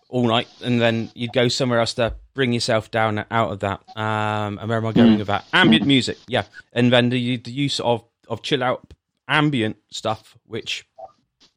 all 0.10 0.28
night, 0.28 0.48
and 0.64 0.82
then 0.82 1.12
you'd 1.16 1.34
go 1.34 1.48
somewhere 1.48 1.80
else 1.80 1.94
to 1.96 2.16
bring 2.34 2.54
yourself 2.54 2.92
down 2.92 3.26
out 3.32 3.52
of 3.52 3.60
that. 3.60 3.82
Um, 3.98 4.58
and 4.60 4.70
where 4.70 4.78
am 4.78 4.86
I 4.86 4.92
going 4.92 5.14
mm. 5.14 5.18
with 5.20 5.28
that? 5.28 5.46
Ambient 5.54 5.86
music, 5.86 6.18
yeah, 6.28 6.44
and 6.74 6.92
then 6.92 7.10
the, 7.10 7.38
the 7.38 7.52
use 7.52 7.80
of 7.80 8.04
of 8.28 8.42
chill 8.42 8.64
out 8.64 8.94
ambient 9.28 9.78
stuff, 9.92 10.38
which 10.46 10.88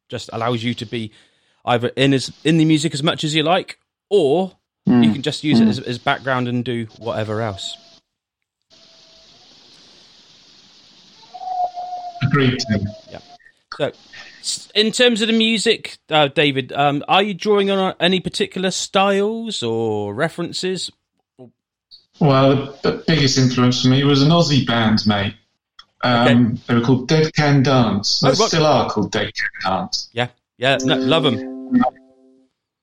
just 0.09 0.29
allows 0.33 0.63
you 0.63 0.73
to 0.75 0.85
be 0.85 1.11
either 1.65 1.89
in 1.89 2.13
as 2.13 2.31
in 2.43 2.57
the 2.57 2.65
music 2.65 2.93
as 2.93 3.03
much 3.03 3.23
as 3.23 3.33
you 3.35 3.43
like, 3.43 3.79
or 4.09 4.53
mm. 4.87 5.05
you 5.05 5.13
can 5.13 5.21
just 5.21 5.43
use 5.43 5.59
mm. 5.59 5.63
it 5.63 5.69
as, 5.69 5.79
as 5.79 5.97
background 5.97 6.47
and 6.47 6.65
do 6.65 6.87
whatever 6.99 7.41
else. 7.41 7.77
Agreed. 12.23 12.61
Yeah. 13.09 13.19
So, 13.81 13.91
in 14.75 14.91
terms 14.91 15.21
of 15.21 15.27
the 15.27 15.33
music, 15.33 15.97
uh, 16.09 16.27
David, 16.27 16.71
um, 16.71 17.03
are 17.07 17.23
you 17.23 17.33
drawing 17.33 17.71
on 17.71 17.95
any 17.99 18.19
particular 18.19 18.69
styles 18.69 19.63
or 19.63 20.13
references? 20.13 20.91
Well, 22.19 22.55
the, 22.55 22.91
the 22.91 23.03
biggest 23.07 23.39
influence 23.39 23.81
for 23.81 23.87
me 23.87 24.03
was 24.03 24.21
an 24.21 24.29
Aussie 24.29 24.65
band, 24.65 25.07
mate. 25.07 25.33
Um, 26.03 26.27
okay. 26.27 26.61
They 26.67 26.75
were 26.75 26.81
called 26.81 27.07
Dead 27.07 27.33
Can 27.33 27.63
Dance. 27.63 28.19
They 28.19 28.29
oh, 28.29 28.33
still 28.33 28.65
are 28.65 28.89
called 28.89 29.11
Dead 29.11 29.31
Can 29.33 29.71
Dance. 29.71 30.09
Yeah, 30.13 30.27
yeah, 30.57 30.77
no, 30.83 30.97
love 30.97 31.23
them. 31.23 31.81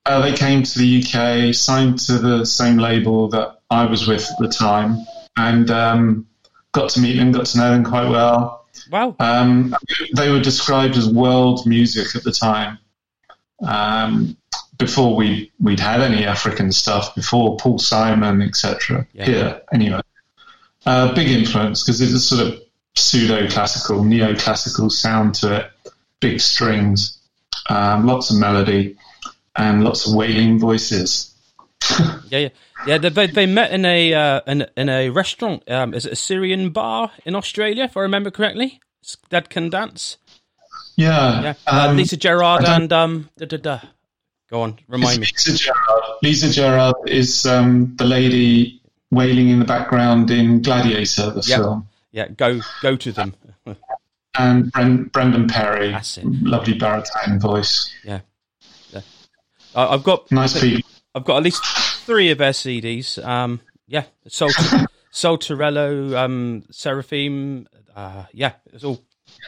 Uh, 0.04 0.20
they 0.22 0.32
came 0.32 0.62
to 0.62 0.78
the 0.78 1.02
UK, 1.02 1.54
signed 1.54 1.98
to 2.00 2.18
the 2.18 2.44
same 2.44 2.78
label 2.78 3.28
that 3.28 3.60
I 3.70 3.84
was 3.84 4.08
with 4.08 4.28
at 4.30 4.38
the 4.38 4.48
time, 4.48 4.98
and 5.36 5.70
um, 5.70 6.26
got 6.72 6.90
to 6.90 7.00
meet 7.00 7.16
them, 7.16 7.30
got 7.30 7.46
to 7.46 7.58
know 7.58 7.70
them 7.70 7.84
quite 7.84 8.08
well. 8.08 8.57
Wow. 8.90 9.16
Um, 9.18 9.74
they 10.14 10.30
were 10.30 10.40
described 10.40 10.96
as 10.96 11.08
world 11.08 11.66
music 11.66 12.14
at 12.14 12.24
the 12.24 12.32
time. 12.32 12.78
Um, 13.60 14.36
before 14.78 15.16
we 15.16 15.50
we'd 15.60 15.80
had 15.80 16.00
any 16.00 16.24
African 16.24 16.70
stuff, 16.70 17.14
before 17.14 17.56
Paul 17.56 17.78
Simon, 17.78 18.40
etc. 18.42 19.06
Yeah. 19.12 19.24
Here, 19.24 19.62
anyway, 19.72 20.00
uh, 20.86 21.12
big 21.14 21.28
influence 21.28 21.82
because 21.82 22.00
it's 22.00 22.12
a 22.12 22.20
sort 22.20 22.46
of 22.46 22.62
pseudo 22.94 23.48
classical, 23.48 24.02
neoclassical 24.02 24.90
sound 24.90 25.34
to 25.36 25.56
it, 25.56 25.70
big 26.20 26.40
strings, 26.40 27.18
um, 27.68 28.06
lots 28.06 28.30
of 28.30 28.38
melody, 28.38 28.96
and 29.56 29.84
lots 29.84 30.06
of 30.06 30.14
wailing 30.14 30.58
voices. 30.58 31.34
yeah, 32.28 32.38
yeah, 32.38 32.48
yeah. 32.86 32.98
They, 32.98 33.26
they 33.26 33.46
met 33.46 33.70
in 33.70 33.84
a 33.84 34.14
uh, 34.14 34.40
in, 34.46 34.66
in 34.76 34.88
a 34.88 35.10
restaurant. 35.10 35.68
Um, 35.70 35.94
is 35.94 36.06
it 36.06 36.12
a 36.12 36.16
Syrian 36.16 36.70
bar 36.70 37.12
in 37.24 37.34
Australia, 37.34 37.84
if 37.84 37.96
I 37.96 38.00
remember 38.00 38.30
correctly? 38.30 38.80
Dead 39.30 39.48
can 39.48 39.70
dance. 39.70 40.18
Yeah, 40.96 41.42
yeah. 41.42 41.54
Uh, 41.66 41.88
um, 41.90 41.96
Lisa 41.96 42.16
Gerrard 42.16 42.64
and 42.64 42.92
um, 42.92 43.30
da, 43.38 43.46
da, 43.46 43.56
da. 43.56 43.80
go 44.50 44.62
on, 44.62 44.78
remind 44.88 45.20
me. 45.20 45.26
Lisa 45.26 45.56
Gerrard. 45.56 46.02
Lisa 46.22 46.50
Gerrard 46.50 46.96
is 47.06 47.46
um, 47.46 47.94
the 47.96 48.04
lady 48.04 48.82
wailing 49.10 49.48
in 49.48 49.60
the 49.60 49.64
background 49.64 50.30
in 50.30 50.60
Gladiator, 50.60 51.30
the 51.30 51.44
yep. 51.46 51.60
film. 51.60 51.88
Yeah, 52.10 52.28
go 52.28 52.60
go 52.82 52.96
to 52.96 53.12
them. 53.12 53.34
and 54.38 54.72
Bren- 54.72 55.12
Brendan 55.12 55.46
Perry, 55.46 55.96
lovely 56.24 56.74
baritone 56.74 57.38
voice. 57.38 57.94
Yeah, 58.04 58.20
yeah. 58.90 59.02
I've 59.74 60.04
got 60.04 60.30
nice 60.32 60.60
people. 60.60 60.88
I've 61.18 61.24
got 61.24 61.38
at 61.38 61.42
least 61.42 61.64
three 62.06 62.30
of 62.30 62.38
their 62.38 62.52
CDs. 62.52 63.22
Um, 63.24 63.60
yeah, 63.88 64.04
Sol, 64.28 64.50
um, 66.14 66.64
Seraphim. 66.70 67.68
Uh, 67.96 68.24
yeah, 68.32 68.52
it's 68.72 68.84
all 68.84 69.02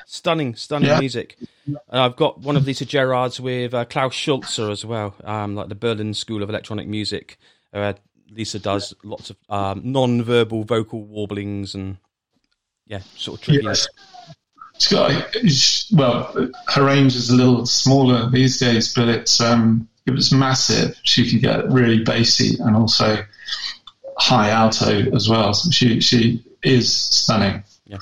stunning, 0.06 0.56
stunning 0.56 0.88
yeah. 0.88 0.98
music. 0.98 1.36
And 1.66 1.78
I've 1.88 2.16
got 2.16 2.40
one 2.40 2.56
of 2.56 2.66
Lisa 2.66 2.84
Gerrard's 2.84 3.38
with 3.38 3.72
uh, 3.72 3.84
Klaus 3.84 4.14
Schulze 4.14 4.58
as 4.58 4.84
well, 4.84 5.14
um, 5.22 5.54
like 5.54 5.68
the 5.68 5.76
Berlin 5.76 6.12
School 6.12 6.42
of 6.42 6.50
Electronic 6.50 6.88
Music. 6.88 7.38
Uh, 7.72 7.92
Lisa 8.32 8.58
does 8.58 8.92
lots 9.04 9.30
of 9.30 9.36
um, 9.48 9.82
non-verbal 9.84 10.64
vocal 10.64 11.04
warblings 11.04 11.76
and 11.76 11.98
yeah, 12.86 13.00
sort 13.16 13.38
of 13.38 13.44
tricky. 13.44 13.64
Yes. 13.64 13.86
It's 14.74 14.88
got, 14.90 15.36
it's, 15.36 15.92
well, 15.92 16.50
her 16.68 16.84
range 16.84 17.14
is 17.14 17.30
a 17.30 17.36
little 17.36 17.64
smaller 17.64 18.28
these 18.28 18.58
days, 18.58 18.92
but 18.92 19.08
it's 19.08 19.40
um, 19.40 19.88
it 20.06 20.12
was 20.12 20.32
massive. 20.32 20.98
She 21.02 21.30
could 21.30 21.40
get 21.40 21.70
really 21.70 22.02
bassy 22.02 22.56
and 22.58 22.76
also 22.76 23.18
high 24.16 24.50
alto 24.50 25.14
as 25.14 25.28
well. 25.28 25.54
So 25.54 25.70
she 25.70 26.00
she 26.00 26.44
is 26.62 26.92
stunning. 26.92 27.64
Yeah, 27.84 27.98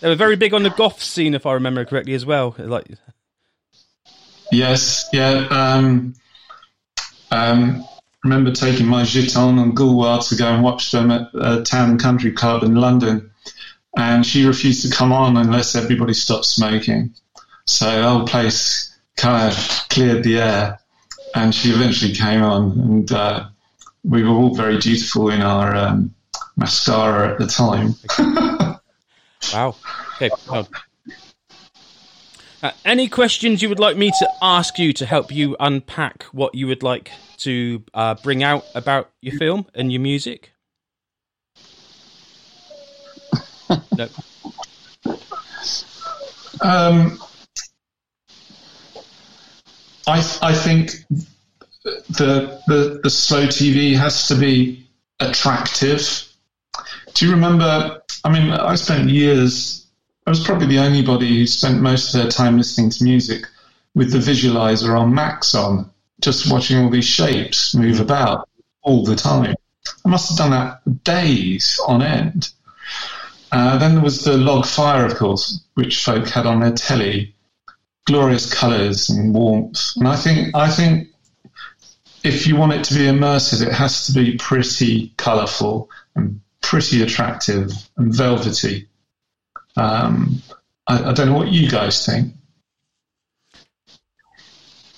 they 0.00 0.08
were 0.08 0.14
very 0.14 0.36
big 0.36 0.54
on 0.54 0.62
the 0.62 0.70
goth 0.70 1.02
scene, 1.02 1.34
if 1.34 1.46
I 1.46 1.54
remember 1.54 1.84
correctly, 1.84 2.14
as 2.14 2.26
well. 2.26 2.54
Like, 2.58 2.86
yes, 4.52 5.08
yeah. 5.12 5.46
Um, 5.50 6.14
um, 7.30 7.84
remember 8.22 8.52
taking 8.52 8.86
my 8.86 9.02
giton 9.02 9.58
and 9.60 9.76
Gulwar 9.76 10.26
to 10.28 10.36
go 10.36 10.46
and 10.46 10.62
watch 10.62 10.90
them 10.90 11.10
at 11.10 11.28
a 11.34 11.62
town 11.62 11.90
and 11.90 12.00
country 12.00 12.32
club 12.32 12.62
in 12.62 12.74
London 12.74 13.30
and 13.96 14.26
she 14.26 14.44
refused 14.44 14.82
to 14.82 14.94
come 14.94 15.12
on 15.12 15.36
unless 15.36 15.74
everybody 15.74 16.14
stopped 16.14 16.46
smoking. 16.46 17.14
So 17.66 17.96
the 17.96 18.08
whole 18.08 18.26
place 18.26 18.94
kind 19.16 19.50
of 19.52 19.88
cleared 19.88 20.24
the 20.24 20.38
air, 20.38 20.80
and 21.34 21.54
she 21.54 21.70
eventually 21.70 22.12
came 22.12 22.42
on, 22.42 22.72
and 22.72 23.12
uh, 23.12 23.48
we 24.04 24.22
were 24.22 24.30
all 24.30 24.54
very 24.54 24.78
dutiful 24.78 25.30
in 25.30 25.42
our 25.42 25.74
um, 25.74 26.14
mascara 26.56 27.32
at 27.32 27.38
the 27.38 27.46
time. 27.46 27.94
wow. 29.52 29.76
Okay. 30.20 30.30
Uh, 32.62 32.70
any 32.84 33.08
questions 33.08 33.60
you 33.60 33.68
would 33.68 33.80
like 33.80 33.96
me 33.96 34.10
to 34.18 34.28
ask 34.40 34.78
you 34.78 34.92
to 34.94 35.04
help 35.04 35.30
you 35.30 35.54
unpack 35.60 36.22
what 36.32 36.54
you 36.54 36.66
would 36.66 36.82
like 36.82 37.10
to 37.36 37.82
uh, 37.92 38.14
bring 38.14 38.42
out 38.42 38.64
about 38.74 39.10
your 39.20 39.36
film 39.38 39.66
and 39.74 39.92
your 39.92 40.00
music? 40.00 40.52
no. 43.98 44.08
Um, 46.62 47.18
I 50.06 50.18
I 50.42 50.54
think 50.54 50.92
the, 51.84 52.60
the 52.66 53.00
the 53.02 53.10
slow 53.10 53.46
TV 53.46 53.96
has 53.96 54.28
to 54.28 54.34
be 54.34 54.86
attractive. 55.20 56.26
Do 57.14 57.26
you 57.26 57.32
remember? 57.32 58.02
I 58.24 58.30
mean, 58.30 58.50
I 58.50 58.74
spent 58.74 59.10
years. 59.10 59.86
I 60.26 60.30
was 60.30 60.42
probably 60.42 60.66
the 60.66 60.78
only 60.78 61.02
body 61.02 61.38
who 61.38 61.46
spent 61.46 61.82
most 61.82 62.14
of 62.14 62.22
their 62.22 62.30
time 62.30 62.56
listening 62.56 62.90
to 62.90 63.04
music 63.04 63.46
with 63.94 64.10
the 64.10 64.18
visualizer 64.18 64.98
on 64.98 65.14
max 65.14 65.54
on, 65.54 65.90
just 66.20 66.50
watching 66.50 66.78
all 66.78 66.90
these 66.90 67.04
shapes 67.04 67.74
move 67.74 68.00
about 68.00 68.48
all 68.82 69.04
the 69.04 69.14
time. 69.14 69.54
I 70.04 70.08
must 70.08 70.30
have 70.30 70.38
done 70.38 70.50
that 70.50 71.04
days 71.04 71.78
on 71.86 72.02
end. 72.02 72.50
Uh, 73.52 73.78
then 73.78 73.94
there 73.94 74.02
was 74.02 74.24
the 74.24 74.36
log 74.36 74.66
fire, 74.66 75.04
of 75.04 75.14
course, 75.14 75.62
which 75.74 76.02
folk 76.02 76.26
had 76.28 76.46
on 76.46 76.60
their 76.60 76.72
telly. 76.72 77.34
Glorious 78.06 78.52
colours 78.52 79.10
and 79.10 79.34
warmth. 79.34 79.96
And 79.96 80.06
I 80.06 80.16
think, 80.16 80.54
I 80.54 80.70
think 80.70 81.08
if 82.22 82.46
you 82.46 82.56
want 82.56 82.72
it 82.72 82.84
to 82.84 82.94
be 82.94 83.00
immersive, 83.00 83.66
it 83.66 83.72
has 83.72 84.06
to 84.06 84.12
be 84.12 84.36
pretty 84.36 85.12
colourful 85.16 85.90
and 86.14 86.40
pretty 86.60 87.02
attractive 87.02 87.70
and 87.96 88.14
velvety. 88.14 88.88
Um, 89.76 90.42
I, 90.86 91.10
I, 91.10 91.12
don't 91.12 91.28
know 91.28 91.34
what 91.34 91.48
you 91.48 91.68
guys 91.68 92.04
think. 92.04 92.34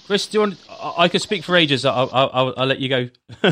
Chris, 0.06 0.26
do 0.26 0.36
you 0.36 0.40
want? 0.40 0.58
I 0.96 1.08
could 1.08 1.22
speak 1.22 1.44
for 1.44 1.56
ages. 1.56 1.84
I'll, 1.84 2.10
I'll, 2.12 2.54
I'll 2.56 2.66
let 2.66 2.78
you 2.78 2.88
go. 2.88 3.08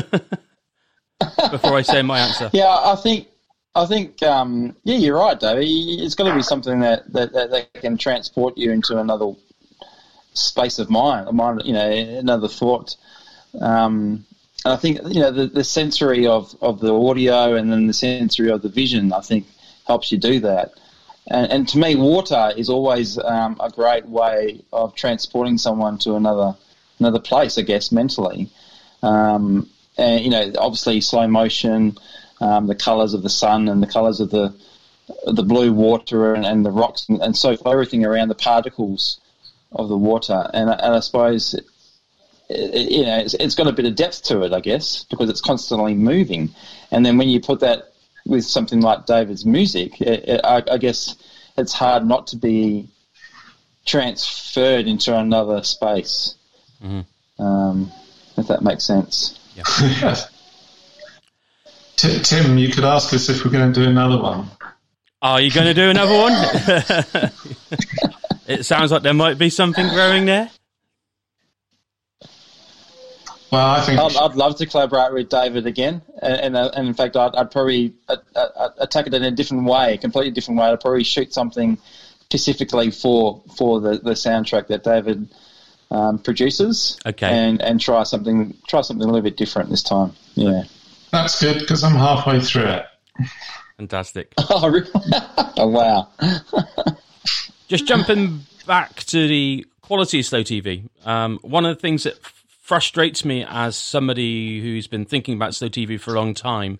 before 1.51 1.75
I 1.75 1.81
say 1.81 2.01
my 2.01 2.19
answer. 2.19 2.49
Yeah, 2.53 2.67
I 2.69 2.95
think 2.95 3.27
I 3.73 3.85
think 3.85 4.23
um, 4.23 4.75
yeah, 4.83 4.97
you're 4.97 5.17
right, 5.17 5.39
David. 5.39 5.65
It's 5.67 6.15
got 6.15 6.29
to 6.29 6.35
be 6.35 6.41
something 6.41 6.79
that, 6.79 7.11
that, 7.11 7.33
that, 7.33 7.51
that 7.51 7.73
can 7.73 7.97
transport 7.97 8.57
you 8.57 8.71
into 8.71 8.97
another 8.97 9.33
space 10.35 10.79
of 10.79 10.89
mind, 10.89 11.31
mind 11.35 11.61
you 11.65 11.73
know, 11.73 11.89
another 11.89 12.47
thought. 12.47 12.95
Um, 13.59 14.25
and 14.63 14.73
I 14.73 14.77
think 14.77 14.99
you 15.05 15.21
know 15.21 15.31
the, 15.31 15.47
the 15.47 15.63
sensory 15.63 16.27
of, 16.27 16.55
of 16.61 16.79
the 16.79 16.93
audio 16.93 17.55
and 17.55 17.71
then 17.71 17.87
the 17.87 17.93
sensory 17.93 18.49
of 18.49 18.61
the 18.61 18.69
vision. 18.69 19.13
I 19.13 19.21
think 19.21 19.47
helps 19.85 20.11
you 20.11 20.17
do 20.17 20.39
that. 20.41 20.73
And, 21.27 21.51
and 21.51 21.67
to 21.69 21.77
me, 21.77 21.95
water 21.95 22.51
is 22.55 22.69
always 22.69 23.17
um, 23.17 23.57
a 23.59 23.69
great 23.69 24.07
way 24.07 24.61
of 24.73 24.95
transporting 24.95 25.57
someone 25.57 25.97
to 25.99 26.15
another 26.15 26.55
another 26.99 27.19
place. 27.19 27.57
I 27.57 27.61
guess 27.61 27.91
mentally, 27.91 28.49
um, 29.03 29.69
and 29.97 30.23
you 30.23 30.31
know, 30.31 30.51
obviously 30.57 31.01
slow 31.01 31.27
motion, 31.27 31.97
um, 32.41 32.67
the 32.67 32.75
colours 32.75 33.13
of 33.13 33.23
the 33.23 33.29
sun 33.29 33.67
and 33.67 33.81
the 33.81 33.87
colours 33.87 34.19
of 34.19 34.31
the 34.31 34.53
the 35.27 35.43
blue 35.43 35.71
water 35.71 36.33
and, 36.33 36.45
and 36.45 36.65
the 36.65 36.71
rocks 36.71 37.05
and, 37.07 37.21
and 37.21 37.37
so 37.37 37.55
everything 37.65 38.03
around 38.03 38.27
the 38.27 38.35
particles 38.35 39.19
of 39.75 39.89
the 39.89 39.97
water. 39.97 40.49
And, 40.53 40.69
and 40.69 40.95
I 40.95 40.99
suppose 40.99 41.53
it, 41.53 41.65
you 42.49 43.05
know, 43.05 43.19
it's, 43.19 43.33
it's 43.35 43.55
got 43.55 43.67
a 43.67 43.71
bit 43.71 43.85
of 43.85 43.95
depth 43.95 44.23
to 44.23 44.43
it, 44.43 44.53
I 44.53 44.59
guess, 44.59 45.03
because 45.09 45.29
it's 45.29 45.41
constantly 45.41 45.93
moving. 45.93 46.49
And 46.91 47.05
then 47.05 47.17
when 47.17 47.29
you 47.29 47.39
put 47.39 47.59
that 47.61 47.93
with 48.25 48.45
something 48.45 48.81
like 48.81 49.05
David's 49.05 49.45
music, 49.45 50.01
it, 50.01 50.27
it, 50.27 50.41
I, 50.43 50.63
I, 50.71 50.77
guess 50.77 51.15
it's 51.57 51.73
hard 51.73 52.05
not 52.05 52.27
to 52.27 52.37
be 52.37 52.87
transferred 53.85 54.87
into 54.87 55.15
another 55.15 55.63
space. 55.63 56.35
Mm-hmm. 56.83 57.43
Um, 57.43 57.91
if 58.37 58.47
that 58.47 58.61
makes 58.63 58.83
sense. 58.85 59.39
Yeah. 59.55 60.15
Tim, 61.95 62.57
you 62.57 62.69
could 62.69 62.83
ask 62.83 63.13
us 63.13 63.29
if 63.29 63.45
we're 63.45 63.51
going 63.51 63.73
to 63.73 63.79
do 63.79 63.87
another 63.89 64.21
one. 64.21 64.49
Are 65.21 65.41
you 65.41 65.49
going 65.49 65.67
to 65.67 65.73
do 65.73 65.89
another 65.89 66.13
one? 66.13 66.33
it 68.47 68.65
sounds 68.65 68.91
like 68.91 69.03
there 69.03 69.13
might 69.13 69.37
be 69.37 69.49
something 69.49 69.87
growing 69.89 70.25
there. 70.25 70.49
Well, 73.51 73.69
I 73.69 73.81
think 73.81 73.99
I'd, 73.99 74.15
I'd, 74.17 74.35
love 74.35 74.57
to 74.57 74.65
collaborate 74.65 75.13
with 75.13 75.29
David 75.29 75.65
again, 75.65 76.01
and, 76.21 76.33
and, 76.33 76.57
uh, 76.57 76.71
and 76.75 76.87
in 76.87 76.93
fact, 76.93 77.15
I'd, 77.15 77.35
I'd 77.35 77.51
probably 77.51 77.93
uh, 78.09 78.17
uh, 78.35 78.69
attack 78.79 79.07
it 79.07 79.13
in 79.13 79.23
a 79.23 79.31
different 79.31 79.65
way, 79.65 79.93
a 79.93 79.97
completely 79.97 80.31
different 80.31 80.59
way. 80.59 80.67
I'd 80.67 80.81
probably 80.81 81.03
shoot 81.03 81.33
something 81.33 81.77
specifically 82.21 82.91
for 82.91 83.41
for 83.55 83.79
the, 83.79 83.97
the 83.97 84.11
soundtrack 84.11 84.67
that 84.67 84.83
David 84.83 85.29
um, 85.91 86.19
produces, 86.19 86.99
okay, 87.05 87.27
and 87.27 87.61
and 87.61 87.79
try 87.79 88.03
something 88.03 88.57
try 88.67 88.81
something 88.81 89.03
a 89.03 89.07
little 89.07 89.21
bit 89.21 89.37
different 89.37 89.69
this 89.69 89.83
time. 89.83 90.11
Yeah, 90.33 90.63
that's 91.11 91.41
good 91.41 91.59
because 91.59 91.83
I'm 91.83 91.95
halfway 91.95 92.41
through 92.41 92.65
it. 92.65 92.85
Fantastic. 93.77 94.33
oh, 94.49 94.69
really? 94.69 94.89
oh 95.57 95.67
wow! 95.67 96.09
Just 97.67 97.87
jumping 97.87 98.41
back 98.67 99.03
to 99.05 99.27
the 99.27 99.65
quality 99.81 100.19
of 100.19 100.25
slow 100.25 100.41
TV. 100.41 100.87
Um, 101.03 101.39
one 101.41 101.65
of 101.65 101.75
the 101.75 101.81
things 101.81 102.03
that 102.03 102.17
frustrates 102.65 103.25
me 103.25 103.45
as 103.47 103.75
somebody 103.75 104.61
who's 104.61 104.87
been 104.87 105.05
thinking 105.05 105.35
about 105.35 105.55
slow 105.55 105.69
TV 105.69 105.99
for 105.99 106.11
a 106.11 106.15
long 106.15 106.33
time 106.33 106.79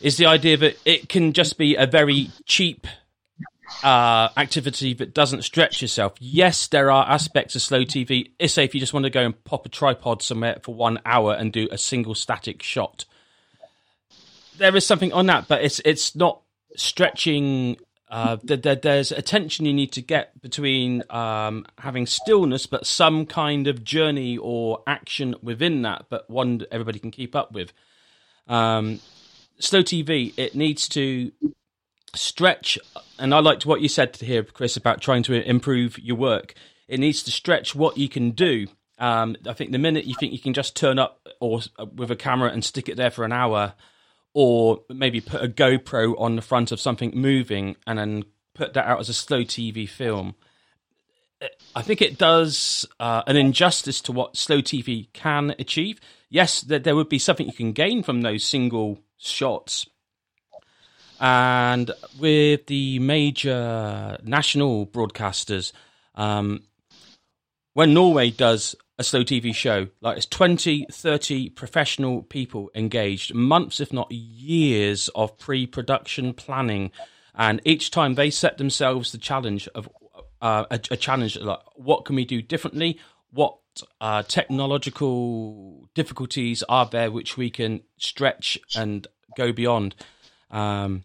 is 0.00 0.16
the 0.16 0.26
idea 0.26 0.56
that 0.56 0.76
it 0.84 1.08
can 1.08 1.32
just 1.32 1.56
be 1.56 1.76
a 1.76 1.86
very 1.86 2.30
cheap 2.46 2.86
uh, 3.82 4.28
activity 4.36 4.94
that 4.94 5.14
doesn't 5.14 5.42
stretch 5.42 5.80
yourself. 5.80 6.14
Yes, 6.18 6.66
there 6.66 6.90
are 6.90 7.08
aspects 7.08 7.54
of 7.54 7.62
slow 7.62 7.84
TV. 7.84 8.30
It's 8.38 8.54
say 8.54 8.64
if 8.64 8.74
you 8.74 8.80
just 8.80 8.92
want 8.92 9.04
to 9.04 9.10
go 9.10 9.24
and 9.24 9.44
pop 9.44 9.66
a 9.66 9.68
tripod 9.68 10.22
somewhere 10.22 10.58
for 10.62 10.74
one 10.74 10.98
hour 11.04 11.34
and 11.34 11.52
do 11.52 11.68
a 11.70 11.78
single 11.78 12.14
static 12.14 12.62
shot, 12.62 13.04
there 14.58 14.74
is 14.76 14.86
something 14.86 15.12
on 15.12 15.26
that, 15.26 15.48
but 15.48 15.62
it's 15.64 15.80
it's 15.84 16.14
not 16.14 16.40
stretching 16.76 17.76
uh, 18.14 18.36
there, 18.44 18.76
there's 18.76 19.10
a 19.10 19.20
tension 19.20 19.66
you 19.66 19.72
need 19.72 19.90
to 19.90 20.00
get 20.00 20.40
between 20.40 21.02
um, 21.10 21.66
having 21.78 22.06
stillness, 22.06 22.64
but 22.64 22.86
some 22.86 23.26
kind 23.26 23.66
of 23.66 23.82
journey 23.82 24.38
or 24.38 24.84
action 24.86 25.34
within 25.42 25.82
that, 25.82 26.06
but 26.08 26.30
one 26.30 26.58
that 26.58 26.72
everybody 26.72 27.00
can 27.00 27.10
keep 27.10 27.34
up 27.34 27.50
with. 27.50 27.72
Um, 28.46 29.00
slow 29.58 29.82
TV, 29.82 30.32
it 30.36 30.54
needs 30.54 30.86
to 30.90 31.32
stretch, 32.14 32.78
and 33.18 33.34
I 33.34 33.40
liked 33.40 33.66
what 33.66 33.80
you 33.80 33.88
said 33.88 34.14
to 34.14 34.24
here, 34.24 34.44
Chris, 34.44 34.76
about 34.76 35.00
trying 35.00 35.24
to 35.24 35.32
improve 35.34 35.98
your 35.98 36.16
work. 36.16 36.54
It 36.86 37.00
needs 37.00 37.24
to 37.24 37.32
stretch 37.32 37.74
what 37.74 37.98
you 37.98 38.08
can 38.08 38.30
do. 38.30 38.68
Um, 38.96 39.34
I 39.44 39.54
think 39.54 39.72
the 39.72 39.78
minute 39.78 40.04
you 40.04 40.14
think 40.14 40.32
you 40.32 40.38
can 40.38 40.54
just 40.54 40.76
turn 40.76 41.00
up 41.00 41.26
or 41.40 41.62
uh, 41.80 41.86
with 41.86 42.12
a 42.12 42.16
camera 42.16 42.50
and 42.50 42.64
stick 42.64 42.88
it 42.88 42.96
there 42.96 43.10
for 43.10 43.24
an 43.24 43.32
hour, 43.32 43.74
or 44.34 44.80
maybe 44.90 45.20
put 45.20 45.42
a 45.42 45.48
GoPro 45.48 46.20
on 46.20 46.36
the 46.36 46.42
front 46.42 46.72
of 46.72 46.80
something 46.80 47.12
moving 47.14 47.76
and 47.86 47.98
then 47.98 48.24
put 48.54 48.74
that 48.74 48.86
out 48.86 49.00
as 49.00 49.08
a 49.08 49.14
slow 49.14 49.42
TV 49.42 49.88
film. 49.88 50.34
I 51.74 51.82
think 51.82 52.02
it 52.02 52.18
does 52.18 52.86
uh, 52.98 53.22
an 53.26 53.36
injustice 53.36 54.00
to 54.02 54.12
what 54.12 54.36
slow 54.36 54.58
TV 54.60 55.12
can 55.12 55.54
achieve. 55.58 56.00
Yes, 56.30 56.62
there 56.62 56.96
would 56.96 57.08
be 57.08 57.18
something 57.18 57.46
you 57.46 57.52
can 57.52 57.72
gain 57.72 58.02
from 58.02 58.22
those 58.22 58.44
single 58.44 58.98
shots. 59.18 59.86
And 61.20 61.90
with 62.18 62.66
the 62.66 62.98
major 62.98 64.18
national 64.24 64.86
broadcasters, 64.86 65.72
um, 66.14 66.64
when 67.74 67.94
Norway 67.94 68.30
does 68.30 68.74
a 68.98 69.04
slow 69.04 69.24
TV 69.24 69.54
show. 69.54 69.88
Like 70.00 70.16
it's 70.16 70.26
20, 70.26 70.86
30 70.90 71.50
professional 71.50 72.22
people 72.22 72.70
engaged, 72.74 73.34
months, 73.34 73.80
if 73.80 73.92
not 73.92 74.10
years, 74.10 75.08
of 75.14 75.36
pre 75.38 75.66
production 75.66 76.32
planning. 76.34 76.90
And 77.34 77.60
each 77.64 77.90
time 77.90 78.14
they 78.14 78.30
set 78.30 78.58
themselves 78.58 79.12
the 79.12 79.18
challenge 79.18 79.68
of 79.74 79.88
uh, 80.40 80.66
a, 80.70 80.80
a, 80.90 80.96
challenge 80.96 81.36
like 81.38 81.58
what 81.74 82.04
can 82.04 82.16
we 82.16 82.24
do 82.24 82.42
differently? 82.42 83.00
What 83.30 83.58
uh, 84.00 84.22
technological 84.22 85.88
difficulties 85.94 86.62
are 86.68 86.86
there 86.86 87.10
which 87.10 87.36
we 87.36 87.50
can 87.50 87.80
stretch 87.98 88.58
and 88.76 89.06
go 89.36 89.52
beyond? 89.52 89.96
Um, 90.50 91.04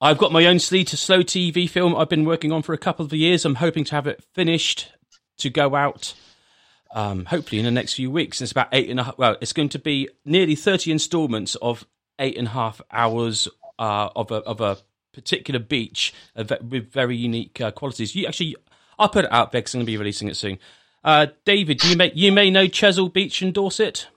I've 0.00 0.18
got 0.18 0.32
my 0.32 0.46
own 0.46 0.58
slow 0.58 0.82
TV 0.82 1.68
film 1.68 1.94
I've 1.94 2.08
been 2.08 2.24
working 2.24 2.50
on 2.50 2.62
for 2.62 2.72
a 2.72 2.78
couple 2.78 3.04
of 3.04 3.12
years. 3.12 3.44
I'm 3.44 3.56
hoping 3.56 3.84
to 3.84 3.94
have 3.94 4.06
it 4.06 4.24
finished 4.34 4.90
to 5.36 5.50
go 5.50 5.76
out 5.76 6.14
um, 6.92 7.24
hopefully 7.26 7.58
in 7.58 7.64
the 7.64 7.70
next 7.70 7.94
few 7.94 8.10
weeks. 8.10 8.40
It's 8.40 8.52
about 8.52 8.68
eight 8.72 8.90
and 8.90 9.00
a 9.00 9.04
half. 9.04 9.18
Well, 9.18 9.36
it's 9.40 9.52
going 9.52 9.68
to 9.70 9.78
be 9.78 10.08
nearly 10.24 10.54
thirty 10.54 10.90
instalments 10.90 11.54
of 11.56 11.86
eight 12.18 12.36
and 12.36 12.48
a 12.48 12.50
half 12.50 12.80
hours 12.90 13.48
uh, 13.78 14.10
of 14.14 14.30
a 14.30 14.36
of 14.36 14.60
a 14.60 14.78
particular 15.12 15.60
beach 15.60 16.14
with 16.36 16.92
very 16.92 17.16
unique 17.16 17.60
uh, 17.60 17.70
qualities. 17.70 18.14
You 18.14 18.26
actually, 18.26 18.56
I'll 18.98 19.08
put 19.08 19.24
it 19.24 19.32
out 19.32 19.52
there 19.52 19.60
because 19.60 19.74
I'm 19.74 19.80
going 19.80 19.86
to 19.86 19.92
be 19.92 19.96
releasing 19.96 20.28
it 20.28 20.36
soon. 20.36 20.58
Uh, 21.02 21.28
David, 21.44 21.82
you 21.84 21.96
may 21.96 22.12
you 22.14 22.32
may 22.32 22.50
know 22.50 22.66
Chesil 22.66 23.12
Beach 23.12 23.42
in 23.42 23.52
Dorset. 23.52 24.08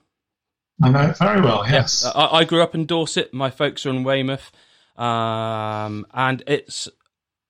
I 0.82 0.90
know 0.90 1.02
it 1.02 1.18
very 1.18 1.40
well. 1.40 1.64
Yes, 1.68 2.02
yeah, 2.04 2.20
I, 2.20 2.38
I, 2.38 2.44
grew 2.44 2.62
up 2.62 2.74
in 2.74 2.84
Dorset. 2.84 3.32
My 3.32 3.50
folks 3.50 3.86
are 3.86 3.90
in 3.90 4.02
Weymouth, 4.02 4.50
um, 4.96 6.06
and 6.12 6.42
it's 6.46 6.88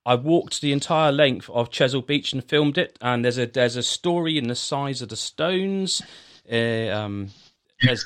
I 0.07 0.15
walked 0.17 0.61
the 0.61 0.73
entire 0.73 1.13
length 1.13 1.49
of 1.51 1.71
Chesil 1.71 2.07
Beach 2.07 2.33
and 2.33 2.45
filmed 2.45 2.79
it. 2.79 2.99
And 3.01 3.25
there's 3.25 3.39
a 3.39 3.47
there's 3.47 3.77
a 3.77 3.83
story 3.83 4.39
in 4.39 4.49
the 4.49 4.55
size 4.55 5.03
of 5.03 5.09
the 5.09 5.17
stones. 5.17 6.03
Uh, 6.51 6.89
um, 6.91 7.31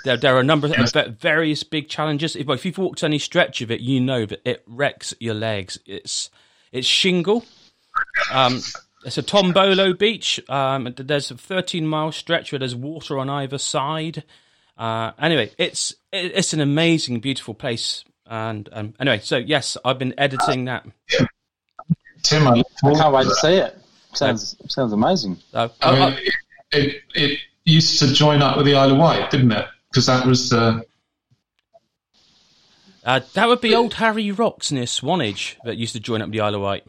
there, 0.04 0.16
there 0.16 0.36
are 0.36 0.40
a 0.40 0.44
number 0.44 0.68
of 0.68 1.18
various 1.18 1.62
big 1.62 1.88
challenges. 1.88 2.36
If, 2.36 2.48
if 2.48 2.64
you've 2.64 2.78
walked 2.78 3.02
any 3.02 3.18
stretch 3.18 3.60
of 3.60 3.70
it, 3.70 3.80
you 3.80 4.00
know 4.00 4.26
that 4.26 4.40
it 4.44 4.62
wrecks 4.66 5.14
your 5.20 5.34
legs. 5.34 5.78
It's 5.86 6.30
it's 6.72 6.86
shingle. 6.86 7.44
Um, 8.32 8.60
it's 9.04 9.18
a 9.18 9.22
Tombolo 9.22 9.96
beach. 9.96 10.40
Um, 10.48 10.92
there's 10.96 11.30
a 11.30 11.36
13 11.36 11.86
mile 11.86 12.12
stretch 12.12 12.52
where 12.52 12.58
there's 12.58 12.74
water 12.74 13.18
on 13.18 13.28
either 13.30 13.58
side. 13.58 14.24
Uh, 14.76 15.12
anyway, 15.18 15.50
it's 15.58 15.94
it's 16.12 16.52
an 16.52 16.60
amazing, 16.60 17.20
beautiful 17.20 17.54
place. 17.54 18.04
And 18.26 18.68
um, 18.72 18.94
anyway, 19.00 19.20
so 19.20 19.36
yes, 19.36 19.76
I've 19.84 19.98
been 19.98 20.14
editing 20.18 20.66
that. 20.66 20.86
Tim, 22.22 22.46
I, 22.46 22.62
I 22.84 22.94
can't 22.94 23.14
wait 23.14 23.24
to 23.24 23.34
see 23.34 23.54
it. 23.54 23.78
Sounds 24.14 24.56
sounds 24.68 24.92
amazing. 24.92 25.38
Uh, 25.52 25.68
I 25.80 25.92
mean, 25.92 26.02
uh, 26.02 26.16
it, 26.72 27.02
it 27.14 27.38
used 27.64 27.98
to 28.00 28.12
join 28.12 28.42
up 28.42 28.56
with 28.56 28.66
the 28.66 28.74
Isle 28.74 28.92
of 28.92 28.98
Wight, 28.98 29.30
didn't 29.30 29.52
it? 29.52 29.66
Because 29.90 30.06
that 30.06 30.26
was 30.26 30.50
the. 30.50 30.84
Uh, 33.04 33.20
that 33.34 33.48
would 33.48 33.60
be 33.60 33.74
old 33.74 33.94
Harry 33.94 34.30
Rocks 34.30 34.70
near 34.72 34.86
Swanage 34.86 35.56
that 35.64 35.76
used 35.76 35.94
to 35.94 36.00
join 36.00 36.20
up 36.20 36.28
with 36.28 36.32
the 36.32 36.40
Isle 36.40 36.56
of 36.56 36.60
Wight. 36.60 36.84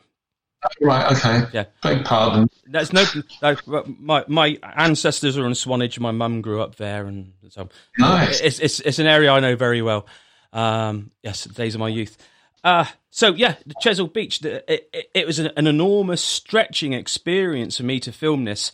Right. 0.81 1.11
Okay. 1.13 1.43
Yeah. 1.53 1.65
Beg 1.81 2.03
pardon. 2.03 2.49
That's 2.67 2.91
no. 2.91 3.05
no 3.41 3.55
my 3.99 4.25
my 4.27 4.57
ancestors 4.75 5.37
are 5.37 5.45
in 5.45 5.55
Swanage. 5.55 5.99
My 5.99 6.11
mum 6.11 6.41
grew 6.41 6.61
up 6.61 6.75
there, 6.75 7.05
and 7.05 7.31
so 7.49 7.69
nice. 7.97 8.41
It's 8.41 8.59
it's 8.59 8.79
it's 8.81 8.99
an 8.99 9.07
area 9.07 9.31
I 9.31 9.39
know 9.39 9.55
very 9.55 9.81
well. 9.81 10.05
Um, 10.51 11.11
yes, 11.23 11.45
days 11.45 11.75
of 11.75 11.79
my 11.79 11.87
youth. 11.87 12.17
Uh, 12.63 12.85
so 13.11 13.33
yeah, 13.33 13.55
the 13.65 13.75
Chesil 13.75 14.11
Beach. 14.11 14.39
The, 14.39 14.71
it, 14.71 15.09
it, 15.13 15.27
was 15.27 15.39
an, 15.39 15.51
an, 15.57 15.67
enormous 15.67 16.23
stretching 16.23 16.93
experience 16.93 17.77
for 17.77 17.83
me 17.83 17.99
to 18.01 18.11
film 18.11 18.45
this. 18.45 18.71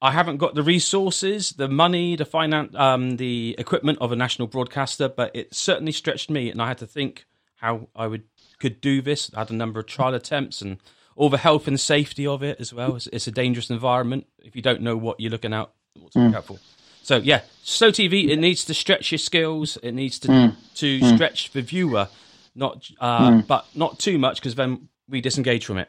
I 0.00 0.10
haven't 0.10 0.38
got 0.38 0.54
the 0.54 0.62
resources, 0.62 1.50
the 1.50 1.68
money, 1.68 2.16
the 2.16 2.24
finance, 2.24 2.74
um, 2.74 3.16
the 3.16 3.54
equipment 3.56 3.98
of 4.00 4.10
a 4.10 4.16
national 4.16 4.48
broadcaster, 4.48 5.08
but 5.08 5.34
it 5.34 5.54
certainly 5.54 5.92
stretched 5.92 6.28
me, 6.28 6.50
and 6.50 6.60
I 6.60 6.68
had 6.68 6.78
to 6.78 6.86
think 6.86 7.24
how 7.56 7.88
I 7.94 8.08
would 8.08 8.24
could 8.58 8.80
do 8.80 9.00
this. 9.00 9.30
I 9.34 9.40
had 9.40 9.50
a 9.50 9.54
number 9.54 9.80
of 9.80 9.86
trial 9.86 10.14
attempts 10.14 10.60
and 10.60 10.78
all 11.16 11.28
the 11.28 11.38
health 11.38 11.68
and 11.68 11.78
safety 11.78 12.26
of 12.26 12.42
it 12.42 12.60
as 12.60 12.72
well. 12.72 12.96
It's, 12.96 13.06
it's 13.08 13.26
a 13.26 13.32
dangerous 13.32 13.70
environment 13.70 14.26
if 14.38 14.56
you 14.56 14.62
don't 14.62 14.82
know 14.82 14.96
what 14.96 15.20
you're 15.20 15.30
looking 15.30 15.52
out 15.52 15.72
what 15.98 16.12
to 16.12 16.18
look 16.20 16.32
mm. 16.32 16.36
out 16.36 16.44
for. 16.46 16.58
So 17.02 17.16
yeah, 17.16 17.42
slow 17.62 17.90
TV. 17.90 18.28
It 18.28 18.38
needs 18.38 18.64
to 18.66 18.74
stretch 18.74 19.10
your 19.10 19.18
skills. 19.18 19.76
It 19.82 19.92
needs 19.92 20.18
to 20.20 20.28
mm. 20.28 20.56
to 20.76 21.00
mm. 21.00 21.14
stretch 21.14 21.50
the 21.50 21.62
viewer, 21.62 22.08
not 22.54 22.90
uh, 23.00 23.42
but 23.42 23.66
not 23.74 23.98
too 23.98 24.18
much 24.18 24.40
because 24.40 24.54
then 24.54 24.88
we 25.08 25.20
disengage 25.20 25.64
from 25.64 25.78
it. 25.78 25.88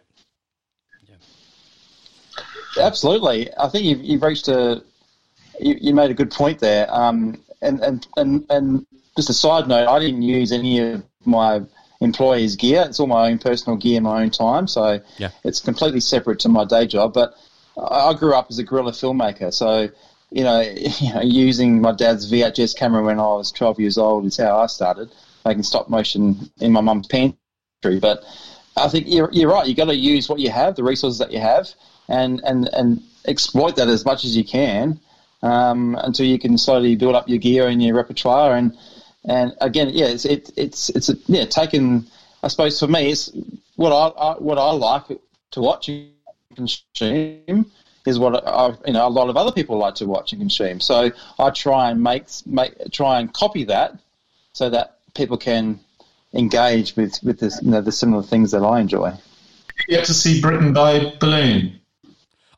Absolutely, 2.77 3.49
I 3.57 3.69
think 3.69 3.85
you've, 3.85 4.01
you've 4.01 4.23
reached 4.23 4.47
a. 4.47 4.83
You, 5.59 5.77
you 5.79 5.93
made 5.93 6.09
a 6.09 6.15
good 6.15 6.31
point 6.31 6.59
there. 6.59 6.91
Um, 6.93 7.43
and, 7.61 7.79
and 7.81 8.07
and 8.17 8.45
and 8.49 8.85
just 9.15 9.29
a 9.29 9.33
side 9.33 9.67
note, 9.67 9.87
I 9.87 9.99
didn't 9.99 10.23
use 10.23 10.51
any 10.51 10.79
of 10.79 11.03
my 11.25 11.61
employees' 12.01 12.55
gear. 12.55 12.83
It's 12.87 12.99
all 12.99 13.07
my 13.07 13.29
own 13.29 13.37
personal 13.37 13.77
gear, 13.77 14.01
my 14.01 14.23
own 14.23 14.31
time. 14.31 14.67
So 14.67 14.99
Yeah. 15.17 15.29
it's 15.43 15.59
completely 15.59 15.99
separate 15.99 16.39
to 16.39 16.49
my 16.49 16.65
day 16.65 16.87
job. 16.87 17.13
But 17.13 17.35
I 17.77 18.09
I 18.09 18.13
grew 18.13 18.33
up 18.33 18.47
as 18.49 18.57
a 18.57 18.63
guerrilla 18.63 18.91
filmmaker, 18.91 19.53
so 19.53 19.89
you 20.31 20.43
know, 20.43 20.61
you 20.99 21.13
know, 21.13 21.21
using 21.21 21.79
my 21.81 21.91
dad's 21.91 22.31
VHS 22.31 22.75
camera 22.75 23.03
when 23.03 23.19
I 23.19 23.27
was 23.27 23.51
12 23.51 23.79
years 23.79 23.97
old 23.97 24.25
is 24.25 24.37
how 24.37 24.57
I 24.57 24.67
started 24.67 25.11
making 25.45 25.63
stop 25.63 25.89
motion 25.89 26.49
in 26.59 26.71
my 26.71 26.81
mum's 26.81 27.07
pantry. 27.07 27.99
But 27.99 28.23
I 28.77 28.87
think 28.87 29.05
you're, 29.07 29.29
you're 29.31 29.51
right. 29.51 29.67
You've 29.67 29.77
got 29.77 29.85
to 29.85 29.95
use 29.95 30.29
what 30.29 30.39
you 30.39 30.49
have, 30.49 30.75
the 30.75 30.83
resources 30.83 31.19
that 31.19 31.31
you 31.31 31.39
have, 31.39 31.69
and 32.07 32.41
and 32.43 32.69
and 32.73 33.01
exploit 33.25 33.75
that 33.77 33.87
as 33.87 34.05
much 34.05 34.25
as 34.25 34.35
you 34.35 34.43
can 34.43 34.99
um, 35.43 35.95
until 36.01 36.25
you 36.25 36.39
can 36.39 36.57
slowly 36.57 36.95
build 36.95 37.15
up 37.15 37.29
your 37.29 37.37
gear 37.37 37.67
and 37.67 37.83
your 37.83 37.95
repertoire. 37.95 38.55
And 38.55 38.75
and 39.25 39.53
again, 39.61 39.89
yeah, 39.89 40.07
it's 40.07 40.25
it, 40.25 40.51
it's 40.55 40.89
it's 40.89 41.11
yeah, 41.27 41.45
taking. 41.45 42.05
I 42.41 42.47
suppose 42.47 42.79
for 42.79 42.87
me, 42.87 43.11
it's 43.11 43.31
what 43.75 43.91
I, 43.91 44.07
I 44.19 44.33
what 44.37 44.57
I 44.57 44.71
like 44.71 45.19
to 45.51 45.61
watch 45.61 45.89
and 45.89 46.09
consume 46.55 47.71
is 48.05 48.19
what 48.19 48.45
I, 48.45 48.73
you 48.85 48.93
know 48.93 49.07
a 49.07 49.09
lot 49.09 49.29
of 49.29 49.37
other 49.37 49.51
people 49.51 49.77
like 49.77 49.95
to 49.95 50.05
watch 50.05 50.33
and 50.33 50.41
consume. 50.41 50.79
So 50.79 51.11
I 51.39 51.49
try 51.51 51.91
and 51.91 52.01
make 52.01 52.25
make 52.45 52.73
try 52.91 53.19
and 53.19 53.31
copy 53.31 53.65
that 53.65 53.97
so 54.53 54.69
that 54.69 54.99
people 55.15 55.37
can 55.37 55.79
engage 56.33 56.95
with 56.95 57.21
with 57.23 57.39
this, 57.39 57.59
you 57.61 57.71
know, 57.71 57.81
the 57.81 57.91
similar 57.91 58.23
things 58.23 58.51
that 58.51 58.63
I 58.63 58.79
enjoy. 58.79 59.13
You 59.87 59.97
get 59.97 60.05
to 60.05 60.13
see 60.13 60.41
Britain 60.41 60.73
by 60.73 61.13
balloon. 61.19 61.79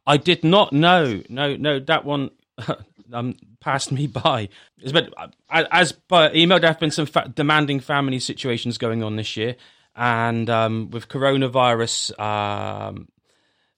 I 0.08 0.18
did 0.18 0.44
not 0.44 0.72
know. 0.74 1.22
No, 1.30 1.56
no, 1.56 1.80
that 1.80 2.06
one 2.06 2.32
um, 3.14 3.36
passed 3.60 3.92
me 3.92 4.08
by. 4.08 4.50
It's 4.80 4.94
as 5.50 5.92
by 5.92 6.32
email, 6.34 6.60
there 6.60 6.70
have 6.70 6.80
been 6.80 6.92
some 6.92 7.06
fa- 7.06 7.32
demanding 7.34 7.80
family 7.80 8.20
situations 8.20 8.78
going 8.78 9.04
on 9.04 9.16
this 9.16 9.36
year, 9.36 9.56
and 9.96 10.50
um, 10.50 10.92
with 10.92 11.08
coronavirus, 11.08 12.20
um, 12.20 13.08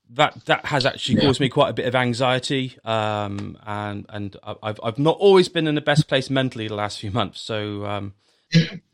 that 0.10 0.46
that 0.46 0.66
has 0.66 0.86
actually 0.86 1.22
caused 1.22 1.40
me 1.40 1.50
quite 1.50 1.70
a 1.70 1.74
bit 1.74 1.86
of 1.86 1.96
anxiety. 1.96 2.78
Um, 2.84 3.58
and 3.66 4.06
and 4.10 4.36
I- 4.44 4.56
I've 4.64 4.80
I've 4.84 5.00
not 5.00 5.18
always 5.18 5.48
been 5.48 5.68
in 5.68 5.76
the 5.76 5.82
best 5.82 6.08
place 6.08 6.30
mentally 6.30 6.68
the 6.68 6.76
last 6.76 7.00
few 7.00 7.12
months. 7.12 7.40
So 7.40 7.86
um, 7.86 8.14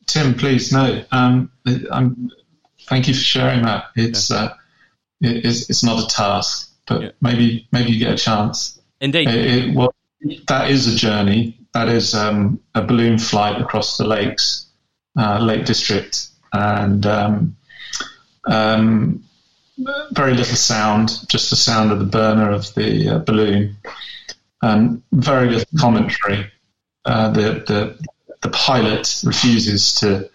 Tim, 0.06 0.34
please 0.36 0.72
no. 0.72 1.04
Um, 1.12 1.52
I'm, 1.92 2.30
thank 2.88 3.08
you 3.08 3.14
for 3.14 3.20
sharing 3.20 3.64
that. 3.64 3.86
It's 3.96 4.32
uh, 4.32 4.54
it, 5.22 5.46
it's, 5.46 5.70
it's 5.70 5.84
not 5.84 6.04
a 6.04 6.08
task, 6.08 6.72
but 6.88 7.02
Yeah. 7.02 7.10
maybe 7.22 7.68
maybe 7.72 7.92
you 7.92 8.00
get 8.00 8.14
a 8.14 8.18
chance. 8.18 8.80
indeed, 9.00 9.30
It, 9.30 9.36
it, 9.70 9.76
well, 9.76 9.94
that 10.48 10.70
is 10.70 10.94
a 10.94 10.96
journey. 10.96 11.58
That 11.74 11.90
is 11.90 12.14
um, 12.14 12.60
a 12.76 12.82
balloon 12.84 13.18
flight 13.18 13.60
across 13.60 13.98
the 13.98 14.06
lakes, 14.06 14.68
uh, 15.18 15.40
Lake 15.40 15.66
District, 15.66 16.28
and 16.52 17.06
um, 17.06 17.56
um, 18.46 19.24
very 20.12 20.34
little 20.36 20.56
sound, 20.56 21.10
just 21.30 21.50
the 21.50 21.56
sound 21.56 21.92
of 21.92 22.00
the 22.00 22.06
burner 22.06 22.52
of 22.52 22.74
the 22.76 23.16
uh, 23.16 23.20
balloon, 23.20 23.78
and 24.62 25.02
very 25.12 25.50
little 25.50 25.80
commentary. 25.80 26.52
Uh, 27.06 27.32
the, 27.32 27.42
the 27.68 27.98
the 28.44 28.50
pilot 28.50 29.22
refuses 29.26 29.96
to 29.96 30.30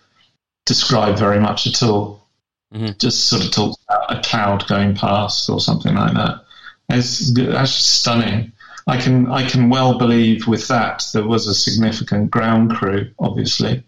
describe 0.66 1.16
very 1.16 1.38
much 1.38 1.66
at 1.66 1.83
all. 1.83 2.27
Mhm. 2.75 2.99
Just 2.99 3.29
sort 3.29 3.44
of 3.44 3.51
talks 3.51 3.77
about 3.88 4.18
a 4.18 4.21
cloud 4.29 4.66
going 4.66 4.94
past 4.94 5.49
or 5.49 5.61
something 5.61 5.94
like 5.94 6.14
that. 6.14 6.44
It's 6.88 7.33
that's 7.33 7.73
stunning. 7.73 8.53
I 8.87 8.97
can 8.97 9.31
I 9.31 9.49
can 9.49 9.68
well 9.68 9.99
believe 9.99 10.47
with 10.49 10.68
that 10.68 11.05
there 11.12 11.27
was 11.27 11.47
a 11.47 11.55
significant 11.55 12.31
ground 12.31 12.75
crew, 12.75 13.11
obviously, 13.18 13.85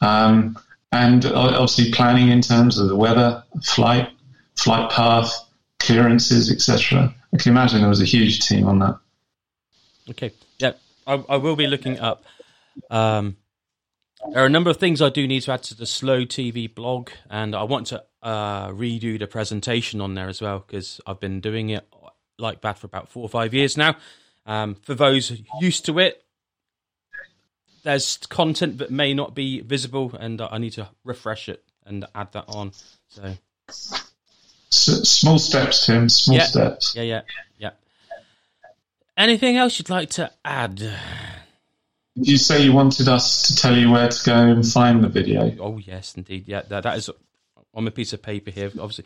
um, 0.00 0.58
and 0.90 1.24
obviously 1.26 1.92
planning 1.92 2.28
in 2.28 2.40
terms 2.40 2.78
of 2.78 2.88
the 2.88 2.96
weather, 2.96 3.42
flight, 3.62 4.10
flight 4.56 4.90
path, 4.90 5.32
clearances, 5.78 6.50
etc. 6.50 7.14
I 7.32 7.36
can 7.36 7.52
imagine 7.52 7.80
there 7.80 7.88
was 7.88 8.00
a 8.00 8.06
huge 8.06 8.40
team 8.40 8.66
on 8.66 8.78
that. 8.78 8.98
Okay. 10.10 10.32
Yeah, 10.58 10.72
I, 11.06 11.14
I 11.28 11.36
will 11.36 11.56
be 11.56 11.66
looking 11.66 11.98
up. 11.98 12.24
Um, 12.90 13.36
there 14.32 14.42
are 14.42 14.46
a 14.46 14.50
number 14.50 14.70
of 14.70 14.78
things 14.78 15.02
I 15.02 15.10
do 15.10 15.26
need 15.26 15.42
to 15.42 15.52
add 15.52 15.62
to 15.64 15.74
the 15.76 15.86
Slow 15.86 16.24
TV 16.24 16.72
blog, 16.72 17.10
and 17.30 17.54
I 17.54 17.64
want 17.64 17.88
to 17.88 18.02
uh, 18.22 18.68
redo 18.68 19.18
the 19.18 19.26
presentation 19.26 20.00
on 20.00 20.14
there 20.14 20.28
as 20.28 20.40
well 20.40 20.64
because 20.66 21.00
I've 21.06 21.20
been 21.20 21.40
doing 21.40 21.68
it 21.70 21.86
like 22.38 22.62
that 22.62 22.78
for 22.78 22.86
about 22.86 23.08
four 23.10 23.22
or 23.22 23.28
five 23.28 23.52
years 23.54 23.76
now. 23.76 23.96
Um, 24.46 24.74
for 24.76 24.94
those 24.94 25.32
used 25.60 25.84
to 25.86 25.98
it, 25.98 26.22
there's 27.82 28.16
content 28.28 28.78
that 28.78 28.90
may 28.90 29.12
not 29.12 29.34
be 29.34 29.60
visible, 29.60 30.14
and 30.18 30.40
I 30.40 30.56
need 30.58 30.72
to 30.72 30.88
refresh 31.04 31.48
it 31.50 31.62
and 31.84 32.06
add 32.14 32.32
that 32.32 32.44
on. 32.48 32.72
So 33.08 33.34
S- 33.68 34.08
small 34.70 35.38
steps, 35.38 35.84
Tim. 35.86 36.08
Small 36.08 36.38
Yeah. 36.38 36.44
steps. 36.44 36.94
yeah, 36.96 37.02
yeah, 37.02 37.20
yeah. 37.58 37.70
Anything 39.16 39.56
else 39.58 39.78
you'd 39.78 39.90
like 39.90 40.10
to 40.10 40.32
add? 40.44 40.80
Did 42.16 42.28
you 42.28 42.36
say 42.36 42.62
you 42.62 42.72
wanted 42.72 43.08
us 43.08 43.42
to 43.48 43.56
tell 43.56 43.76
you 43.76 43.90
where 43.90 44.08
to 44.08 44.24
go 44.24 44.36
and 44.36 44.66
find 44.66 45.02
the 45.02 45.08
video? 45.08 45.54
Oh 45.58 45.78
yes, 45.78 46.14
indeed. 46.16 46.44
Yeah, 46.46 46.62
that, 46.68 46.84
that 46.84 46.96
is 46.96 47.10
on 47.74 47.86
a 47.86 47.90
piece 47.90 48.12
of 48.12 48.22
paper 48.22 48.50
here. 48.50 48.66
Obviously, 48.66 49.04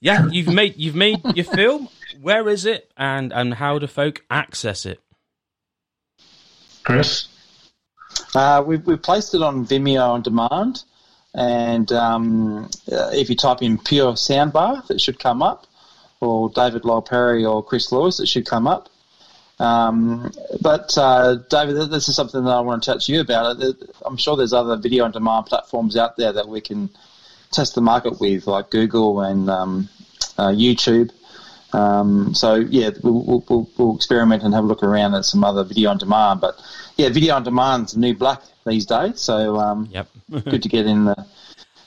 yeah. 0.00 0.26
You've 0.30 0.52
made 0.52 0.76
you've 0.76 0.94
made 0.94 1.20
your 1.34 1.44
film. 1.44 1.88
Where 2.22 2.48
is 2.48 2.64
it, 2.64 2.90
and 2.96 3.32
and 3.34 3.54
how 3.54 3.78
do 3.78 3.86
folk 3.86 4.24
access 4.30 4.86
it? 4.86 5.00
Chris? 6.84 7.28
Uh, 8.34 8.64
we've, 8.66 8.84
we've 8.86 9.02
placed 9.02 9.34
it 9.34 9.42
on 9.42 9.66
Vimeo 9.66 10.08
on 10.08 10.22
demand, 10.22 10.82
and 11.34 11.92
um, 11.92 12.64
uh, 12.90 13.10
if 13.12 13.28
you 13.28 13.36
type 13.36 13.60
in 13.60 13.76
Pure 13.76 14.14
Soundbath, 14.14 14.90
it 14.90 15.00
should 15.00 15.18
come 15.18 15.42
up, 15.42 15.66
or 16.20 16.48
David 16.48 16.86
Lol 16.86 17.02
Perry 17.02 17.44
or 17.44 17.62
Chris 17.62 17.92
Lewis, 17.92 18.20
it 18.20 18.26
should 18.26 18.46
come 18.46 18.66
up. 18.66 18.88
Um, 19.60 20.32
but 20.60 20.96
uh, 20.96 21.36
David, 21.50 21.90
this 21.90 22.08
is 22.08 22.14
something 22.14 22.44
that 22.44 22.50
I 22.50 22.60
want 22.60 22.82
to 22.82 22.92
chat 22.92 23.00
to 23.02 23.12
you 23.12 23.20
about. 23.20 23.60
Uh, 23.60 23.72
I'm 24.04 24.16
sure 24.16 24.36
there's 24.36 24.52
other 24.52 24.76
video 24.76 25.04
on 25.04 25.10
demand 25.10 25.46
platforms 25.46 25.96
out 25.96 26.16
there 26.16 26.32
that 26.32 26.48
we 26.48 26.60
can 26.60 26.90
test 27.50 27.74
the 27.74 27.80
market 27.80 28.20
with, 28.20 28.46
like 28.46 28.70
Google 28.70 29.20
and 29.20 29.50
um, 29.50 29.88
uh, 30.36 30.48
YouTube. 30.48 31.10
Um, 31.72 32.34
so 32.34 32.54
yeah, 32.54 32.90
we'll, 33.02 33.22
we'll, 33.24 33.44
we'll, 33.48 33.70
we'll 33.76 33.96
experiment 33.96 34.42
and 34.42 34.54
have 34.54 34.64
a 34.64 34.66
look 34.66 34.82
around 34.82 35.14
at 35.14 35.24
some 35.24 35.44
other 35.44 35.64
video 35.64 35.90
on 35.90 35.98
demand. 35.98 36.40
But 36.40 36.60
yeah, 36.96 37.08
video 37.10 37.34
on 37.34 37.44
demand's 37.44 37.92
the 37.92 38.00
new 38.00 38.14
black 38.14 38.42
these 38.66 38.86
days. 38.86 39.20
So 39.20 39.56
um, 39.56 39.88
Yep. 39.90 40.08
good 40.44 40.62
to 40.62 40.68
get 40.68 40.86
in 40.86 41.06
the 41.06 41.26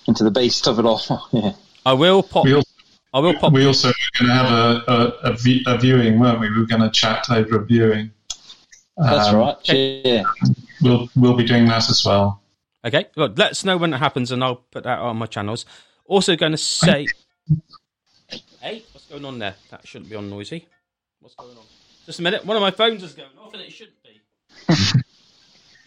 into 0.08 0.24
the 0.24 0.32
beast 0.32 0.68
of 0.68 0.80
it 0.80 0.86
all. 0.86 1.02
yeah. 1.32 1.54
I 1.86 1.94
will 1.94 2.22
pop. 2.22 2.46
We 2.46 2.54
also, 2.54 2.70
I 3.14 3.20
will 3.20 3.34
pop. 3.34 3.52
we 3.54 3.66
also 3.66 3.90
were 3.90 3.94
going 4.20 4.30
to 4.30 4.34
have 4.34 4.52
a, 4.52 4.84
a, 4.92 5.32
a, 5.32 5.34
vi- 5.34 5.64
a 5.68 5.78
viewing, 5.78 6.20
weren't 6.20 6.40
we? 6.40 6.50
We 6.50 6.60
were 6.60 6.66
going 6.66 6.82
to 6.82 6.90
chat 6.90 7.30
over 7.30 7.58
a 7.62 7.66
viewing. 7.66 8.12
That's 8.98 9.30
Um, 9.30 9.36
right. 9.36 9.56
Yeah. 9.70 10.24
We'll, 10.82 11.10
we'll 11.16 11.36
be 11.36 11.44
doing 11.44 11.66
that 11.68 11.90
as 11.90 12.04
well. 12.06 12.42
Okay. 12.86 13.08
Well, 13.18 13.34
let 13.36 13.52
us 13.52 13.66
know 13.66 13.78
when 13.78 13.94
it 13.94 13.98
happens, 13.98 14.32
and 14.32 14.44
I'll 14.44 14.56
put 14.72 14.84
that 14.86 15.00
on 15.00 15.18
my 15.18 15.26
channels. 15.26 15.66
Also, 16.06 16.36
going 16.36 16.54
to 16.54 16.58
say, 16.58 17.06
hey, 18.62 18.84
what's 18.94 19.08
going 19.08 19.26
on 19.26 19.40
there? 19.40 19.56
That 19.72 19.86
shouldn't 19.88 20.10
be 20.10 20.16
on 20.16 20.30
noisy. 20.30 20.68
What's 21.20 21.36
going 21.36 21.58
on? 21.58 21.64
Just 22.06 22.20
a 22.20 22.22
minute. 22.22 22.46
One 22.46 22.56
of 22.58 22.62
my 22.62 22.72
phones 22.72 23.04
is 23.04 23.14
going 23.14 23.30
off, 23.40 23.54
and 23.54 23.62
it 23.62 23.72
shouldn't 23.72 23.96
be. 24.04 24.22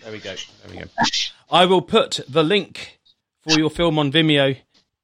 there 0.03 0.13
we 0.13 0.19
go. 0.19 0.35
There 0.35 0.71
we 0.71 0.77
go. 0.77 0.85
I 1.51 1.65
will 1.67 1.83
put 1.83 2.21
the 2.29 2.43
link 2.43 2.99
for 3.43 3.59
your 3.59 3.71
film 3.71 3.99
on 3.99 4.13
Vimeo 4.13 4.57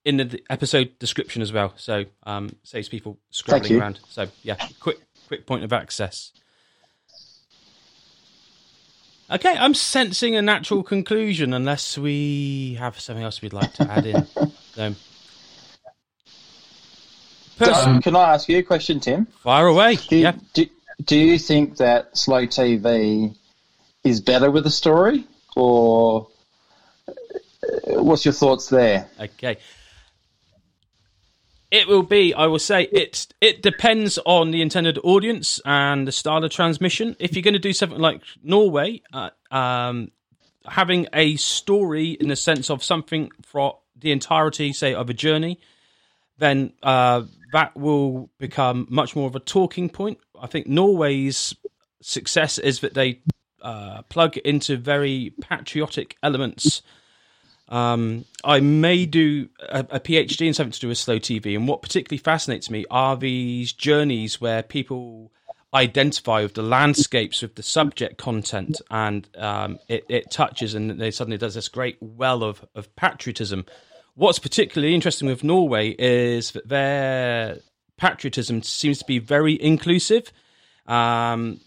in 0.04 0.16
the 0.16 0.42
episode 0.48 0.98
description 0.98 1.42
as 1.42 1.52
well. 1.52 1.72
So 1.76 2.04
um, 2.24 2.50
saves 2.62 2.88
people 2.88 3.18
scrambling 3.30 3.80
around. 3.80 4.00
So 4.08 4.28
yeah, 4.42 4.56
quick 4.80 4.98
quick 5.28 5.46
point 5.46 5.64
of 5.64 5.72
access. 5.72 6.32
Okay, 9.30 9.56
I'm 9.56 9.74
sensing 9.74 10.34
a 10.34 10.42
natural 10.42 10.82
conclusion 10.82 11.54
unless 11.54 11.96
we 11.96 12.74
have 12.80 12.98
something 12.98 13.22
else 13.22 13.40
we'd 13.40 13.52
like 13.52 13.72
to 13.74 13.90
add 13.90 14.06
in. 14.06 14.26
So, 14.74 14.94
Um, 17.72 18.00
can 18.00 18.16
I 18.16 18.32
ask 18.34 18.48
you 18.48 18.56
a 18.58 18.62
question, 18.62 19.00
Tim? 19.00 19.26
fire 19.26 19.66
away. 19.66 19.96
Do 19.96 20.16
you, 20.16 20.22
yeah. 20.22 20.32
do, 20.54 20.66
do 21.04 21.18
you 21.18 21.38
think 21.38 21.76
that 21.76 22.16
slow 22.16 22.46
TV 22.46 23.36
is 24.02 24.22
better 24.22 24.50
with 24.50 24.66
a 24.66 24.70
story, 24.70 25.24
or 25.56 26.28
uh, 27.06 28.02
what's 28.02 28.24
your 28.24 28.32
thoughts 28.32 28.68
there? 28.70 29.08
Okay. 29.20 29.58
It 31.70 31.86
will 31.86 32.02
be. 32.02 32.34
I 32.34 32.46
will 32.46 32.58
say 32.58 32.82
it. 32.84 33.32
It 33.40 33.62
depends 33.62 34.18
on 34.26 34.50
the 34.50 34.60
intended 34.60 34.98
audience 35.04 35.60
and 35.64 36.06
the 36.06 36.12
style 36.12 36.44
of 36.44 36.50
transmission. 36.50 37.16
If 37.20 37.34
you're 37.34 37.42
going 37.42 37.54
to 37.54 37.60
do 37.60 37.72
something 37.72 37.98
like 37.98 38.22
Norway, 38.42 39.02
uh, 39.12 39.30
um, 39.52 40.10
having 40.66 41.06
a 41.12 41.36
story 41.36 42.10
in 42.10 42.28
the 42.28 42.36
sense 42.36 42.70
of 42.70 42.82
something 42.82 43.30
for 43.42 43.78
the 43.96 44.10
entirety, 44.10 44.72
say, 44.72 44.94
of 44.94 45.10
a 45.10 45.14
journey, 45.14 45.60
then 46.38 46.72
uh, 46.82 47.22
that 47.52 47.76
will 47.76 48.30
become 48.38 48.86
much 48.90 49.14
more 49.14 49.28
of 49.28 49.36
a 49.36 49.40
talking 49.40 49.88
point. 49.88 50.18
I 50.40 50.48
think 50.48 50.66
Norway's 50.66 51.54
success 52.02 52.58
is 52.58 52.80
that 52.80 52.94
they 52.94 53.20
uh, 53.62 54.02
plug 54.08 54.38
into 54.38 54.76
very 54.76 55.34
patriotic 55.40 56.16
elements. 56.22 56.82
Um, 57.70 58.24
I 58.42 58.58
may 58.60 59.06
do 59.06 59.48
a, 59.60 59.80
a, 59.90 60.00
PhD 60.00 60.48
in 60.48 60.54
something 60.54 60.72
to 60.72 60.80
do 60.80 60.88
with 60.88 60.98
slow 60.98 61.20
TV, 61.20 61.54
and 61.54 61.68
what 61.68 61.82
particularly 61.82 62.18
fascinates 62.18 62.68
me 62.68 62.84
are 62.90 63.16
these 63.16 63.72
journeys 63.72 64.40
where 64.40 64.64
people 64.64 65.30
identify 65.72 66.42
with 66.42 66.54
the 66.54 66.62
landscapes, 66.62 67.42
with 67.42 67.54
the 67.54 67.62
subject 67.62 68.18
content, 68.18 68.80
and 68.90 69.28
um, 69.38 69.78
it, 69.88 70.04
it, 70.08 70.32
touches, 70.32 70.74
and 70.74 71.00
they 71.00 71.12
suddenly 71.12 71.38
does 71.38 71.54
this 71.54 71.68
great 71.68 71.96
well 72.00 72.42
of, 72.42 72.64
of 72.74 72.94
patriotism. 72.96 73.64
What's 74.14 74.40
particularly 74.40 74.92
interesting 74.92 75.28
with 75.28 75.44
Norway 75.44 75.94
is 75.96 76.50
that 76.52 76.68
their 76.68 77.58
patriotism 77.96 78.64
seems 78.64 78.98
to 78.98 79.04
be 79.04 79.20
very 79.20 79.60
inclusive. 79.62 80.32
Um, 80.88 81.60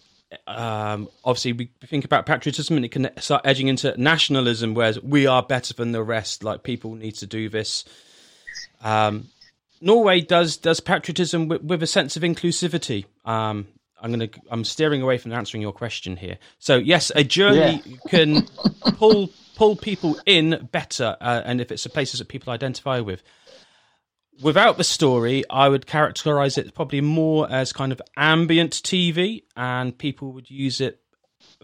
um, 0.46 1.08
obviously 1.24 1.52
we 1.52 1.70
think 1.86 2.04
about 2.04 2.26
patriotism 2.26 2.76
and 2.76 2.84
it 2.84 2.90
can 2.90 3.10
start 3.18 3.42
edging 3.44 3.68
into 3.68 3.94
nationalism, 4.00 4.74
whereas 4.74 5.00
we 5.02 5.26
are 5.26 5.42
better 5.42 5.74
than 5.74 5.92
the 5.92 6.02
rest. 6.02 6.44
Like 6.44 6.62
people 6.62 6.94
need 6.94 7.12
to 7.16 7.26
do 7.26 7.48
this. 7.48 7.84
Um, 8.82 9.28
Norway 9.80 10.20
does 10.20 10.56
does 10.56 10.80
patriotism 10.80 11.48
with, 11.48 11.62
with 11.62 11.82
a 11.82 11.86
sense 11.86 12.16
of 12.16 12.22
inclusivity. 12.22 13.04
Um, 13.24 13.66
I'm 14.00 14.10
gonna 14.10 14.28
I'm 14.50 14.64
steering 14.64 15.02
away 15.02 15.18
from 15.18 15.32
answering 15.32 15.62
your 15.62 15.72
question 15.72 16.16
here. 16.16 16.38
So 16.58 16.76
yes, 16.76 17.10
a 17.14 17.24
journey 17.24 17.82
yeah. 17.84 17.96
can 18.08 18.46
pull 18.96 19.30
pull 19.56 19.76
people 19.76 20.18
in 20.26 20.68
better, 20.72 21.16
uh, 21.20 21.42
and 21.44 21.60
if 21.60 21.72
it's 21.72 21.84
the 21.84 21.90
places 21.90 22.18
that 22.18 22.28
people 22.28 22.52
identify 22.52 23.00
with 23.00 23.22
without 24.42 24.76
the 24.76 24.84
story, 24.84 25.44
I 25.48 25.68
would 25.68 25.86
characterize 25.86 26.58
it 26.58 26.74
probably 26.74 27.00
more 27.00 27.50
as 27.50 27.72
kind 27.72 27.92
of 27.92 28.00
ambient 28.16 28.72
TV, 28.72 29.42
and 29.56 29.96
people 29.96 30.32
would 30.32 30.50
use 30.50 30.80
it 30.80 31.00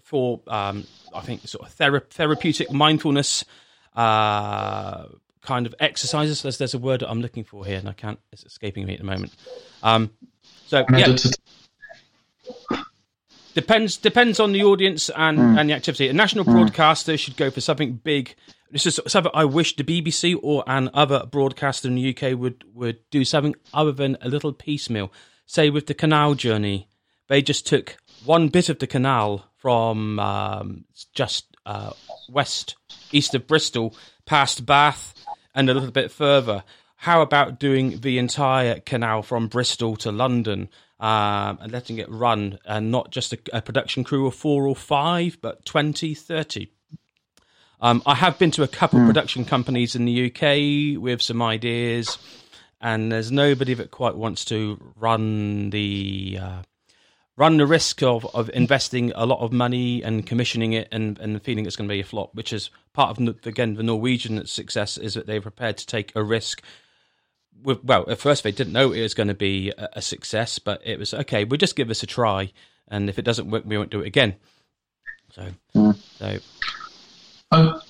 for, 0.02 0.40
um, 0.48 0.86
I 1.14 1.20
think, 1.20 1.46
sort 1.46 1.68
of 1.68 1.76
thera- 1.76 2.08
therapeutic 2.10 2.72
mindfulness 2.72 3.44
uh, 3.96 5.06
kind 5.42 5.66
of 5.66 5.74
exercises. 5.80 6.42
There's, 6.42 6.58
there's 6.58 6.74
a 6.74 6.78
word 6.78 7.00
that 7.00 7.10
I'm 7.10 7.20
looking 7.20 7.44
for 7.44 7.64
here, 7.64 7.78
and 7.78 7.88
I 7.88 7.92
can't. 7.92 8.18
It's 8.32 8.44
escaping 8.44 8.86
me 8.86 8.94
at 8.94 9.00
the 9.00 9.06
moment. 9.06 9.34
Um, 9.82 10.10
so 10.66 10.84
yeah. 10.90 11.16
Depends 13.52 13.96
depends 13.96 14.38
on 14.38 14.52
the 14.52 14.62
audience 14.62 15.10
and, 15.10 15.38
mm. 15.38 15.58
and 15.58 15.68
the 15.68 15.74
activity. 15.74 16.08
A 16.08 16.12
national 16.12 16.44
mm. 16.44 16.52
broadcaster 16.52 17.16
should 17.16 17.36
go 17.36 17.50
for 17.50 17.60
something 17.60 17.94
big 17.94 18.36
this 18.70 18.86
is 18.86 19.00
something 19.06 19.32
I 19.34 19.44
wish 19.44 19.76
the 19.76 19.84
BBC 19.84 20.38
or 20.40 20.62
an 20.66 20.90
other 20.94 21.26
broadcaster 21.30 21.88
in 21.88 21.96
the 21.96 22.16
UK 22.16 22.38
would, 22.38 22.64
would 22.74 22.98
do 23.10 23.24
something 23.24 23.56
other 23.74 23.92
than 23.92 24.16
a 24.20 24.28
little 24.28 24.52
piecemeal. 24.52 25.12
Say 25.46 25.70
with 25.70 25.86
the 25.86 25.94
canal 25.94 26.34
journey, 26.34 26.88
they 27.28 27.42
just 27.42 27.66
took 27.66 27.96
one 28.24 28.48
bit 28.48 28.68
of 28.68 28.78
the 28.78 28.86
canal 28.86 29.46
from 29.56 30.18
um, 30.18 30.84
just 31.14 31.56
uh, 31.66 31.92
west, 32.28 32.76
east 33.12 33.34
of 33.34 33.46
Bristol, 33.46 33.94
past 34.24 34.64
Bath, 34.64 35.14
and 35.54 35.68
a 35.68 35.74
little 35.74 35.90
bit 35.90 36.12
further. 36.12 36.62
How 36.96 37.22
about 37.22 37.58
doing 37.58 38.00
the 38.00 38.18
entire 38.18 38.78
canal 38.80 39.22
from 39.22 39.48
Bristol 39.48 39.96
to 39.96 40.12
London 40.12 40.68
um, 41.00 41.58
and 41.60 41.72
letting 41.72 41.98
it 41.98 42.08
run, 42.10 42.58
and 42.64 42.90
not 42.90 43.10
just 43.10 43.32
a, 43.32 43.38
a 43.54 43.62
production 43.62 44.04
crew 44.04 44.26
of 44.26 44.34
four 44.34 44.66
or 44.66 44.76
five, 44.76 45.38
but 45.40 45.64
20, 45.64 46.14
30 46.14 46.70
um, 47.80 48.02
I 48.04 48.14
have 48.14 48.38
been 48.38 48.50
to 48.52 48.62
a 48.62 48.68
couple 48.68 49.00
mm. 49.00 49.06
production 49.06 49.44
companies 49.44 49.96
in 49.96 50.04
the 50.04 50.26
UK 50.26 51.00
with 51.00 51.22
some 51.22 51.40
ideas, 51.40 52.18
and 52.80 53.10
there's 53.10 53.32
nobody 53.32 53.74
that 53.74 53.90
quite 53.90 54.16
wants 54.16 54.44
to 54.46 54.92
run 54.96 55.70
the 55.70 56.38
uh, 56.40 56.62
run 57.40 57.56
the 57.56 57.66
risk 57.66 58.02
of, 58.02 58.26
of 58.34 58.50
investing 58.50 59.12
a 59.14 59.24
lot 59.24 59.40
of 59.40 59.50
money 59.50 60.02
and 60.02 60.26
commissioning 60.26 60.74
it 60.74 60.88
and, 60.92 61.18
and 61.20 61.42
feeling 61.42 61.64
it's 61.64 61.74
going 61.74 61.88
to 61.88 61.92
be 61.94 62.00
a 62.00 62.04
flop, 62.04 62.34
which 62.34 62.52
is 62.52 62.68
part 62.92 63.18
of 63.18 63.46
again 63.46 63.74
the 63.74 63.82
Norwegian 63.82 64.44
success 64.46 64.98
is 64.98 65.14
that 65.14 65.26
they're 65.26 65.40
prepared 65.40 65.78
to 65.78 65.86
take 65.86 66.14
a 66.14 66.22
risk. 66.22 66.62
With, 67.62 67.82
well, 67.82 68.04
at 68.10 68.18
first 68.18 68.42
they 68.42 68.52
didn't 68.52 68.74
know 68.74 68.92
it 68.92 69.00
was 69.00 69.14
going 69.14 69.28
to 69.28 69.34
be 69.34 69.70
a, 69.70 69.88
a 69.94 70.02
success, 70.02 70.58
but 70.58 70.82
it 70.84 70.98
was 70.98 71.14
okay. 71.14 71.44
We'll 71.44 71.56
just 71.56 71.76
give 71.76 71.88
this 71.88 72.02
a 72.02 72.06
try, 72.06 72.52
and 72.88 73.08
if 73.08 73.18
it 73.18 73.24
doesn't 73.24 73.50
work, 73.50 73.64
we 73.64 73.78
won't 73.78 73.90
do 73.90 74.00
it 74.00 74.06
again. 74.06 74.36
So, 75.32 75.48
mm. 75.74 75.96
so 76.18 76.38
I, 77.50 77.80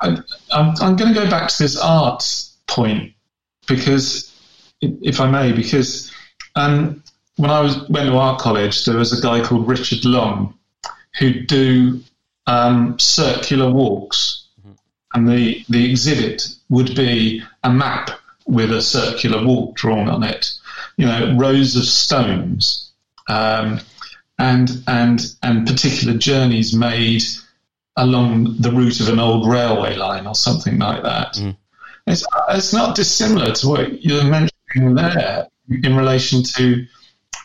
I, 0.00 0.22
I'm, 0.52 0.96
going 0.96 1.14
to 1.14 1.20
go 1.20 1.28
back 1.30 1.48
to 1.48 1.62
this 1.62 1.78
art 1.78 2.24
point 2.66 3.14
because, 3.66 4.30
if 4.80 5.20
I 5.20 5.30
may, 5.30 5.52
because 5.52 6.12
um, 6.54 7.02
when 7.36 7.50
I 7.50 7.60
was 7.60 7.88
went 7.88 8.08
to 8.08 8.16
art 8.16 8.40
college, 8.40 8.84
there 8.84 8.96
was 8.96 9.16
a 9.16 9.22
guy 9.22 9.44
called 9.44 9.68
Richard 9.68 10.04
Long 10.04 10.58
who'd 11.18 11.46
do 11.46 12.02
um, 12.46 12.98
circular 12.98 13.70
walks, 13.70 14.48
mm-hmm. 14.60 14.72
and 15.14 15.28
the 15.28 15.64
the 15.68 15.90
exhibit 15.90 16.48
would 16.68 16.94
be 16.94 17.42
a 17.62 17.70
map 17.70 18.10
with 18.46 18.70
a 18.70 18.82
circular 18.82 19.44
walk 19.44 19.76
drawn 19.76 20.08
on 20.08 20.22
it. 20.22 20.52
You 20.96 21.06
know, 21.06 21.36
rows 21.36 21.76
of 21.76 21.84
stones, 21.84 22.92
um, 23.28 23.80
and 24.38 24.70
and 24.86 25.34
and 25.42 25.66
particular 25.66 26.16
journeys 26.16 26.74
made 26.74 27.22
along 27.96 28.56
the 28.58 28.70
route 28.70 29.00
of 29.00 29.08
an 29.08 29.18
old 29.18 29.48
railway 29.48 29.96
line 29.96 30.26
or 30.26 30.34
something 30.34 30.78
like 30.78 31.02
that. 31.02 31.34
Mm. 31.34 31.56
It's, 32.06 32.26
it's 32.50 32.72
not 32.72 32.96
dissimilar 32.96 33.52
to 33.52 33.68
what 33.68 34.04
you're 34.04 34.24
mentioning 34.24 34.94
there 34.94 35.48
in 35.68 35.96
relation 35.96 36.42
to 36.42 36.86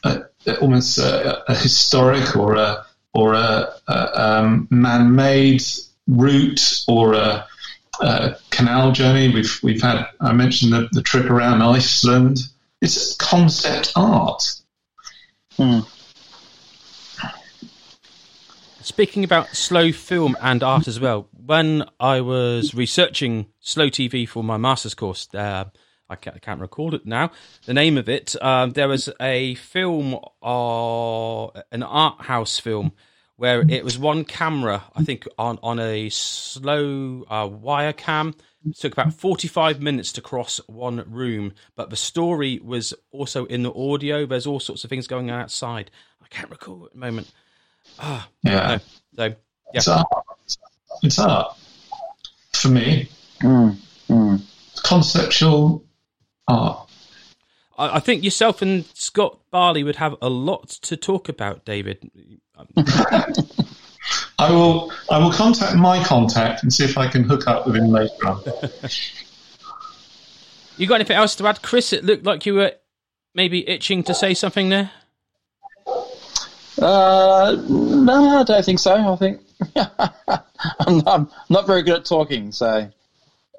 a, 0.04 0.24
almost 0.62 0.98
a, 0.98 1.50
a, 1.50 1.56
historic 1.56 2.36
or 2.36 2.56
a 2.56 2.86
or 3.14 3.34
a, 3.34 3.74
a 3.88 4.22
um, 4.22 4.68
man-made 4.70 5.64
route 6.08 6.84
or 6.88 7.14
a, 7.14 7.46
canal 8.50 8.94
journey. 8.94 9.34
We've 9.34 9.60
we've 9.62 9.82
had 9.82 10.08
I 10.22 10.32
mentioned 10.32 10.72
the, 10.72 10.88
the 10.94 11.02
trip 11.02 11.30
around 11.30 11.62
Iceland. 11.62 12.40
It's 12.82 13.16
concept 13.18 13.92
art. 13.98 14.42
Mm. 15.58 15.86
Speaking 18.90 19.24
about 19.24 19.50
slow 19.50 19.92
film 19.92 20.36
and 20.42 20.64
art 20.64 20.88
as 20.88 21.00
well, 21.00 21.30
when 21.32 21.88
I 22.00 22.22
was 22.22 22.74
researching 22.74 23.46
slow 23.60 23.88
TV 23.88 24.28
for 24.28 24.44
my 24.44 24.58
master's 24.58 24.96
course, 24.96 25.30
uh, 25.36 25.66
I, 26.10 26.16
can't, 26.16 26.36
I, 26.36 26.40
can't, 26.40 26.60
recall 26.60 26.96
it 26.96 27.06
now, 27.06 27.30
the 27.68 27.76
name 27.76 28.00
of 28.00 28.10
it, 28.10 28.36
um, 28.42 28.72
there 28.72 28.88
was 28.88 29.08
a 29.22 29.54
film, 29.54 30.16
uh, 30.42 31.46
an 31.72 31.84
art 31.84 32.22
house 32.22 32.60
film, 32.60 32.94
where 33.36 33.62
it 33.70 33.84
was 33.84 34.00
one 34.00 34.26
camera, 34.26 34.84
I 34.96 35.04
think, 35.04 35.28
on, 35.38 35.60
on 35.62 35.80
a 35.80 36.10
slow 36.10 37.26
uh, 37.30 37.48
wire 37.48 37.94
cam. 37.94 38.34
It 38.66 38.76
took 38.76 38.94
about 38.94 39.14
45 39.14 39.84
minutes 39.84 40.12
to 40.14 40.22
cross 40.22 40.60
one 40.66 41.06
room, 41.08 41.54
but 41.76 41.92
the 41.92 41.96
story 41.96 42.60
was 42.60 42.96
also 43.12 43.46
in 43.46 43.62
the 43.62 43.74
audio. 43.74 44.26
There's 44.26 44.48
all 44.48 44.60
sorts 44.60 44.84
of 44.84 44.90
things 44.90 45.06
going 45.06 45.30
on 45.30 45.40
outside. 45.40 45.92
I 46.24 46.28
can't 46.30 46.50
recall 46.50 46.86
at 46.86 46.94
the 46.94 47.00
moment. 47.00 47.32
Ah, 47.98 48.28
yeah. 48.44 48.78
So, 49.16 49.26
yeah. 49.26 49.34
It's 49.74 49.88
art. 49.88 50.08
It's 51.04 51.20
art 51.20 51.58
for 52.54 52.70
me. 52.70 53.10
Mm, 53.42 53.78
mm. 54.10 54.42
Conceptual 54.84 55.84
art. 56.48 56.90
I, 57.78 57.98
I 57.98 58.00
think 58.00 58.24
yourself 58.24 58.62
and 58.62 58.86
Scott 58.94 59.40
Barley 59.52 59.84
would 59.84 59.96
have 59.96 60.16
a 60.22 60.30
lot 60.30 60.70
to 60.70 60.98
talk 60.98 61.30
about, 61.30 61.66
David. 61.66 62.12
I 64.38 64.52
will. 64.52 64.92
I 65.10 65.18
will 65.18 65.32
contact 65.32 65.76
my 65.76 66.04
contact 66.04 66.64
and 66.64 66.74
see 66.74 66.86
if 66.86 66.98
I 66.98 67.08
can 67.08 67.24
hook 67.24 67.48
up 67.48 67.66
with 67.66 67.76
him 67.76 67.90
later 67.90 68.14
on. 68.26 68.42
you 70.78 70.88
got 70.88 70.96
anything 70.96 71.18
else 71.18 71.36
to 71.36 71.48
add, 71.48 71.62
Chris? 71.62 71.92
It 71.94 72.06
looked 72.06 72.26
like 72.26 72.46
you 72.46 72.56
were 72.56 72.74
maybe 73.36 73.68
itching 73.68 74.04
to 74.04 74.14
say 74.14 74.34
something 74.34 74.70
there. 74.70 74.92
Uh, 76.82 77.56
no, 77.68 78.40
I 78.40 78.44
don't 78.44 78.66
think 78.66 78.80
so. 78.80 78.96
I 78.96 79.16
think 79.16 79.42
I'm, 79.76 80.98
not, 80.98 81.08
I'm, 81.08 81.30
not, 81.50 81.68
very 81.68 81.84
good 81.84 81.98
at 82.00 82.06
talking. 82.06 82.52
So, 82.52 82.90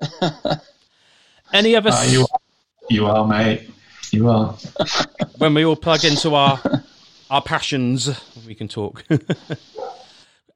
any 1.52 1.76
other? 1.76 1.90
Uh, 1.90 2.04
you, 2.04 2.22
are, 2.22 2.40
you 2.88 3.06
are, 3.06 3.26
mate. 3.26 3.70
You 4.10 4.28
are. 4.28 4.56
when 5.38 5.54
we 5.54 5.64
all 5.64 5.76
plug 5.76 6.04
into 6.04 6.34
our 6.34 6.60
our 7.30 7.42
passions. 7.42 8.08
We 8.46 8.54
can 8.54 8.68
talk. 8.68 9.04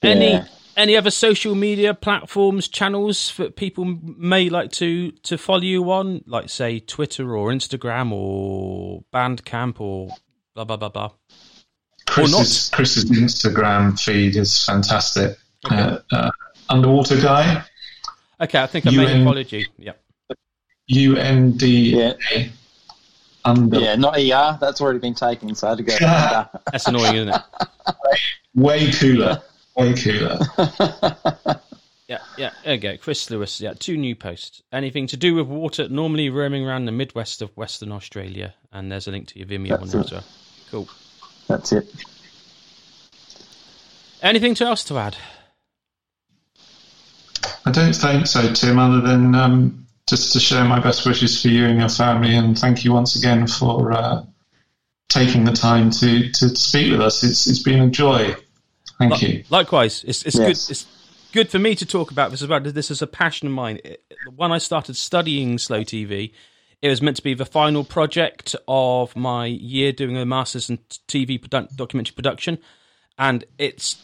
any 0.02 0.32
Yeah. 0.32 0.46
any 0.76 0.96
other 0.96 1.10
social 1.10 1.54
media 1.54 1.94
platforms, 1.94 2.68
channels 2.68 3.32
that 3.36 3.56
people 3.56 3.84
may 3.84 4.50
like 4.50 4.72
to 4.72 5.12
to 5.12 5.38
follow 5.38 5.60
you 5.60 5.90
on, 5.90 6.24
like 6.26 6.50
say 6.50 6.80
Twitter 6.80 7.36
or 7.36 7.50
Instagram 7.50 8.12
or 8.12 9.04
Bandcamp 9.12 9.80
or 9.80 10.10
blah 10.54 10.64
blah 10.64 10.76
blah 10.76 10.88
blah. 10.88 11.10
Chris's, 12.06 12.70
Chris's 12.70 13.04
Instagram 13.10 13.98
feed 14.00 14.36
is 14.36 14.64
fantastic. 14.64 15.36
Uh, 15.70 15.98
uh, 16.12 16.30
underwater 16.68 17.20
guy, 17.20 17.64
Okay, 18.40 18.60
I 18.62 18.66
think 18.66 18.86
I 18.86 18.90
made 18.90 19.08
have 19.08 19.20
apology. 19.22 19.64
followed 19.64 19.78
you. 19.78 19.84
Yep. 19.86 20.00
U 20.86 21.16
N 21.16 21.52
D 21.52 22.00
A. 22.00 22.50
Under 23.46 23.78
Yeah, 23.78 23.94
not 23.96 24.18
ER. 24.18 24.58
That's 24.60 24.80
already 24.80 24.98
been 24.98 25.14
taken, 25.14 25.54
so 25.54 25.66
I 25.66 25.70
had 25.70 25.78
to 25.78 25.84
go. 25.84 25.94
under. 25.94 26.48
That's 26.72 26.86
annoying, 26.86 27.14
isn't 27.16 27.28
it? 27.34 27.42
way 28.54 28.90
cooler, 28.92 29.42
way 29.76 29.94
cooler. 29.94 30.38
Yeah, 32.06 32.18
yeah. 32.36 32.50
There 32.64 32.74
you 32.74 32.80
go. 32.80 32.96
Chris 32.98 33.30
Lewis. 33.30 33.62
Yeah, 33.62 33.72
two 33.72 33.96
new 33.96 34.14
posts. 34.14 34.60
Anything 34.70 35.06
to 35.06 35.16
do 35.16 35.34
with 35.36 35.46
water, 35.46 35.88
normally 35.88 36.28
roaming 36.28 36.66
around 36.66 36.84
the 36.84 36.92
Midwest 36.92 37.40
of 37.40 37.48
Western 37.56 37.90
Australia. 37.92 38.52
And 38.72 38.92
there's 38.92 39.08
a 39.08 39.10
link 39.10 39.28
to 39.28 39.38
your 39.38 39.48
Vimeo 39.48 39.72
on 39.80 39.88
That's 39.88 39.92
there 39.92 40.00
it. 40.02 40.04
as 40.08 40.12
well. 40.12 40.24
Cool. 40.70 40.88
That's 41.48 41.72
it. 41.72 41.86
Anything 44.22 44.56
else 44.66 44.84
to 44.84 44.98
add? 44.98 45.16
I 47.66 47.70
don't 47.70 47.94
think 47.94 48.26
so, 48.26 48.52
Tim, 48.52 48.78
other 48.78 49.00
than 49.00 49.34
um, 49.34 49.86
just 50.06 50.32
to 50.32 50.40
share 50.40 50.64
my 50.64 50.80
best 50.80 51.06
wishes 51.06 51.40
for 51.40 51.48
you 51.48 51.66
and 51.66 51.78
your 51.78 51.88
family, 51.88 52.34
and 52.34 52.58
thank 52.58 52.84
you 52.84 52.92
once 52.92 53.16
again 53.16 53.46
for 53.46 53.92
uh, 53.92 54.24
taking 55.08 55.44
the 55.44 55.52
time 55.52 55.90
to, 55.90 56.30
to 56.32 56.48
speak 56.56 56.90
with 56.92 57.00
us. 57.00 57.22
It's, 57.22 57.46
it's 57.46 57.62
been 57.62 57.80
a 57.80 57.90
joy. 57.90 58.34
Thank 58.98 59.20
Li- 59.22 59.28
you. 59.28 59.44
Likewise, 59.50 60.04
it's 60.06 60.22
it's 60.24 60.36
Yes. 60.36 60.66
good. 60.66 60.70
It's 60.72 60.86
good 61.32 61.50
for 61.50 61.58
me 61.58 61.74
to 61.74 61.84
talk 61.86 62.10
about 62.10 62.30
this 62.30 62.42
as 62.42 62.48
well. 62.48 62.60
This 62.60 62.90
is 62.90 63.02
a 63.02 63.06
passion 63.06 63.48
of 63.48 63.54
mine. 63.54 63.80
It- 63.84 64.02
When 64.36 64.52
I 64.52 64.58
started 64.58 64.96
studying 64.96 65.58
slow 65.58 65.82
TV, 65.84 66.32
it 66.84 66.90
was 66.90 67.00
meant 67.00 67.16
to 67.16 67.22
be 67.22 67.32
the 67.32 67.46
final 67.46 67.82
project 67.82 68.54
of 68.68 69.16
my 69.16 69.46
year 69.46 69.90
doing 69.90 70.18
a 70.18 70.26
master's 70.26 70.68
in 70.68 70.76
TV 71.08 71.40
produ- 71.40 71.74
documentary 71.74 72.12
production, 72.12 72.58
and 73.16 73.42
it's 73.56 73.96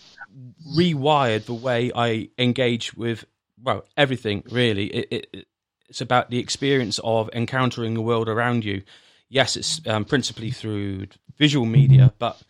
rewired 0.75 1.45
the 1.45 1.53
way 1.53 1.93
I 1.95 2.31
engage 2.39 2.95
with 2.95 3.27
well 3.63 3.85
everything. 3.99 4.45
Really, 4.51 4.87
it, 4.87 5.09
it, 5.11 5.47
it's 5.91 6.01
about 6.01 6.31
the 6.31 6.39
experience 6.39 6.99
of 7.05 7.29
encountering 7.35 7.93
the 7.93 8.01
world 8.01 8.31
around 8.31 8.65
you. 8.65 8.83
Yes, 9.29 9.59
it's 9.59 9.87
um, 9.87 10.07
principally 10.07 10.51
through 10.51 11.09
visual 11.37 11.67
media, 11.67 12.15
but 12.19 12.41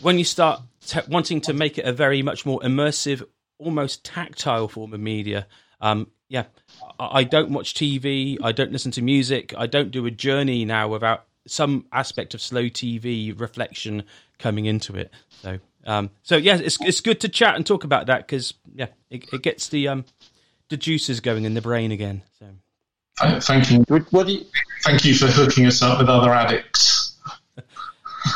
when 0.00 0.18
you 0.18 0.24
start 0.24 0.62
t- 0.86 1.00
wanting 1.08 1.42
to 1.42 1.52
make 1.52 1.76
it 1.76 1.84
a 1.84 1.92
very 1.92 2.22
much 2.22 2.46
more 2.46 2.60
immersive, 2.60 3.22
almost 3.58 4.02
tactile 4.02 4.66
form 4.66 4.94
of 4.94 5.00
media, 5.00 5.46
um, 5.82 6.10
yeah, 6.28 6.44
I, 6.98 7.20
I 7.20 7.24
don't 7.24 7.50
watch 7.50 7.74
TV, 7.74 8.38
I 8.42 8.52
don't 8.52 8.72
listen 8.72 8.92
to 8.92 9.02
music, 9.02 9.54
I 9.56 9.66
don't 9.66 9.90
do 9.90 10.06
a 10.06 10.10
journey 10.10 10.64
now 10.64 10.88
without 10.88 11.24
some 11.46 11.86
aspect 11.92 12.34
of 12.34 12.40
slow 12.40 12.64
TV 12.64 13.38
reflection 13.38 14.04
coming 14.38 14.66
into 14.66 14.96
it. 14.96 15.10
So, 15.42 15.58
um, 15.86 16.10
so 16.22 16.36
yeah, 16.36 16.56
it's 16.56 16.80
it's 16.80 17.00
good 17.00 17.20
to 17.20 17.28
chat 17.28 17.56
and 17.56 17.66
talk 17.66 17.84
about 17.84 18.06
that 18.06 18.26
because 18.26 18.54
yeah, 18.74 18.88
it, 19.10 19.24
it 19.32 19.42
gets 19.42 19.68
the 19.68 19.88
um, 19.88 20.04
the 20.68 20.76
juices 20.76 21.20
going 21.20 21.44
in 21.44 21.54
the 21.54 21.62
brain 21.62 21.92
again. 21.92 22.22
So. 22.38 22.46
Th- 23.20 23.42
Thank 23.42 23.70
you. 23.70 23.84
What, 23.88 24.12
what 24.12 24.26
do 24.26 24.34
you? 24.34 24.44
Thank 24.84 25.04
you 25.04 25.14
for 25.14 25.26
hooking 25.26 25.66
us 25.66 25.82
up 25.82 25.98
with 25.98 26.08
other 26.08 26.32
addicts. 26.32 27.16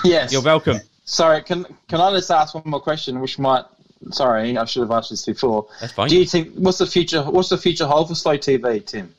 Yes. 0.04 0.32
You're 0.32 0.42
welcome. 0.42 0.78
Sorry, 1.04 1.42
can 1.42 1.64
can 1.88 2.00
I 2.00 2.10
just 2.12 2.30
ask 2.30 2.54
one 2.54 2.64
more 2.66 2.80
question, 2.80 3.20
which 3.20 3.38
might? 3.38 3.64
Sorry, 4.10 4.56
I 4.56 4.64
should 4.66 4.82
have 4.82 4.90
asked 4.90 5.10
this 5.10 5.24
before. 5.24 5.66
That's 5.80 5.92
fine. 5.92 6.08
Do 6.08 6.16
you 6.16 6.26
think 6.26 6.54
what's 6.54 6.78
the 6.78 6.86
future? 6.86 7.22
What's 7.22 7.48
the 7.48 7.58
future 7.58 7.86
hold 7.86 8.08
for 8.08 8.14
slow 8.14 8.36
TV, 8.36 8.84
Tim? 8.84 9.14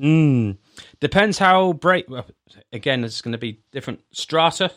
Mm. 0.00 0.56
Depends 1.00 1.38
how 1.38 1.72
break. 1.72 2.08
Well, 2.08 2.26
again, 2.72 3.04
it's 3.04 3.20
going 3.20 3.32
to 3.32 3.38
be 3.38 3.60
different 3.72 4.00
strata, 4.12 4.70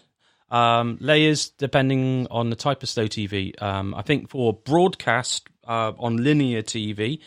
um, 0.52 0.98
layers 1.00 1.50
depending 1.50 2.28
on 2.30 2.50
the 2.50 2.56
type 2.56 2.84
of 2.84 2.90
slow 2.90 3.08
TV. 3.08 3.60
Um, 3.62 3.96
I 3.96 4.02
think 4.02 4.30
for 4.30 4.54
broadcast 4.54 5.48
uh, 5.66 5.94
on 5.98 6.18
linear 6.18 6.62
TV, 6.62 7.20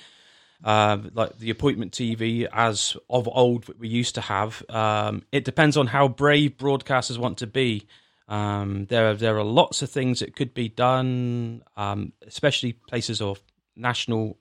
uh, 0.64 0.98
like 1.14 1.38
the 1.38 1.50
appointment 1.50 1.92
TV 1.92 2.46
as 2.52 2.96
of 3.08 3.28
old 3.30 3.66
we 3.78 3.88
used 3.88 4.16
to 4.16 4.20
have, 4.20 4.62
um, 4.68 5.22
it 5.32 5.44
depends 5.44 5.76
on 5.76 5.86
how 5.86 6.08
brave 6.08 6.56
broadcasters 6.56 7.18
want 7.18 7.38
to 7.38 7.46
be. 7.46 7.86
Um, 8.28 8.86
there, 8.86 9.14
there 9.14 9.38
are 9.38 9.44
lots 9.44 9.82
of 9.82 9.90
things 9.90 10.20
that 10.20 10.34
could 10.34 10.52
be 10.52 10.68
done, 10.68 11.62
um, 11.76 12.12
especially 12.26 12.72
places 12.72 13.20
of 13.20 13.40
national 13.76 14.38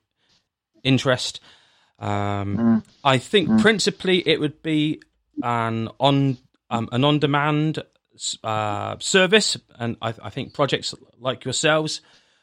interest. 0.82 1.40
Um, 1.98 2.82
I 3.04 3.18
think 3.18 3.60
principally 3.60 4.26
it 4.26 4.40
would 4.40 4.62
be 4.62 5.00
an 5.42 5.88
on 6.00 6.38
um, 6.68 6.88
an 6.90 7.04
on 7.04 7.20
demand 7.20 7.82
uh, 8.42 8.96
service, 8.98 9.56
and 9.78 9.96
I, 10.02 10.14
I 10.22 10.30
think 10.30 10.52
projects 10.52 10.94
like 11.18 11.44
yourselves, 11.44 12.00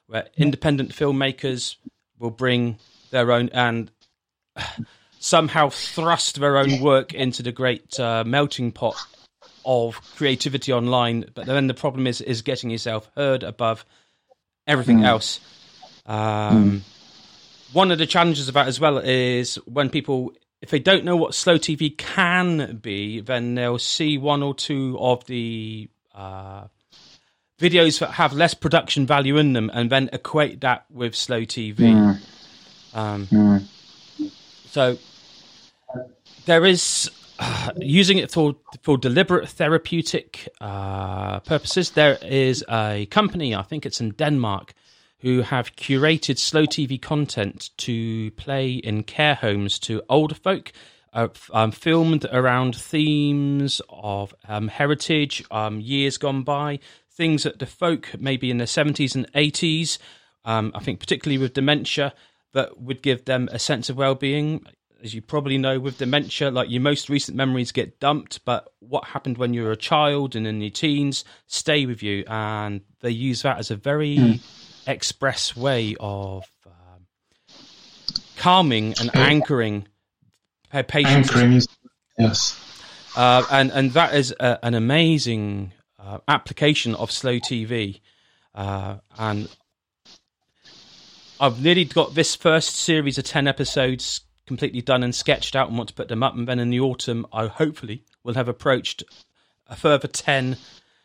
where 0.08 0.28
independent 0.38 0.92
filmmakers 0.92 1.76
will 2.20 2.32
bring 2.32 2.78
their 3.12 3.32
own 3.32 3.50
and 3.50 3.92
somehow 5.20 5.70
thrust 5.70 6.40
their 6.40 6.58
own 6.58 6.80
work 6.82 7.14
into 7.14 7.44
the 7.44 7.52
great 7.52 8.00
uh, 8.00 8.24
melting 8.26 8.72
pot 8.72 8.96
of 9.66 10.00
creativity 10.16 10.72
online. 10.74 11.26
But 11.34 11.46
then 11.46 11.68
the 11.68 11.74
problem 11.74 12.08
is 12.08 12.22
is 12.22 12.42
getting 12.42 12.70
yourself 12.70 13.10
heard 13.16 13.44
above 13.44 13.86
everything 14.68 15.04
else. 15.04 15.40
Um, 16.06 16.84
One 17.74 17.92
of 17.92 17.98
the 17.98 18.06
challenges 18.06 18.50
about 18.50 18.68
as 18.68 18.80
well 18.80 19.00
is 19.00 19.56
when 19.66 19.90
people, 19.90 20.34
if 20.62 20.70
they 20.70 20.80
don't 20.80 21.04
know 21.06 21.16
what 21.16 21.34
slow 21.34 21.58
TV 21.58 21.98
can 21.98 22.78
be, 22.82 23.20
then 23.20 23.56
they'll 23.56 23.80
see 23.80 24.18
one 24.18 24.44
or 24.44 24.54
two 24.54 24.98
of 25.00 25.26
the 25.26 25.90
uh, 26.14 26.66
videos 27.60 28.00
that 28.00 28.12
have 28.12 28.34
less 28.34 28.54
production 28.54 29.08
value 29.08 29.38
in 29.38 29.54
them, 29.54 29.72
and 29.74 29.90
then 29.90 30.10
equate 30.14 30.62
that 30.62 30.86
with 30.92 31.16
slow 31.16 31.42
TV. 31.42 32.20
Um, 32.94 33.28
So 34.70 34.98
there 36.46 36.66
is 36.66 37.10
using 37.78 38.18
it 38.18 38.32
for 38.32 38.56
for 38.82 38.98
deliberate 38.98 39.50
therapeutic 39.50 40.48
uh, 40.62 41.40
purposes. 41.42 41.92
There 41.92 42.18
is 42.22 42.64
a 42.70 43.08
company, 43.08 43.56
I 43.56 43.64
think 43.64 43.86
it's 43.86 44.02
in 44.02 44.12
Denmark, 44.12 44.74
who 45.20 45.42
have 45.42 45.76
curated 45.76 46.38
slow 46.38 46.66
TV 46.66 47.02
content 47.02 47.70
to 47.78 48.32
play 48.32 48.74
in 48.74 49.04
care 49.04 49.36
homes 49.36 49.80
to 49.80 50.02
older 50.10 50.36
folk. 50.36 50.72
Uh, 51.16 51.28
um, 51.52 51.72
filmed 51.72 52.26
around 52.32 52.76
themes 52.76 53.80
of 53.88 54.34
um, 54.48 54.68
heritage, 54.68 55.44
um, 55.52 55.80
years 55.80 56.18
gone 56.18 56.42
by, 56.42 56.80
things 57.12 57.44
that 57.44 57.60
the 57.60 57.68
folk 57.68 58.10
maybe 58.20 58.50
in 58.50 58.58
their 58.58 58.66
70s 58.66 59.14
and 59.14 59.32
80s, 59.34 60.00
um, 60.44 60.72
I 60.74 60.80
think 60.80 61.00
particularly 61.00 61.38
with 61.38 61.54
dementia, 61.54 62.16
that 62.54 62.82
would 62.82 63.04
give 63.04 63.26
them 63.26 63.48
a 63.52 63.60
sense 63.60 63.92
of 63.92 63.98
well-being. 63.98 64.66
As 65.04 65.14
you 65.14 65.22
probably 65.22 65.58
know, 65.58 65.82
with 65.82 65.98
dementia, 65.98 66.50
like 66.50 66.70
your 66.70 66.82
most 66.82 67.10
recent 67.10 67.36
memories 67.36 67.74
get 67.74 68.00
dumped, 68.00 68.46
but 68.46 68.70
what 68.80 69.04
happened 69.04 69.38
when 69.38 69.54
you 69.54 69.64
were 69.64 69.74
a 69.74 69.78
child 69.78 70.34
and 70.34 70.48
in 70.48 70.62
your 70.62 70.70
teens 70.70 71.26
stay 71.46 71.86
with 71.86 72.02
you, 72.02 72.24
and 72.28 72.80
they 73.02 73.12
use 73.12 73.42
that 73.42 73.58
as 73.58 73.70
a 73.70 73.76
very 73.76 74.40
express 74.88 75.58
way 75.58 75.98
of 76.00 76.46
um, 76.66 77.06
calming 78.38 78.94
and 79.02 79.14
anchoring 79.14 79.90
pa- 80.72 80.84
patients. 80.84 81.36
Anchoring 81.36 81.62
yes. 82.18 82.58
uh, 83.18 83.44
and 83.52 83.72
and 83.72 83.92
that 83.92 84.14
is 84.14 84.34
a, 84.40 84.58
an 84.66 84.74
amazing 84.74 85.74
uh, 86.00 86.20
application 86.30 86.96
of 86.96 87.12
slow 87.12 87.40
TV, 87.40 88.00
uh, 88.56 89.00
and 89.18 89.50
I've 91.42 91.62
nearly 91.62 91.84
got 91.84 92.16
this 92.16 92.38
first 92.38 92.78
series 92.78 93.18
of 93.18 93.26
ten 93.26 93.48
episodes 93.48 94.22
completely 94.46 94.82
done 94.82 95.04
and 95.04 95.14
sketched 95.14 95.56
out, 95.56 95.70
and 95.70 95.78
want 95.78 95.90
to 95.90 95.96
put 95.96 96.08
them 96.08 96.24
up. 96.24 96.36
And 96.36 96.48
then 96.48 96.60
in 96.60 96.70
the 96.70 96.80
autumn, 96.80 97.26
I 97.32 97.48
hopefully 97.48 98.04
will 98.24 98.34
have 98.34 98.48
approached 98.48 99.04
a 99.68 99.76
further 99.76 100.08
ten 100.08 100.58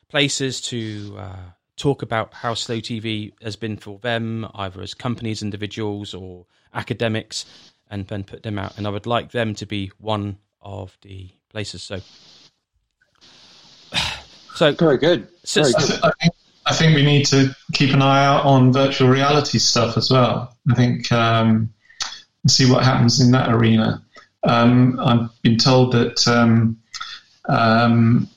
places 0.09 0.61
to 0.62 1.16
uh, 1.18 1.36
talk 1.76 2.03
about 2.03 2.34
how 2.34 2.55
slow 2.55 2.76
TV 2.78 3.32
has 3.43 3.57
been 3.57 3.76
for 3.76 3.99
them, 3.99 4.47
either 4.55 4.80
as 4.82 4.95
companies, 4.95 5.43
individuals, 5.43 6.14
or 6.14 6.47
academics, 6.74 7.45
and 7.91 8.07
then 8.09 8.24
put 8.24 8.43
them 8.43 8.59
out. 8.59 8.76
And 8.76 8.86
I 8.86 8.91
would 8.91 9.07
like 9.07 9.30
them 9.30 9.55
to 9.57 9.66
be 9.66 9.93
one 9.99 10.39
of 10.61 10.97
the 11.03 11.30
places. 11.51 11.82
So, 11.82 12.01
so 14.55 14.72
Very 14.72 14.99
good. 14.99 15.28
So- 15.45 15.62
Very 15.62 15.74
I, 15.74 15.80
good. 15.80 16.01
I 16.03 16.12
think 16.20 16.34
I 16.66 16.74
think 16.74 16.95
we 16.95 17.03
need 17.03 17.24
to 17.26 17.57
keep 17.72 17.95
an 17.95 18.03
eye 18.03 18.26
out 18.26 18.45
on 18.45 18.74
virtual 18.74 19.09
reality 19.09 19.59
stuff 19.59 19.97
as 19.97 20.11
well. 20.11 20.55
I 20.70 20.74
think 20.74 21.11
um, 21.11 21.72
see 22.47 22.70
what 22.70 22.84
happens 22.84 23.20
in 23.20 23.32
that 23.32 23.53
arena. 23.53 24.03
Um, 24.45 24.99
I've 25.01 25.43
been 25.43 25.57
told 25.59 25.93
that 25.93 26.26
um, 26.28 26.78
um, 27.49 28.28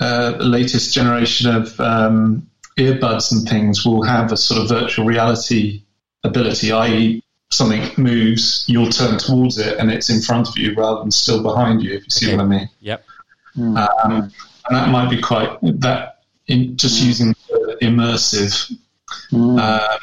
uh, 0.00 0.34
latest 0.38 0.94
generation 0.94 1.54
of 1.54 1.80
um, 1.80 2.46
earbuds 2.76 3.32
and 3.32 3.48
things 3.48 3.84
will 3.84 4.02
have 4.02 4.30
a 4.32 4.36
sort 4.36 4.60
of 4.60 4.68
virtual 4.68 5.04
reality 5.06 5.82
ability, 6.24 6.72
i.e., 6.72 7.22
something 7.50 7.90
moves, 7.96 8.64
you'll 8.68 8.90
turn 8.90 9.18
towards 9.18 9.58
it, 9.58 9.78
and 9.78 9.90
it's 9.90 10.10
in 10.10 10.20
front 10.20 10.48
of 10.48 10.58
you 10.58 10.74
rather 10.74 11.00
than 11.00 11.10
still 11.10 11.42
behind 11.42 11.82
you. 11.82 11.94
If 11.94 12.04
you 12.04 12.10
see 12.10 12.26
Okay. 12.26 12.36
what 12.36 12.44
I 12.44 12.46
mean. 12.46 12.68
Yep. 12.80 13.04
Mm. 13.56 14.04
Um, 14.04 14.32
and 14.68 14.76
that 14.76 14.90
might 14.90 15.08
be 15.08 15.20
quite 15.20 15.58
that 15.62 16.20
in 16.46 16.76
just 16.76 17.02
using 17.02 17.34
the 17.48 17.78
immersive. 17.80 18.76
Mm. 19.32 19.98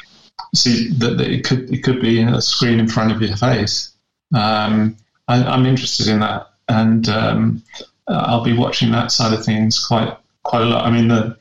Uh, 0.56 0.60
see 0.62 0.90
that, 0.98 1.20
it 1.20 1.44
could 1.44 1.70
it 1.72 1.82
could 1.82 2.00
be 2.00 2.22
a 2.22 2.40
screen 2.40 2.78
in 2.78 2.88
front 2.88 3.12
of 3.12 3.22
your 3.22 3.36
face. 3.36 3.92
Um, 4.34 4.96
I, 5.28 5.42
I'm 5.44 5.66
interested 5.66 6.08
in 6.08 6.20
that, 6.20 6.50
and 6.68 7.08
um, 7.08 7.62
I'll 8.08 8.44
be 8.44 8.56
watching 8.56 8.92
that 8.92 9.12
side 9.12 9.32
of 9.32 9.44
things 9.44 9.84
quite 9.84 10.16
quite 10.42 10.62
a 10.62 10.66
lot. 10.66 10.84
I 10.84 10.90
mean, 10.90 11.08
the 11.08 11.36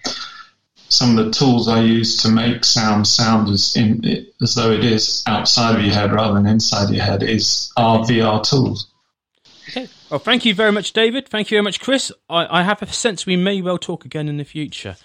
some 0.89 1.17
of 1.17 1.25
the 1.25 1.31
tools 1.31 1.67
I 1.67 1.81
use 1.81 2.21
to 2.23 2.29
make 2.29 2.63
sound 2.63 3.07
sound 3.07 3.49
as 3.49 3.75
in 3.75 4.03
as 4.41 4.55
though 4.55 4.71
it 4.71 4.83
is 4.83 5.23
outside 5.27 5.75
of 5.75 5.81
your 5.81 5.93
head 5.93 6.11
rather 6.11 6.35
than 6.35 6.45
inside 6.45 6.93
your 6.93 7.03
head 7.03 7.23
is 7.23 7.71
our 7.77 7.99
VR 7.99 8.47
tools. 8.47 8.87
Okay. 9.69 9.89
Well, 10.11 10.19
thank 10.19 10.45
you 10.45 10.53
very 10.53 10.71
much, 10.71 10.93
David. 10.93 11.27
Thank 11.27 11.49
you 11.49 11.55
very 11.55 11.63
much, 11.63 11.79
Chris. 11.79 12.11
I, 12.29 12.59
I 12.59 12.63
have 12.63 12.81
a 12.83 12.87
sense 12.87 13.25
we 13.25 13.35
may 13.35 13.61
well 13.61 13.79
talk 13.79 14.05
again 14.05 14.29
in 14.29 14.37
the 14.37 14.45
future. 14.45 14.95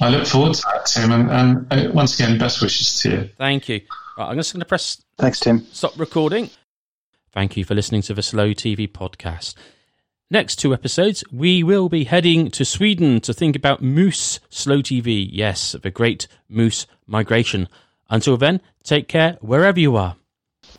I 0.00 0.08
look 0.08 0.26
forward 0.26 0.54
to 0.54 0.62
that, 0.72 0.86
Tim, 0.86 1.12
and, 1.12 1.30
and 1.30 1.66
uh, 1.88 1.90
once 1.92 2.18
again, 2.18 2.38
best 2.38 2.60
wishes 2.60 3.00
to 3.00 3.10
you. 3.10 3.30
Thank 3.38 3.68
you. 3.68 3.80
Right, 4.18 4.28
I'm 4.28 4.36
just 4.36 4.52
going 4.52 4.60
to 4.60 4.66
press 4.66 5.02
Thanks, 5.18 5.40
Tim. 5.40 5.64
stop 5.72 5.98
recording. 5.98 6.50
Thank 7.32 7.56
you 7.56 7.64
for 7.64 7.74
listening 7.74 8.02
to 8.02 8.14
the 8.14 8.22
Slow 8.22 8.50
TV 8.50 8.90
podcast. 8.90 9.54
Next 10.30 10.56
two 10.56 10.72
episodes, 10.72 11.24
we 11.32 11.62
will 11.62 11.88
be 11.88 12.04
heading 12.04 12.50
to 12.52 12.64
Sweden 12.64 13.20
to 13.22 13.32
think 13.32 13.56
about 13.56 13.82
Moose 13.82 14.38
Slow 14.48 14.78
TV. 14.78 15.28
Yes, 15.30 15.72
the 15.80 15.90
great 15.90 16.28
Moose 16.48 16.86
migration. 17.06 17.68
Until 18.08 18.36
then, 18.36 18.60
take 18.84 19.08
care 19.08 19.38
wherever 19.40 19.78
you 19.78 19.96
are. 19.96 20.16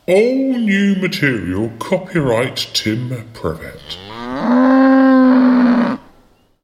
All 0.07 0.57
new 0.57 0.95
material 0.95 1.69
copyright 1.79 2.69
Tim 2.73 3.09
Prevet. 3.33 4.70